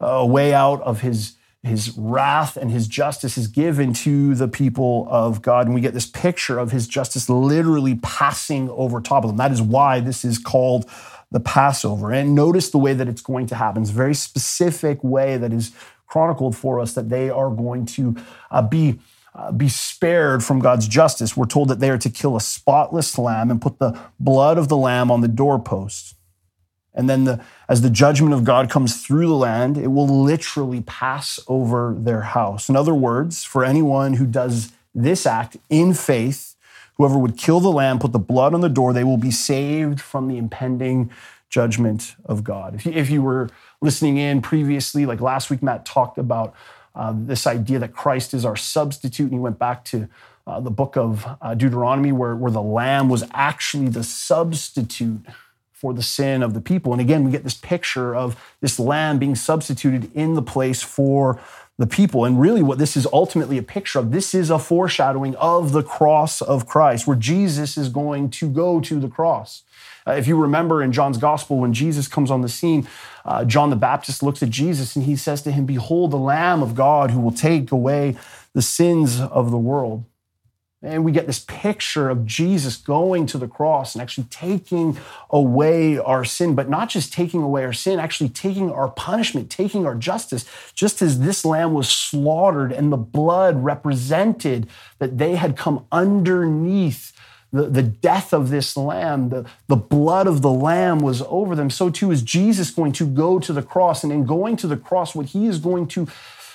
a 0.00 0.26
way 0.26 0.54
out 0.54 0.80
of 0.82 1.02
his. 1.02 1.36
His 1.64 1.96
wrath 1.96 2.58
and 2.58 2.70
his 2.70 2.86
justice 2.86 3.38
is 3.38 3.48
given 3.48 3.94
to 3.94 4.34
the 4.34 4.48
people 4.48 5.06
of 5.10 5.40
God. 5.40 5.64
And 5.64 5.74
we 5.74 5.80
get 5.80 5.94
this 5.94 6.06
picture 6.06 6.58
of 6.58 6.72
his 6.72 6.86
justice 6.86 7.30
literally 7.30 7.94
passing 8.02 8.68
over 8.68 9.00
top 9.00 9.24
of 9.24 9.30
them. 9.30 9.38
That 9.38 9.50
is 9.50 9.62
why 9.62 10.00
this 10.00 10.26
is 10.26 10.38
called 10.38 10.90
the 11.30 11.40
Passover. 11.40 12.12
And 12.12 12.34
notice 12.34 12.70
the 12.70 12.78
way 12.78 12.92
that 12.92 13.08
it's 13.08 13.22
going 13.22 13.46
to 13.46 13.54
happen. 13.54 13.82
It's 13.82 13.90
a 13.90 13.94
very 13.94 14.14
specific 14.14 15.02
way 15.02 15.38
that 15.38 15.54
is 15.54 15.72
chronicled 16.06 16.54
for 16.54 16.80
us 16.80 16.92
that 16.94 17.08
they 17.08 17.30
are 17.30 17.50
going 17.50 17.86
to 17.86 18.16
uh, 18.50 18.62
be. 18.62 19.00
Uh, 19.36 19.50
be 19.50 19.68
spared 19.68 20.44
from 20.44 20.60
God's 20.60 20.86
justice. 20.86 21.36
We're 21.36 21.46
told 21.46 21.66
that 21.66 21.80
they 21.80 21.90
are 21.90 21.98
to 21.98 22.08
kill 22.08 22.36
a 22.36 22.40
spotless 22.40 23.18
lamb 23.18 23.50
and 23.50 23.60
put 23.60 23.80
the 23.80 23.98
blood 24.20 24.58
of 24.58 24.68
the 24.68 24.76
lamb 24.76 25.10
on 25.10 25.22
the 25.22 25.26
doorpost. 25.26 26.14
And 26.94 27.10
then, 27.10 27.24
the, 27.24 27.40
as 27.68 27.82
the 27.82 27.90
judgment 27.90 28.34
of 28.34 28.44
God 28.44 28.70
comes 28.70 29.04
through 29.04 29.26
the 29.26 29.34
land, 29.34 29.76
it 29.76 29.88
will 29.88 30.06
literally 30.06 30.82
pass 30.82 31.40
over 31.48 31.94
their 31.98 32.20
house. 32.20 32.68
In 32.68 32.76
other 32.76 32.94
words, 32.94 33.42
for 33.42 33.64
anyone 33.64 34.14
who 34.14 34.26
does 34.26 34.72
this 34.94 35.26
act 35.26 35.56
in 35.68 35.92
faith, 35.92 36.54
whoever 36.96 37.18
would 37.18 37.36
kill 37.36 37.58
the 37.58 37.70
lamb, 37.70 37.98
put 37.98 38.12
the 38.12 38.18
blood 38.18 38.54
on 38.54 38.60
the 38.60 38.68
door, 38.68 38.92
they 38.92 39.02
will 39.04 39.16
be 39.16 39.32
saved 39.32 40.00
from 40.00 40.28
the 40.28 40.38
impending 40.38 41.10
judgment 41.50 42.16
of 42.24 42.44
God. 42.44 42.74
If 42.74 42.86
you, 42.86 42.92
if 42.92 43.10
you 43.10 43.22
were 43.22 43.48
listening 43.80 44.16
in 44.16 44.40
previously, 44.40 45.04
like 45.04 45.20
last 45.20 45.50
week, 45.50 45.62
Matt 45.62 45.84
talked 45.84 46.18
about 46.18 46.54
uh, 46.94 47.12
this 47.16 47.46
idea 47.46 47.80
that 47.80 47.92
Christ 47.92 48.34
is 48.34 48.44
our 48.44 48.56
substitute, 48.56 49.24
and 49.24 49.34
he 49.34 49.38
went 49.38 49.58
back 49.58 49.84
to 49.86 50.08
uh, 50.46 50.60
the 50.60 50.70
book 50.70 50.96
of 50.96 51.26
uh, 51.40 51.54
Deuteronomy, 51.54 52.12
where, 52.12 52.36
where 52.36 52.52
the 52.52 52.62
lamb 52.62 53.08
was 53.08 53.24
actually 53.32 53.88
the 53.88 54.04
substitute 54.04 55.20
for 55.84 55.92
the 55.92 56.02
sin 56.02 56.42
of 56.42 56.54
the 56.54 56.62
people. 56.62 56.92
And 56.92 57.00
again, 57.02 57.24
we 57.24 57.30
get 57.30 57.44
this 57.44 57.58
picture 57.58 58.16
of 58.16 58.42
this 58.62 58.78
lamb 58.78 59.18
being 59.18 59.34
substituted 59.34 60.10
in 60.14 60.32
the 60.32 60.40
place 60.40 60.82
for 60.82 61.38
the 61.76 61.86
people. 61.86 62.24
And 62.24 62.40
really, 62.40 62.62
what 62.62 62.78
this 62.78 62.96
is 62.96 63.06
ultimately 63.12 63.58
a 63.58 63.62
picture 63.62 63.98
of, 63.98 64.10
this 64.10 64.34
is 64.34 64.48
a 64.48 64.58
foreshadowing 64.58 65.34
of 65.34 65.72
the 65.72 65.82
cross 65.82 66.40
of 66.40 66.66
Christ, 66.66 67.06
where 67.06 67.18
Jesus 67.18 67.76
is 67.76 67.90
going 67.90 68.30
to 68.30 68.48
go 68.48 68.80
to 68.80 68.98
the 68.98 69.08
cross. 69.08 69.62
Uh, 70.06 70.12
if 70.12 70.26
you 70.26 70.38
remember 70.38 70.82
in 70.82 70.90
John's 70.90 71.18
gospel, 71.18 71.58
when 71.58 71.74
Jesus 71.74 72.08
comes 72.08 72.30
on 72.30 72.40
the 72.40 72.48
scene, 72.48 72.88
uh, 73.26 73.44
John 73.44 73.68
the 73.68 73.76
Baptist 73.76 74.22
looks 74.22 74.42
at 74.42 74.48
Jesus 74.48 74.96
and 74.96 75.04
he 75.04 75.16
says 75.16 75.42
to 75.42 75.52
him, 75.52 75.66
Behold, 75.66 76.12
the 76.12 76.16
Lamb 76.16 76.62
of 76.62 76.74
God 76.74 77.10
who 77.10 77.20
will 77.20 77.30
take 77.30 77.70
away 77.70 78.16
the 78.54 78.62
sins 78.62 79.20
of 79.20 79.50
the 79.50 79.58
world. 79.58 80.06
And 80.84 81.04
we 81.04 81.12
get 81.12 81.26
this 81.26 81.44
picture 81.48 82.10
of 82.10 82.26
Jesus 82.26 82.76
going 82.76 83.26
to 83.26 83.38
the 83.38 83.48
cross 83.48 83.94
and 83.94 84.02
actually 84.02 84.26
taking 84.30 84.98
away 85.30 85.98
our 85.98 86.24
sin, 86.24 86.54
but 86.54 86.68
not 86.68 86.90
just 86.90 87.12
taking 87.12 87.42
away 87.42 87.64
our 87.64 87.72
sin, 87.72 87.98
actually 87.98 88.28
taking 88.28 88.70
our 88.70 88.88
punishment, 88.88 89.50
taking 89.50 89.86
our 89.86 89.94
justice, 89.94 90.44
just 90.74 91.00
as 91.00 91.20
this 91.20 91.44
lamb 91.44 91.72
was 91.72 91.88
slaughtered 91.88 92.70
and 92.70 92.92
the 92.92 92.98
blood 92.98 93.64
represented 93.64 94.68
that 94.98 95.16
they 95.18 95.36
had 95.36 95.56
come 95.56 95.86
underneath 95.90 97.12
the, 97.54 97.68
the 97.68 97.82
death 97.84 98.34
of 98.34 98.50
this 98.50 98.76
lamb, 98.76 99.28
the, 99.28 99.46
the 99.68 99.76
blood 99.76 100.26
of 100.26 100.42
the 100.42 100.50
lamb 100.50 100.98
was 100.98 101.22
over 101.28 101.54
them. 101.54 101.70
So 101.70 101.88
too 101.88 102.10
is 102.10 102.20
Jesus 102.20 102.70
going 102.70 102.90
to 102.92 103.06
go 103.06 103.38
to 103.38 103.52
the 103.52 103.62
cross. 103.62 104.02
And 104.02 104.12
in 104.12 104.26
going 104.26 104.56
to 104.56 104.66
the 104.66 104.76
cross, 104.76 105.14
what 105.14 105.26
he 105.26 105.46
is 105.46 105.58
going 105.58 105.86
to 105.88 106.08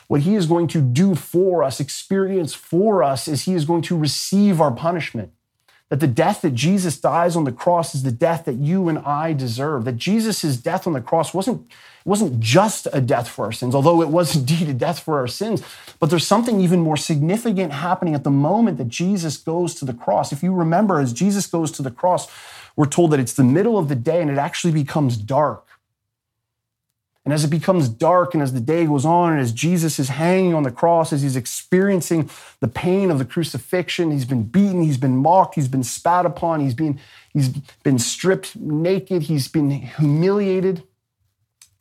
what 0.10 0.22
he 0.22 0.34
is 0.34 0.47
going 0.47 0.68
to 0.68 0.82
do 0.82 1.14
for 1.14 1.64
us, 1.64 1.80
experience 1.80 2.55
for 2.55 3.03
us, 3.03 3.28
is 3.28 3.43
he 3.43 3.53
is 3.53 3.64
going 3.64 3.84
to 3.84 3.95
receive 3.95 4.60
our 4.60 4.72
punishment. 4.72 5.32
That 5.89 5.99
the 5.99 6.07
death 6.07 6.41
that 6.41 6.55
Jesus 6.55 6.99
dies 6.99 7.36
on 7.36 7.43
the 7.43 7.51
cross 7.51 7.93
is 7.93 8.01
the 8.01 8.12
death 8.12 8.45
that 8.45 8.55
you 8.55 8.89
and 8.89 8.97
I 8.99 9.34
deserve. 9.34 9.86
That 9.86 9.97
Jesus' 9.97 10.57
death 10.57 10.88
on 10.88 10.93
the 10.93 11.01
cross 11.01 11.32
wasn't, 11.32 11.72
wasn't 12.05 12.39
just 12.39 12.88
a 12.91 13.01
death 13.01 13.30
for 13.30 13.45
our 13.45 13.51
sins, 13.51 13.76
although 13.76 14.01
it 14.01 14.10
was 14.10 14.36
indeed 14.36 14.68
a 14.68 14.74
death 14.74 14.99
for 14.99 15.20
our 15.20 15.28
sins. 15.28 15.62
But 15.99 16.10
there's 16.10 16.26
something 16.26 16.60
even 16.60 16.80
more 16.80 16.97
significant 16.97 17.72
happening 17.72 18.16
at 18.16 18.24
the 18.24 18.32
moment 18.32 18.80
that 18.80 18.88
Jesus 18.88 19.38
goes 19.38 19.76
to 19.76 19.86
the 19.86 19.93
cross. 19.93 20.32
If 20.32 20.41
you 20.41 20.55
remember, 20.55 20.99
as 20.99 21.14
Jesus 21.14 21.45
goes 21.45 21.72
to 21.74 21.84
the 21.84 21.91
cross, 21.91 22.28
we're 22.76 22.88
told 22.88 23.12
that 23.12 23.20
it's 23.20 23.34
the 23.34 23.43
middle 23.43 23.78
of 23.78 23.89
the 23.89 23.95
day 23.95 24.24
and 24.24 24.32
it 24.32 24.39
actually 24.39 24.74
becomes 24.74 25.18
dark. 25.18 25.68
And 27.26 27.34
as 27.34 27.43
it 27.43 27.49
becomes 27.49 27.89
dark 27.89 28.34
and 28.34 28.41
as 28.41 28.53
the 28.53 28.61
day 28.61 28.86
goes 28.86 29.05
on, 29.05 29.34
and 29.34 29.41
as 29.41 29.51
Jesus 29.51 29.99
is 29.99 30.09
hanging 30.09 30.53
on 30.53 30.63
the 30.63 30.72
cross, 30.72 31.11
as 31.11 31.22
he's 31.22 31.36
experiencing 31.36 32.30
the 32.59 32.67
pain 32.67 33.11
of 33.11 33.20
the 33.20 33.26
crucifixion, 33.26 34.11
he's 34.11 34.26
been 34.26 34.43
beaten, 34.43 34.82
he's 34.82 34.97
been 34.97 35.17
mocked, 35.17 35.55
he's 35.55 35.67
been 35.67 35.84
spat 35.84 36.26
upon, 36.26 36.61
he's 36.61 36.74
been, 36.74 36.99
he's 37.34 37.49
been 37.84 37.99
stripped 37.99 38.55
naked, 38.55 39.24
he's 39.24 39.47
been 39.47 39.70
humiliated, 39.70 40.84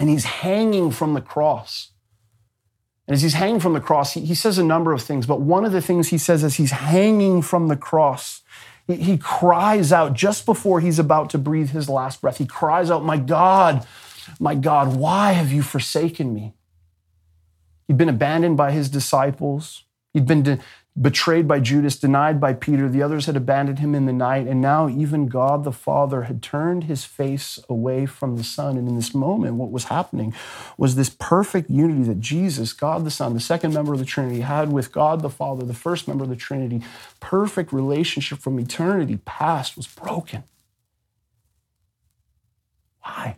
and 0.01 0.09
he's 0.09 0.24
hanging 0.24 0.91
from 0.91 1.14
the 1.14 1.20
cross. 1.20 1.93
And 3.07 3.14
as 3.14 3.22
he's 3.22 3.34
hanging 3.34 3.61
from 3.61 3.72
the 3.72 3.80
cross, 3.80 4.12
he, 4.12 4.20
he 4.20 4.34
says 4.34 4.59
a 4.59 4.64
number 4.64 4.93
of 4.93 5.01
things, 5.01 5.24
but 5.24 5.41
one 5.41 5.64
of 5.64 5.72
the 5.72 5.80
things 5.80 6.09
he 6.09 6.18
says 6.18 6.45
as 6.45 6.57
he's 6.57 6.72
hanging 6.72 7.41
from 7.41 7.68
the 7.68 7.76
cross, 7.76 8.43
he, 8.86 8.97
he 8.97 9.16
cries 9.16 9.93
out 9.93 10.12
just 10.12 10.45
before 10.45 10.80
he's 10.80 10.99
about 10.99 11.30
to 11.30 11.39
breathe 11.39 11.70
his 11.70 11.89
last 11.89 12.20
breath. 12.20 12.36
He 12.36 12.45
cries 12.45 12.91
out, 12.91 13.03
My 13.05 13.16
God, 13.16 13.86
my 14.39 14.55
God, 14.55 14.97
why 14.97 15.33
have 15.33 15.53
you 15.53 15.62
forsaken 15.62 16.35
me? 16.35 16.55
He'd 17.87 17.97
been 17.97 18.09
abandoned 18.09 18.57
by 18.57 18.72
his 18.72 18.89
disciples. 18.91 19.85
He'd 20.12 20.26
been 20.26 20.43
de- 20.43 20.59
betrayed 21.01 21.47
by 21.47 21.61
Judas, 21.61 21.97
denied 21.97 22.41
by 22.41 22.53
Peter. 22.53 22.89
The 22.89 23.03
others 23.03 23.26
had 23.26 23.37
abandoned 23.37 23.79
him 23.79 23.95
in 23.95 24.07
the 24.07 24.12
night. 24.12 24.47
And 24.47 24.61
now, 24.61 24.89
even 24.89 25.26
God 25.26 25.64
the 25.64 25.72
Father 25.72 26.22
had 26.22 26.43
turned 26.43 26.85
his 26.85 27.05
face 27.05 27.59
away 27.68 28.05
from 28.05 28.37
the 28.37 28.45
Son. 28.45 28.76
And 28.76 28.89
in 28.89 28.97
this 28.97 29.14
moment, 29.14 29.55
what 29.55 29.70
was 29.70 29.85
happening 29.85 30.35
was 30.76 30.97
this 30.97 31.09
perfect 31.09 31.70
unity 31.70 32.03
that 32.05 32.20
Jesus, 32.20 32.72
God 32.72 33.05
the 33.05 33.11
Son, 33.11 33.35
the 33.35 33.41
second 33.41 33.72
member 33.72 33.93
of 33.93 34.01
the 34.01 34.05
Trinity, 34.05 34.41
had 34.41 34.72
with 34.72 34.93
God 34.93 35.22
the 35.22 35.31
Father, 35.31 35.64
the 35.64 35.74
first 35.74 36.09
member 36.09 36.24
of 36.24 36.31
the 36.31 36.37
Trinity. 36.37 36.83
Perfect 37.20 37.72
relationship 37.72 38.39
from 38.41 38.59
eternity 38.59 39.18
past 39.24 39.76
was 39.76 39.87
broken. 39.87 40.45
Why? 43.03 43.37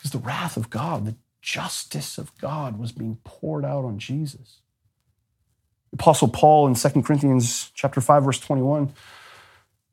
Because 0.00 0.12
the 0.12 0.18
wrath 0.18 0.56
of 0.56 0.70
God, 0.70 1.04
the 1.04 1.16
justice 1.42 2.16
of 2.16 2.36
God 2.38 2.78
was 2.78 2.90
being 2.90 3.18
poured 3.22 3.66
out 3.66 3.84
on 3.84 3.98
Jesus. 3.98 4.62
Apostle 5.92 6.28
Paul 6.28 6.68
in 6.68 6.74
2 6.74 7.02
Corinthians 7.02 7.70
chapter 7.74 8.00
5 8.00 8.24
verse 8.24 8.40
21 8.40 8.94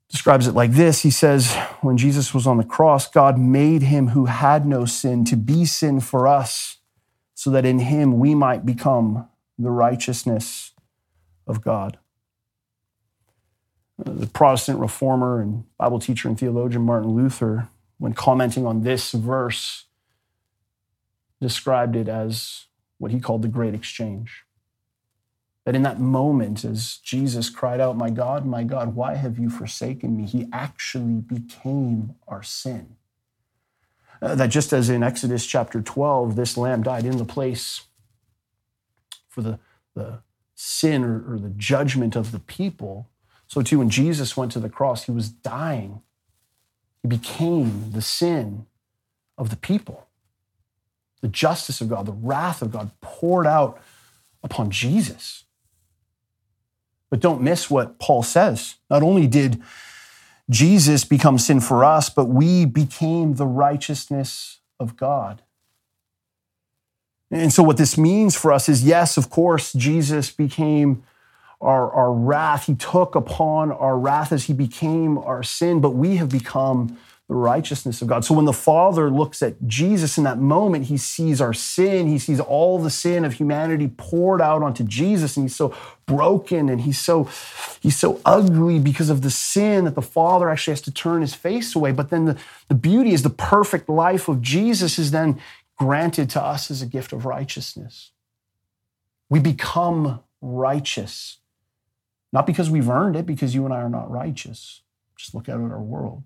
describes 0.09 0.47
it 0.47 0.53
like 0.53 0.71
this. 0.71 1.01
He 1.01 1.11
says, 1.11 1.53
when 1.81 1.97
Jesus 1.97 2.33
was 2.33 2.47
on 2.47 2.55
the 2.55 2.63
cross, 2.63 3.09
God 3.09 3.37
made 3.37 3.81
him 3.81 4.09
who 4.09 4.25
had 4.25 4.65
no 4.65 4.85
sin 4.85 5.25
to 5.25 5.35
be 5.35 5.65
sin 5.65 5.99
for 5.99 6.25
us 6.25 6.77
so 7.33 7.49
that 7.49 7.65
in 7.65 7.79
him 7.79 8.17
we 8.17 8.33
might 8.33 8.65
become 8.65 9.27
the 9.59 9.71
righteousness 9.71 10.71
of 11.45 11.61
God. 11.61 11.97
Uh, 13.99 14.13
the 14.13 14.27
Protestant 14.27 14.79
reformer 14.79 15.41
and 15.41 15.65
Bible 15.77 15.99
teacher 15.99 16.29
and 16.29 16.39
theologian 16.39 16.83
Martin 16.83 17.09
Luther, 17.09 17.67
when 17.97 18.13
commenting 18.13 18.65
on 18.65 18.83
this 18.83 19.11
verse, 19.11 19.86
described 21.39 21.95
it 21.95 22.07
as 22.07 22.65
what 22.97 23.11
he 23.11 23.19
called 23.19 23.41
the 23.41 23.47
great 23.47 23.73
exchange. 23.73 24.43
That 25.65 25.75
in 25.75 25.83
that 25.83 25.99
moment, 25.99 26.63
as 26.63 26.97
Jesus 26.97 27.49
cried 27.49 27.81
out, 27.81 27.97
My 27.97 28.09
God, 28.09 28.45
my 28.45 28.63
God, 28.63 28.95
why 28.95 29.15
have 29.15 29.37
you 29.37 29.49
forsaken 29.49 30.15
me? 30.15 30.25
He 30.25 30.47
actually 30.53 31.21
became 31.21 32.15
our 32.27 32.41
sin. 32.41 32.95
Uh, 34.21 34.33
that 34.35 34.47
just 34.47 34.73
as 34.73 34.89
in 34.89 35.03
Exodus 35.03 35.45
chapter 35.45 35.81
12, 35.81 36.35
this 36.35 36.57
lamb 36.57 36.81
died 36.81 37.05
in 37.05 37.17
the 37.17 37.25
place 37.25 37.81
for 39.27 39.41
the, 39.41 39.59
the 39.93 40.19
sin 40.55 41.03
or, 41.03 41.33
or 41.33 41.37
the 41.37 41.49
judgment 41.49 42.15
of 42.15 42.31
the 42.31 42.39
people, 42.39 43.09
so 43.45 43.61
too 43.61 43.79
when 43.79 43.89
Jesus 43.89 44.35
went 44.35 44.51
to 44.53 44.59
the 44.59 44.69
cross, 44.69 45.03
he 45.03 45.11
was 45.11 45.29
dying. 45.29 46.01
He 47.01 47.07
became 47.07 47.91
the 47.91 48.01
sin 48.01 48.65
of 49.37 49.49
the 49.49 49.55
people 49.55 50.06
the 51.21 51.27
justice 51.27 51.81
of 51.81 51.89
God, 51.89 52.05
the 52.05 52.11
wrath 52.11 52.61
of 52.61 52.71
God 52.71 52.91
poured 53.01 53.47
out 53.47 53.79
upon 54.43 54.69
Jesus. 54.69 55.45
But 57.09 57.19
don't 57.19 57.41
miss 57.41 57.69
what 57.69 57.99
Paul 57.99 58.23
says. 58.23 58.75
Not 58.89 59.01
only 59.01 59.27
did 59.27 59.61
Jesus 60.49 61.03
become 61.03 61.37
sin 61.37 61.59
for 61.59 61.83
us, 61.83 62.09
but 62.09 62.25
we 62.25 62.65
became 62.65 63.35
the 63.35 63.45
righteousness 63.45 64.59
of 64.79 64.95
God. 64.95 65.41
And 67.29 67.51
so, 67.51 67.63
what 67.63 67.77
this 67.77 67.97
means 67.97 68.35
for 68.35 68.53
us 68.53 68.69
is 68.69 68.85
yes, 68.85 69.17
of 69.17 69.29
course, 69.29 69.73
Jesus 69.73 70.31
became 70.31 71.03
our, 71.59 71.91
our 71.91 72.13
wrath. 72.13 72.67
He 72.67 72.75
took 72.75 73.15
upon 73.15 73.71
our 73.71 73.97
wrath 73.97 74.31
as 74.31 74.45
he 74.45 74.53
became 74.53 75.17
our 75.17 75.43
sin, 75.43 75.81
but 75.81 75.91
we 75.91 76.17
have 76.17 76.29
become 76.29 76.97
the 77.27 77.35
righteousness 77.35 78.01
of 78.01 78.07
God. 78.07 78.23
So 78.23 78.33
when 78.33 78.45
the 78.45 78.53
Father 78.53 79.09
looks 79.09 79.43
at 79.43 79.67
Jesus 79.67 80.17
in 80.17 80.23
that 80.23 80.37
moment, 80.37 80.85
he 80.85 80.95
sees 80.95 81.41
our 81.41 81.53
sin. 81.53 82.07
He 82.07 82.19
sees 82.19 82.39
all 82.39 82.79
the 82.79 82.89
sin 82.89 83.25
of 83.25 83.33
humanity 83.33 83.91
poured 83.97 84.41
out 84.41 84.63
onto 84.63 84.85
Jesus, 84.85 85.35
and 85.35 85.43
he's 85.43 85.55
so 85.55 85.75
broken 86.05 86.69
and 86.69 86.81
he's 86.81 86.97
so 86.97 87.25
he's 87.81 87.97
so 87.97 88.21
ugly 88.23 88.79
because 88.79 89.09
of 89.09 89.23
the 89.23 89.29
sin 89.29 89.83
that 89.83 89.95
the 89.95 90.01
Father 90.01 90.49
actually 90.49 90.71
has 90.71 90.81
to 90.81 90.91
turn 90.91 91.19
his 91.19 91.33
face 91.35 91.75
away. 91.75 91.91
But 91.91 92.11
then 92.11 92.25
the, 92.25 92.37
the 92.69 92.75
beauty 92.75 93.11
is 93.11 93.23
the 93.23 93.29
perfect 93.29 93.89
life 93.89 94.29
of 94.29 94.41
Jesus 94.41 94.97
is 94.97 95.11
then 95.11 95.41
granted 95.77 96.29
to 96.29 96.41
us 96.41 96.71
as 96.71 96.81
a 96.81 96.85
gift 96.85 97.11
of 97.11 97.25
righteousness. 97.25 98.11
We 99.29 99.41
become 99.41 100.21
righteous. 100.41 101.39
Not 102.31 102.47
because 102.47 102.69
we've 102.69 102.89
earned 102.89 103.17
it, 103.17 103.25
because 103.25 103.53
you 103.53 103.65
and 103.65 103.73
I 103.73 103.77
are 103.77 103.89
not 103.89 104.09
righteous. 104.09 104.81
Just 105.17 105.35
look 105.35 105.49
out 105.49 105.63
at 105.63 105.71
our 105.71 105.81
world 105.81 106.23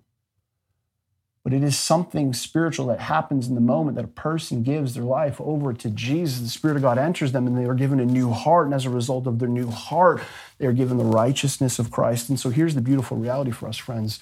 but 1.43 1.53
it 1.53 1.63
is 1.63 1.77
something 1.77 2.33
spiritual 2.33 2.85
that 2.87 2.99
happens 2.99 3.47
in 3.47 3.55
the 3.55 3.61
moment 3.61 3.95
that 3.95 4.05
a 4.05 4.09
person 4.09 4.61
gives 4.61 4.93
their 4.93 5.03
life 5.03 5.41
over 5.41 5.73
to 5.73 5.89
Jesus. 5.89 6.39
The 6.39 6.49
Spirit 6.49 6.77
of 6.77 6.83
God 6.83 6.99
enters 6.99 7.31
them 7.31 7.47
and 7.47 7.57
they 7.57 7.65
are 7.65 7.73
given 7.73 7.99
a 7.99 8.05
new 8.05 8.29
heart. 8.31 8.67
And 8.67 8.75
as 8.75 8.85
a 8.85 8.91
result 8.91 9.25
of 9.25 9.39
their 9.39 9.49
new 9.49 9.69
heart, 9.69 10.21
they 10.59 10.67
are 10.67 10.73
given 10.73 10.97
the 10.97 11.03
righteousness 11.03 11.79
of 11.79 11.89
Christ. 11.89 12.29
And 12.29 12.39
so 12.39 12.51
here's 12.51 12.75
the 12.75 12.81
beautiful 12.81 13.17
reality 13.17 13.49
for 13.49 13.67
us, 13.67 13.77
friends. 13.77 14.19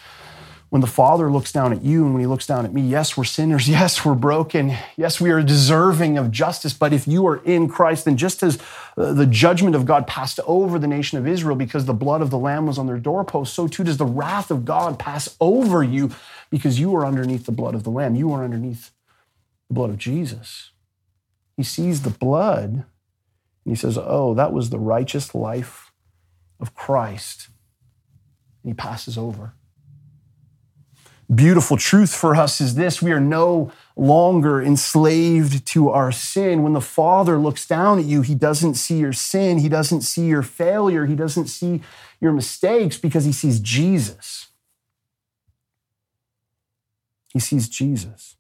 When 0.70 0.82
the 0.82 0.88
Father 0.88 1.32
looks 1.32 1.51
down 1.51 1.74
at 1.74 1.82
you 1.82 2.03
and 2.05 2.13
when 2.13 2.22
He 2.22 2.28
looks 2.28 2.45
down 2.45 2.63
at 2.63 2.74
me, 2.74 2.82
yes, 2.82 3.17
we're 3.17 3.24
sinners. 3.24 3.67
Yes, 3.80 4.05
we're 4.05 4.13
broken. 4.13 4.76
Yes, 4.97 5.20
we 5.20 5.32
are 5.32 5.41
deserving 5.41 6.17
of 6.17 6.32
justice. 6.32 6.74
But 6.74 6.93
if 6.93 7.07
you 7.07 7.26
are 7.28 7.38
in 7.43 7.67
Christ, 7.67 8.05
then 8.05 8.17
just 8.17 8.43
as 8.43 8.59
uh, 8.95 9.13
the 9.13 9.26
judgment 9.26 9.76
of 9.76 9.86
God 9.86 10.05
passed 10.05 10.39
over 10.45 10.78
the 10.78 10.88
nation 10.88 11.17
of 11.17 11.28
Israel 11.28 11.55
because 11.55 11.86
the 11.86 11.93
blood 11.93 12.22
of 12.22 12.30
the 12.30 12.38
Lamb 12.38 12.67
was 12.67 12.78
on 12.78 12.88
their 12.88 12.99
doorpost, 12.99 13.53
so 13.53 13.67
too 13.67 13.84
does 13.84 13.97
the 13.97 14.05
wrath 14.05 14.51
of 14.51 14.65
God 14.65 14.99
pass 14.99 15.36
over 15.39 15.84
you 15.84 16.11
because 16.49 16.80
you 16.80 16.95
are 16.95 17.05
underneath 17.05 17.45
the 17.45 17.51
blood 17.51 17.74
of 17.74 17.84
the 17.84 17.89
Lamb. 17.89 18.15
You 18.15 18.32
are 18.34 18.43
underneath 18.43 18.91
the 19.70 19.74
blood 19.74 19.89
of 19.89 19.97
Jesus. 19.97 20.72
He 21.57 21.63
sees 21.63 22.03
the 22.03 22.09
blood 22.09 22.70
and 22.72 22.86
he 23.65 23.76
says, 23.76 23.97
Oh, 24.01 24.34
that 24.36 24.53
was 24.53 24.70
the 24.70 24.80
righteous 24.80 25.36
life 25.36 25.91
of 26.59 26.76
Christ. 26.76 27.49
And 28.63 28.72
he 28.72 28.74
passes 28.74 29.17
over. 29.17 29.53
Beautiful 31.34 31.77
truth 31.77 32.15
for 32.15 32.36
us 32.36 32.59
is 32.59 32.73
this 32.73 33.03
we 33.03 33.11
are 33.11 33.19
no 33.19 33.71
longer 33.95 34.59
enslaved 34.59 35.63
to 35.67 35.89
our 35.89 36.11
sin. 36.11 36.63
When 36.63 36.73
the 36.73 36.82
Father 36.82 37.38
looks 37.38 37.67
down 37.67 37.99
at 37.99 38.05
you, 38.05 38.23
He 38.23 38.34
doesn't 38.34 38.73
see 38.73 38.97
your 38.97 39.13
sin, 39.13 39.59
He 39.59 39.69
doesn't 39.69 40.01
see 40.01 40.25
your 40.25 40.41
failure, 40.41 41.05
He 41.05 41.15
doesn't 41.15 41.45
see 41.45 41.82
your 42.19 42.32
mistakes 42.32 42.97
because 42.97 43.25
He 43.25 43.32
sees 43.32 43.59
Jesus. 43.59 44.47
He 47.32 47.39
sees 47.39 47.69
Jesus. 47.69 48.36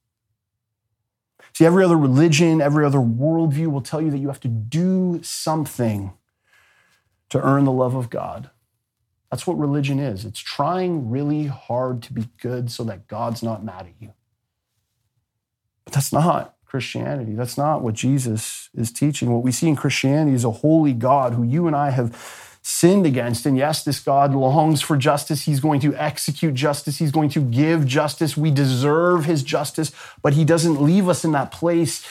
See, 1.53 1.65
every 1.65 1.83
other 1.83 1.97
religion, 1.97 2.59
every 2.59 2.85
other 2.85 2.99
worldview 2.99 3.67
will 3.67 3.81
tell 3.81 4.01
you 4.01 4.09
that 4.09 4.17
you 4.17 4.29
have 4.29 4.39
to 4.39 4.47
do 4.47 5.19
something 5.21 6.13
to 7.29 7.39
earn 7.39 7.65
the 7.65 7.71
love 7.71 7.93
of 7.93 8.09
God. 8.09 8.49
That's 9.29 9.45
what 9.45 9.59
religion 9.59 9.99
is. 9.99 10.25
It's 10.25 10.39
trying 10.39 11.09
really 11.09 11.45
hard 11.45 12.01
to 12.03 12.13
be 12.13 12.29
good 12.41 12.71
so 12.71 12.83
that 12.85 13.07
God's 13.07 13.43
not 13.43 13.63
mad 13.63 13.85
at 13.85 13.93
you. 13.99 14.13
But 15.85 15.93
that's 15.93 16.11
not 16.11 16.55
Christianity. 16.65 17.33
That's 17.33 17.57
not 17.57 17.81
what 17.81 17.95
Jesus 17.95 18.69
is 18.75 18.91
teaching. 18.91 19.31
What 19.31 19.43
we 19.43 19.51
see 19.51 19.67
in 19.67 19.75
Christianity 19.75 20.35
is 20.35 20.43
a 20.43 20.51
holy 20.51 20.93
God 20.93 21.33
who 21.33 21.43
you 21.43 21.67
and 21.67 21.75
I 21.75 21.91
have 21.91 22.15
sinned 22.61 23.05
against. 23.05 23.45
And 23.45 23.57
yes, 23.57 23.83
this 23.83 23.99
God 23.99 24.33
longs 24.33 24.81
for 24.81 24.97
justice. 24.97 25.43
He's 25.43 25.59
going 25.59 25.79
to 25.81 25.95
execute 25.95 26.53
justice. 26.53 26.97
He's 26.97 27.11
going 27.11 27.29
to 27.29 27.41
give 27.41 27.85
justice. 27.85 28.35
We 28.35 28.51
deserve 28.51 29.25
his 29.25 29.43
justice, 29.43 29.91
but 30.21 30.33
he 30.33 30.45
doesn't 30.45 30.81
leave 30.81 31.07
us 31.07 31.23
in 31.23 31.31
that 31.31 31.51
place. 31.51 32.07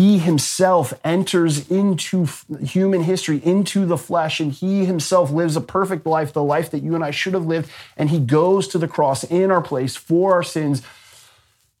He 0.00 0.16
himself 0.16 0.94
enters 1.04 1.70
into 1.70 2.26
human 2.64 3.02
history, 3.02 3.38
into 3.44 3.84
the 3.84 3.98
flesh, 3.98 4.40
and 4.40 4.50
he 4.50 4.86
himself 4.86 5.30
lives 5.30 5.56
a 5.56 5.60
perfect 5.60 6.06
life, 6.06 6.32
the 6.32 6.42
life 6.42 6.70
that 6.70 6.82
you 6.82 6.94
and 6.94 7.04
I 7.04 7.10
should 7.10 7.34
have 7.34 7.44
lived. 7.44 7.70
And 7.98 8.08
he 8.08 8.18
goes 8.18 8.66
to 8.68 8.78
the 8.78 8.88
cross 8.88 9.24
in 9.24 9.50
our 9.50 9.60
place 9.60 9.96
for 9.96 10.32
our 10.32 10.42
sins, 10.42 10.80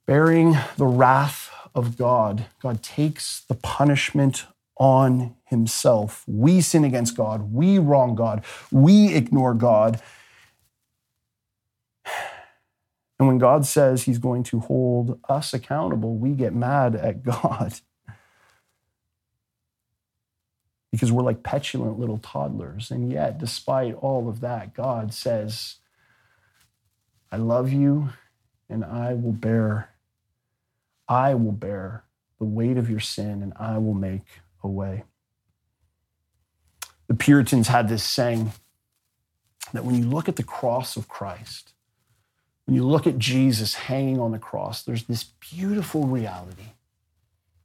bearing 0.04 0.58
the 0.76 0.84
wrath 0.84 1.50
of 1.74 1.96
God. 1.96 2.44
God 2.60 2.82
takes 2.82 3.40
the 3.40 3.54
punishment 3.54 4.44
on 4.76 5.34
himself. 5.46 6.22
We 6.26 6.60
sin 6.60 6.84
against 6.84 7.16
God. 7.16 7.54
We 7.54 7.78
wrong 7.78 8.16
God. 8.16 8.44
We 8.70 9.14
ignore 9.14 9.54
God. 9.54 9.98
And 13.18 13.26
when 13.26 13.38
God 13.38 13.64
says 13.64 14.02
he's 14.02 14.18
going 14.18 14.42
to 14.42 14.60
hold 14.60 15.18
us 15.26 15.54
accountable, 15.54 16.16
we 16.16 16.32
get 16.32 16.54
mad 16.54 16.94
at 16.94 17.22
God. 17.24 17.80
Because 20.90 21.12
we're 21.12 21.22
like 21.22 21.42
petulant 21.42 21.98
little 21.98 22.18
toddlers. 22.18 22.90
And 22.90 23.12
yet, 23.12 23.38
despite 23.38 23.94
all 23.94 24.28
of 24.28 24.40
that, 24.40 24.74
God 24.74 25.14
says, 25.14 25.76
I 27.30 27.36
love 27.36 27.72
you 27.72 28.10
and 28.68 28.84
I 28.84 29.14
will 29.14 29.32
bear, 29.32 29.90
I 31.08 31.34
will 31.34 31.52
bear 31.52 32.04
the 32.38 32.44
weight 32.44 32.76
of 32.76 32.90
your 32.90 33.00
sin 33.00 33.42
and 33.42 33.52
I 33.56 33.78
will 33.78 33.94
make 33.94 34.26
a 34.64 34.68
way. 34.68 35.04
The 37.06 37.14
Puritans 37.14 37.68
had 37.68 37.88
this 37.88 38.02
saying 38.02 38.52
that 39.72 39.84
when 39.84 39.94
you 39.94 40.04
look 40.04 40.28
at 40.28 40.36
the 40.36 40.42
cross 40.42 40.96
of 40.96 41.08
Christ, 41.08 41.72
when 42.66 42.76
you 42.76 42.84
look 42.84 43.06
at 43.06 43.18
Jesus 43.18 43.74
hanging 43.74 44.20
on 44.20 44.32
the 44.32 44.38
cross, 44.38 44.82
there's 44.82 45.04
this 45.04 45.24
beautiful 45.24 46.06
reality 46.06 46.74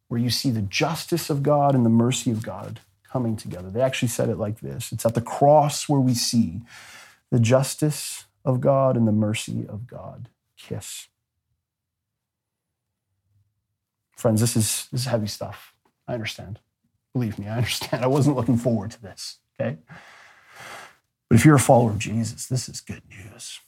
where 0.07 0.19
you 0.19 0.30
see 0.30 0.49
the 0.49 0.61
justice 0.61 1.30
of 1.30 1.43
God 1.43 1.76
and 1.76 1.86
the 1.86 1.89
mercy 1.89 2.32
of 2.32 2.43
God 2.43 2.80
coming 3.12 3.36
together. 3.36 3.70
They 3.70 3.82
actually 3.82 4.10
said 4.10 4.30
it 4.30 4.38
like 4.38 4.60
this 4.60 4.91
it's 4.91 5.06
at 5.06 5.16
the 5.16 5.22
cross 5.22 5.88
where 5.88 6.01
we 6.01 6.14
see 6.14 6.62
the 7.32 7.39
justice 7.39 8.26
of 8.43 8.62
God 8.62 8.95
and 8.95 9.08
the 9.08 9.12
mercy 9.12 9.66
of 9.68 9.88
God 9.88 10.30
kiss. 10.58 11.08
Friends, 14.16 14.41
this 14.41 14.56
is, 14.56 14.88
this 14.91 15.01
is 15.01 15.08
heavy 15.08 15.28
stuff. 15.28 15.74
I 16.08 16.14
understand. 16.14 16.60
Believe 17.14 17.38
me, 17.38 17.47
I 17.47 17.58
understand. 17.58 18.03
I 18.03 18.08
wasn't 18.08 18.36
looking 18.36 18.58
forward 18.58 18.91
to 18.91 19.01
this, 19.01 19.39
okay? 19.60 19.78
But 21.30 21.36
if 21.36 21.45
you're 21.45 21.56
a 21.56 21.60
follower 21.60 21.91
of 21.91 21.99
Jesus, 21.99 22.47
this 22.47 22.70
is 22.70 22.82
good 22.82 23.01
news. 23.10 23.60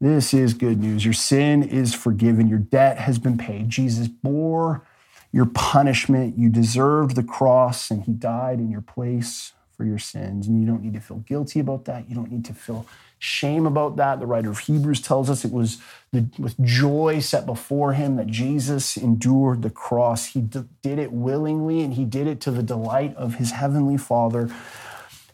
This 0.00 0.32
is 0.32 0.54
good 0.54 0.80
news. 0.80 1.04
Your 1.04 1.14
sin 1.14 1.62
is 1.62 1.94
forgiven, 1.94 2.48
your 2.48 2.58
debt 2.58 2.98
has 2.98 3.18
been 3.18 3.36
paid. 3.36 3.68
Jesus 3.68 4.06
bore 4.06 4.86
your 5.32 5.46
punishment. 5.46 6.38
You 6.38 6.48
deserved 6.48 7.16
the 7.16 7.22
cross, 7.22 7.90
and 7.90 8.02
he 8.04 8.12
died 8.12 8.58
in 8.58 8.70
your 8.70 8.80
place 8.80 9.52
for 9.76 9.84
your 9.84 9.98
sins. 9.98 10.48
And 10.48 10.60
you 10.60 10.66
don't 10.66 10.82
need 10.82 10.94
to 10.94 11.00
feel 11.00 11.18
guilty 11.18 11.60
about 11.60 11.84
that. 11.84 12.08
You 12.08 12.14
don't 12.14 12.30
need 12.30 12.44
to 12.46 12.54
feel 12.54 12.86
shame 13.18 13.66
about 13.66 13.96
that. 13.96 14.20
The 14.20 14.26
writer 14.26 14.50
of 14.50 14.58
Hebrews 14.58 15.00
tells 15.00 15.28
us 15.30 15.44
it 15.44 15.52
was 15.52 15.78
the, 16.12 16.26
with 16.38 16.60
joy 16.60 17.20
set 17.20 17.46
before 17.46 17.92
him 17.92 18.16
that 18.16 18.26
Jesus 18.26 18.96
endured 18.96 19.62
the 19.62 19.70
cross. 19.70 20.26
He 20.26 20.40
d- 20.40 20.64
did 20.82 20.98
it 20.98 21.12
willingly 21.12 21.82
and 21.82 21.94
he 21.94 22.04
did 22.04 22.26
it 22.26 22.40
to 22.42 22.50
the 22.50 22.62
delight 22.62 23.14
of 23.16 23.36
his 23.36 23.52
heavenly 23.52 23.96
Father. 23.96 24.50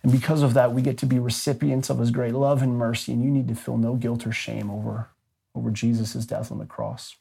And 0.03 0.13
because 0.13 0.43
of 0.43 0.55
that, 0.55 0.73
we 0.73 0.83
get 0.83 0.99
to 0.99 1.07
be 1.07 1.19
recipients 1.19 1.89
of 1.89 1.99
his 1.99 2.11
great 2.11 2.35
love 2.35 2.63
and 2.63 2.77
mercy. 2.77 3.13
And 3.13 3.25
you 3.25 3.31
need 3.31 3.49
to 3.49 3.55
feel 3.55 3.79
no 3.79 3.95
guilt 3.95 4.27
or 4.27 4.33
shame 4.33 4.71
over, 4.71 5.09
over 5.55 5.71
Jesus' 5.71 6.27
death 6.27 6.53
on 6.53 6.59
the 6.59 6.67
cross. 6.67 7.17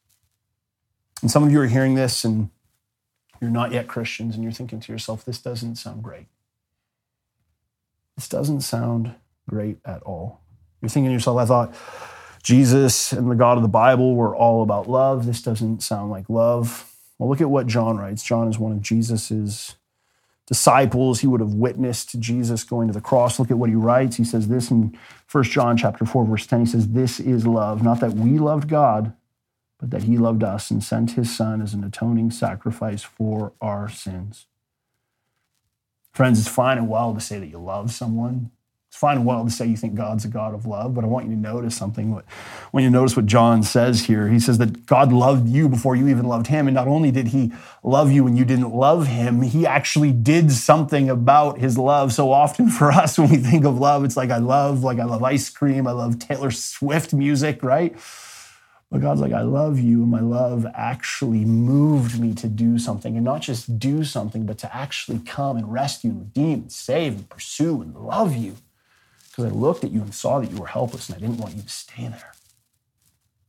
And 1.22 1.32
some 1.32 1.44
of 1.44 1.52
you 1.52 1.62
are 1.62 1.68
hearing 1.68 1.96
this 1.96 2.26
and 2.26 2.50
you're 3.42 3.50
not 3.50 3.72
yet 3.72 3.88
Christians 3.88 4.36
and 4.36 4.44
you're 4.44 4.54
thinking 4.54 4.80
to 4.80 4.92
yourself, 4.92 5.26
this 5.26 5.40
doesn't 5.40 5.76
sound 5.76 6.04
great. 6.04 6.28
This 8.16 8.28
doesn't 8.30 8.62
sound 8.62 9.16
great 9.50 9.80
at 9.86 10.02
all. 10.04 10.42
You're 10.82 10.90
thinking 10.90 11.10
to 11.10 11.14
yourself, 11.14 11.38
I 11.38 11.46
thought 11.46 11.76
Jesus 12.44 13.14
and 13.14 13.32
the 13.32 13.36
God 13.36 13.58
of 13.58 13.64
the 13.64 13.70
Bible 13.70 14.16
were 14.16 14.36
all 14.36 14.64
about 14.64 14.90
love. 14.90 15.26
This 15.26 15.42
doesn't 15.42 15.82
sound 15.82 16.12
like 16.12 16.30
love. 16.30 16.92
Well, 17.18 17.30
look 17.30 17.42
at 17.42 17.50
what 17.50 17.68
John 17.68 17.98
writes. 17.98 18.24
John 18.24 18.48
is 18.48 18.60
one 18.60 18.72
of 18.72 18.82
Jesus's 18.82 19.76
disciples. 20.46 21.22
He 21.22 21.28
would 21.28 21.40
have 21.40 21.54
witnessed 21.54 22.20
Jesus 22.20 22.64
going 22.64 22.88
to 22.88 22.94
the 22.94 23.02
cross. 23.02 23.40
Look 23.40 23.50
at 23.50 23.58
what 23.58 23.70
he 23.70 23.76
writes. 23.76 24.18
He 24.18 24.24
says 24.24 24.48
this 24.48 24.72
in 24.72 24.98
1 25.32 25.44
John 25.46 25.78
chapter 25.78 26.06
4, 26.06 26.26
verse 26.26 26.46
10. 26.46 26.62
He 26.62 26.66
says, 26.66 26.90
This 26.90 27.20
is 27.20 27.48
love, 27.48 27.82
not 27.82 28.00
that 28.02 28.14
we 28.14 28.38
loved 28.38 28.68
God, 28.68 29.14
but 29.84 29.92
that 29.92 30.08
he 30.08 30.18
loved 30.18 30.46
us 30.46 30.72
and 30.72 30.82
sent 30.82 31.12
his 31.12 31.36
son 31.36 31.62
as 31.62 31.74
an 31.74 31.84
atoning 31.84 32.32
sacrifice 32.32 33.04
for 33.04 33.52
our 33.60 33.90
sins. 33.90 34.46
Friends, 36.14 36.40
it's 36.40 36.48
fine 36.48 36.78
and 36.78 36.88
well 36.88 37.14
to 37.14 37.20
say 37.20 37.38
that 37.38 37.48
you 37.48 37.58
love 37.58 37.92
someone. 37.92 38.52
It's 38.88 38.96
fine 38.98 39.18
and 39.18 39.26
well 39.26 39.44
to 39.44 39.52
say 39.52 39.66
you 39.66 39.76
think 39.76 39.96
God's 39.96 40.24
a 40.24 40.30
God 40.30 40.54
of 40.54 40.66
love, 40.66 40.94
but 40.94 41.04
I 41.04 41.08
want 41.08 41.26
you 41.26 41.32
to 41.32 41.38
notice 41.38 41.76
something. 41.76 42.18
When 42.72 42.84
you 42.86 42.90
notice 42.90 43.18
what 43.18 43.26
John 43.26 43.62
says 43.62 44.06
here, 44.06 44.30
he 44.30 44.40
says 44.40 44.58
that 44.60 44.86
God 44.86 45.12
loved 45.12 45.50
you 45.50 45.68
before 45.68 45.98
you 45.98 46.08
even 46.08 46.28
loved 46.28 46.48
him. 46.48 46.70
And 46.70 46.76
not 46.76 46.88
only 46.88 47.12
did 47.12 47.28
he 47.28 47.52
love 47.84 48.10
you 48.10 48.24
when 48.24 48.38
you 48.38 48.46
didn't 48.46 48.74
love 48.74 49.08
him, 49.08 49.42
he 49.42 49.68
actually 49.68 50.14
did 50.14 50.54
something 50.54 51.10
about 51.10 51.60
his 51.60 51.78
love. 51.78 52.14
So 52.14 52.32
often 52.32 52.70
for 52.70 52.90
us, 52.90 53.20
when 53.20 53.30
we 53.30 53.36
think 53.36 53.66
of 53.66 53.80
love, 53.80 54.06
it's 54.06 54.16
like, 54.16 54.30
I 54.30 54.38
love, 54.38 54.82
like 54.82 55.00
I 55.00 55.04
love 55.04 55.24
ice 55.24 55.50
cream, 55.50 55.88
I 55.88 55.92
love 55.92 56.20
Taylor 56.20 56.52
Swift 56.52 57.14
music, 57.14 57.64
right? 57.64 57.94
But 58.94 59.02
God's 59.02 59.20
like, 59.20 59.34
I 59.34 59.42
love 59.42 59.80
you, 59.80 60.04
and 60.04 60.12
my 60.12 60.22
love 60.22 60.66
actually 60.74 61.44
moved 61.44 62.20
me 62.20 62.34
to 62.36 62.48
do 62.48 62.78
something, 62.78 63.16
and 63.18 63.26
not 63.26 63.42
just 63.42 63.78
do 63.80 64.06
something, 64.06 64.46
but 64.46 64.60
to 64.60 64.74
actually 64.74 65.20
come 65.20 65.58
and 65.58 65.74
rescue, 65.74 66.12
and 66.12 66.20
redeem, 66.20 66.54
and 66.54 66.72
save, 66.72 67.14
and 67.16 67.28
pursue, 67.28 67.82
and 67.82 67.96
love 67.96 68.36
you 68.36 68.56
because 69.36 69.52
I 69.52 69.56
looked 69.56 69.84
at 69.84 69.92
you 69.92 70.02
and 70.02 70.14
saw 70.14 70.40
that 70.40 70.52
you 70.52 70.58
were 70.58 70.68
helpless 70.68 71.10
and 71.10 71.18
I 71.18 71.20
didn't 71.20 71.40
want 71.40 71.56
you 71.56 71.64
to 71.64 71.70
stay 71.70 72.08
there. 72.08 72.34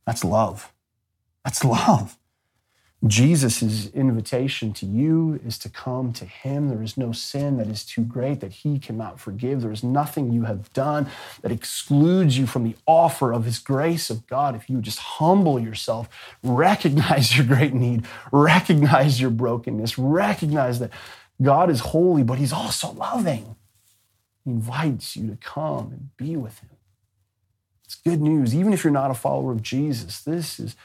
That's 0.07 0.23
love. 0.23 0.73
That's 1.43 1.63
love. 1.63 2.17
Jesus' 3.07 3.87
invitation 3.87 4.73
to 4.73 4.85
you 4.85 5.39
is 5.45 5.57
to 5.59 5.69
come 5.69 6.11
to 6.13 6.25
him. 6.25 6.69
There 6.69 6.81
is 6.81 6.97
no 6.97 7.11
sin 7.11 7.57
that 7.57 7.67
is 7.67 7.83
too 7.83 8.01
great 8.01 8.39
that 8.39 8.51
he 8.51 8.79
cannot 8.79 9.19
forgive. 9.19 9.61
There 9.61 9.71
is 9.71 9.83
nothing 9.83 10.31
you 10.31 10.43
have 10.43 10.71
done 10.73 11.07
that 11.41 11.51
excludes 11.51 12.37
you 12.37 12.47
from 12.47 12.63
the 12.63 12.75
offer 12.87 13.33
of 13.33 13.45
his 13.45 13.59
grace 13.59 14.09
of 14.09 14.25
God. 14.27 14.55
If 14.55 14.69
you 14.69 14.81
just 14.81 14.99
humble 14.99 15.59
yourself, 15.59 16.09
recognize 16.41 17.37
your 17.37 17.45
great 17.45 17.73
need, 17.73 18.05
recognize 18.31 19.21
your 19.21 19.29
brokenness, 19.29 19.97
recognize 19.97 20.79
that 20.79 20.91
God 21.41 21.69
is 21.69 21.81
holy, 21.81 22.23
but 22.23 22.39
he's 22.39 22.53
also 22.53 22.91
loving. 22.93 23.55
He 24.43 24.51
invites 24.51 25.15
you 25.15 25.29
to 25.29 25.35
come 25.37 25.91
and 25.91 26.17
be 26.17 26.37
with 26.37 26.59
him. 26.59 26.69
It's 27.83 27.95
good 27.95 28.21
news. 28.21 28.55
Even 28.55 28.73
if 28.73 28.83
you're 28.83 28.91
not 28.91 29.11
a 29.11 29.15
follower 29.15 29.51
of 29.51 29.61
Jesus, 29.61 30.21
this 30.21 30.59
is 30.59 30.75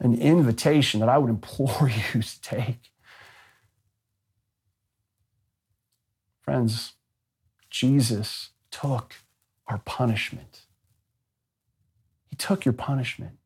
an 0.00 0.14
invitation 0.14 1.00
that 1.00 1.08
I 1.08 1.18
would 1.18 1.30
implore 1.30 1.90
you 2.14 2.22
to 2.22 2.42
take. 2.42 2.92
Friends, 6.40 6.94
Jesus 7.70 8.50
took 8.70 9.16
our 9.66 9.78
punishment. 9.78 10.62
He 12.26 12.36
took 12.36 12.64
your 12.64 12.72
punishment. 12.72 13.38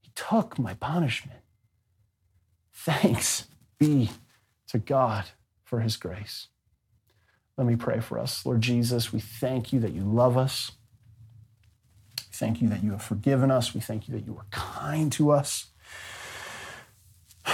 He 0.00 0.10
took 0.14 0.58
my 0.58 0.74
punishment. 0.74 1.40
Thanks 2.72 3.46
be 3.78 4.10
to 4.68 4.78
God 4.78 5.26
for 5.64 5.80
his 5.80 5.96
grace. 5.96 6.48
Let 7.56 7.66
me 7.66 7.76
pray 7.76 8.00
for 8.00 8.18
us. 8.18 8.46
Lord 8.46 8.60
Jesus, 8.60 9.12
we 9.12 9.20
thank 9.20 9.72
you 9.72 9.80
that 9.80 9.92
you 9.92 10.02
love 10.02 10.36
us. 10.36 10.72
Thank 12.38 12.62
you 12.62 12.68
that 12.68 12.84
you 12.84 12.92
have 12.92 13.02
forgiven 13.02 13.50
us. 13.50 13.74
We 13.74 13.80
thank 13.80 14.06
you 14.06 14.14
that 14.14 14.24
you 14.24 14.36
are 14.36 14.46
kind 14.52 15.10
to 15.12 15.32
us. 15.32 15.66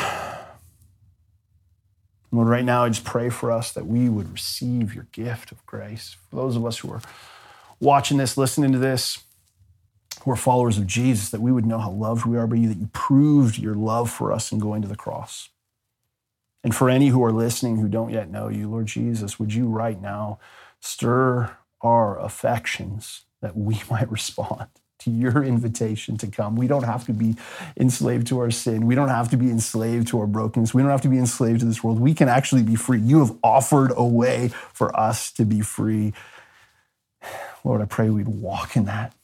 Lord, 2.30 2.48
right 2.48 2.66
now 2.66 2.84
I 2.84 2.90
just 2.90 3.04
pray 3.04 3.30
for 3.30 3.50
us 3.50 3.72
that 3.72 3.86
we 3.86 4.10
would 4.10 4.30
receive 4.30 4.94
your 4.94 5.06
gift 5.10 5.52
of 5.52 5.64
grace. 5.64 6.16
For 6.28 6.36
those 6.36 6.54
of 6.54 6.66
us 6.66 6.76
who 6.78 6.92
are 6.92 7.00
watching 7.80 8.18
this, 8.18 8.36
listening 8.36 8.72
to 8.72 8.78
this, 8.78 9.24
who 10.22 10.30
are 10.32 10.36
followers 10.36 10.76
of 10.76 10.86
Jesus, 10.86 11.30
that 11.30 11.40
we 11.40 11.50
would 11.50 11.64
know 11.64 11.78
how 11.78 11.90
loved 11.90 12.26
we 12.26 12.36
are 12.36 12.46
by 12.46 12.56
you, 12.56 12.68
that 12.68 12.76
you 12.76 12.90
proved 12.92 13.56
your 13.56 13.74
love 13.74 14.10
for 14.10 14.32
us 14.32 14.52
in 14.52 14.58
going 14.58 14.82
to 14.82 14.88
the 14.88 14.96
cross. 14.96 15.48
And 16.62 16.74
for 16.74 16.90
any 16.90 17.08
who 17.08 17.24
are 17.24 17.32
listening 17.32 17.78
who 17.78 17.88
don't 17.88 18.12
yet 18.12 18.30
know 18.30 18.48
you, 18.48 18.68
Lord 18.68 18.86
Jesus, 18.86 19.38
would 19.38 19.54
you 19.54 19.66
right 19.66 20.00
now 20.00 20.38
stir 20.78 21.56
our 21.80 22.18
affections 22.20 23.23
that 23.44 23.56
we 23.56 23.80
might 23.90 24.10
respond 24.10 24.66
to 25.00 25.10
your 25.10 25.44
invitation 25.44 26.16
to 26.18 26.26
come? 26.26 26.56
We 26.56 26.66
don't 26.66 26.84
have 26.84 27.06
to 27.06 27.12
be 27.12 27.36
enslaved 27.78 28.26
to 28.28 28.40
our 28.40 28.50
sin. 28.50 28.86
We 28.86 28.96
don't 28.96 29.10
have 29.10 29.30
to 29.30 29.36
be 29.36 29.50
enslaved 29.50 30.08
to 30.08 30.20
our 30.20 30.26
brokenness. 30.26 30.74
We 30.74 30.82
don't 30.82 30.90
have 30.90 31.02
to 31.02 31.08
be 31.08 31.18
enslaved 31.18 31.60
to 31.60 31.66
this 31.66 31.84
world. 31.84 32.00
We 32.00 32.14
can 32.14 32.28
actually 32.28 32.64
be 32.64 32.76
free. 32.76 33.00
You 33.00 33.20
have 33.20 33.36
offered 33.44 33.92
a 33.96 34.04
way 34.04 34.48
for 34.72 34.98
us 34.98 35.32
to 35.32 35.44
be 35.44 35.60
free. 35.60 36.14
Lord, 37.64 37.80
I 37.80 37.86
pray 37.86 38.10
we'd 38.10 38.28
walk 38.28 38.76
in 38.76 38.86
that. 38.86 39.14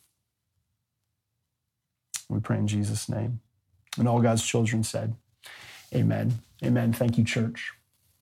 We 2.29 2.41
pray 2.41 2.59
in 2.59 2.69
Jesus' 2.69 3.09
name. 3.09 3.41
And 3.99 4.09
all 4.09 4.21
God's 4.21 4.47
children 4.47 4.85
said, 4.85 5.15
Amen. 5.95 6.41
Amen. 6.65 6.93
Thank 6.93 7.19
you, 7.19 7.25
church. 7.25 7.73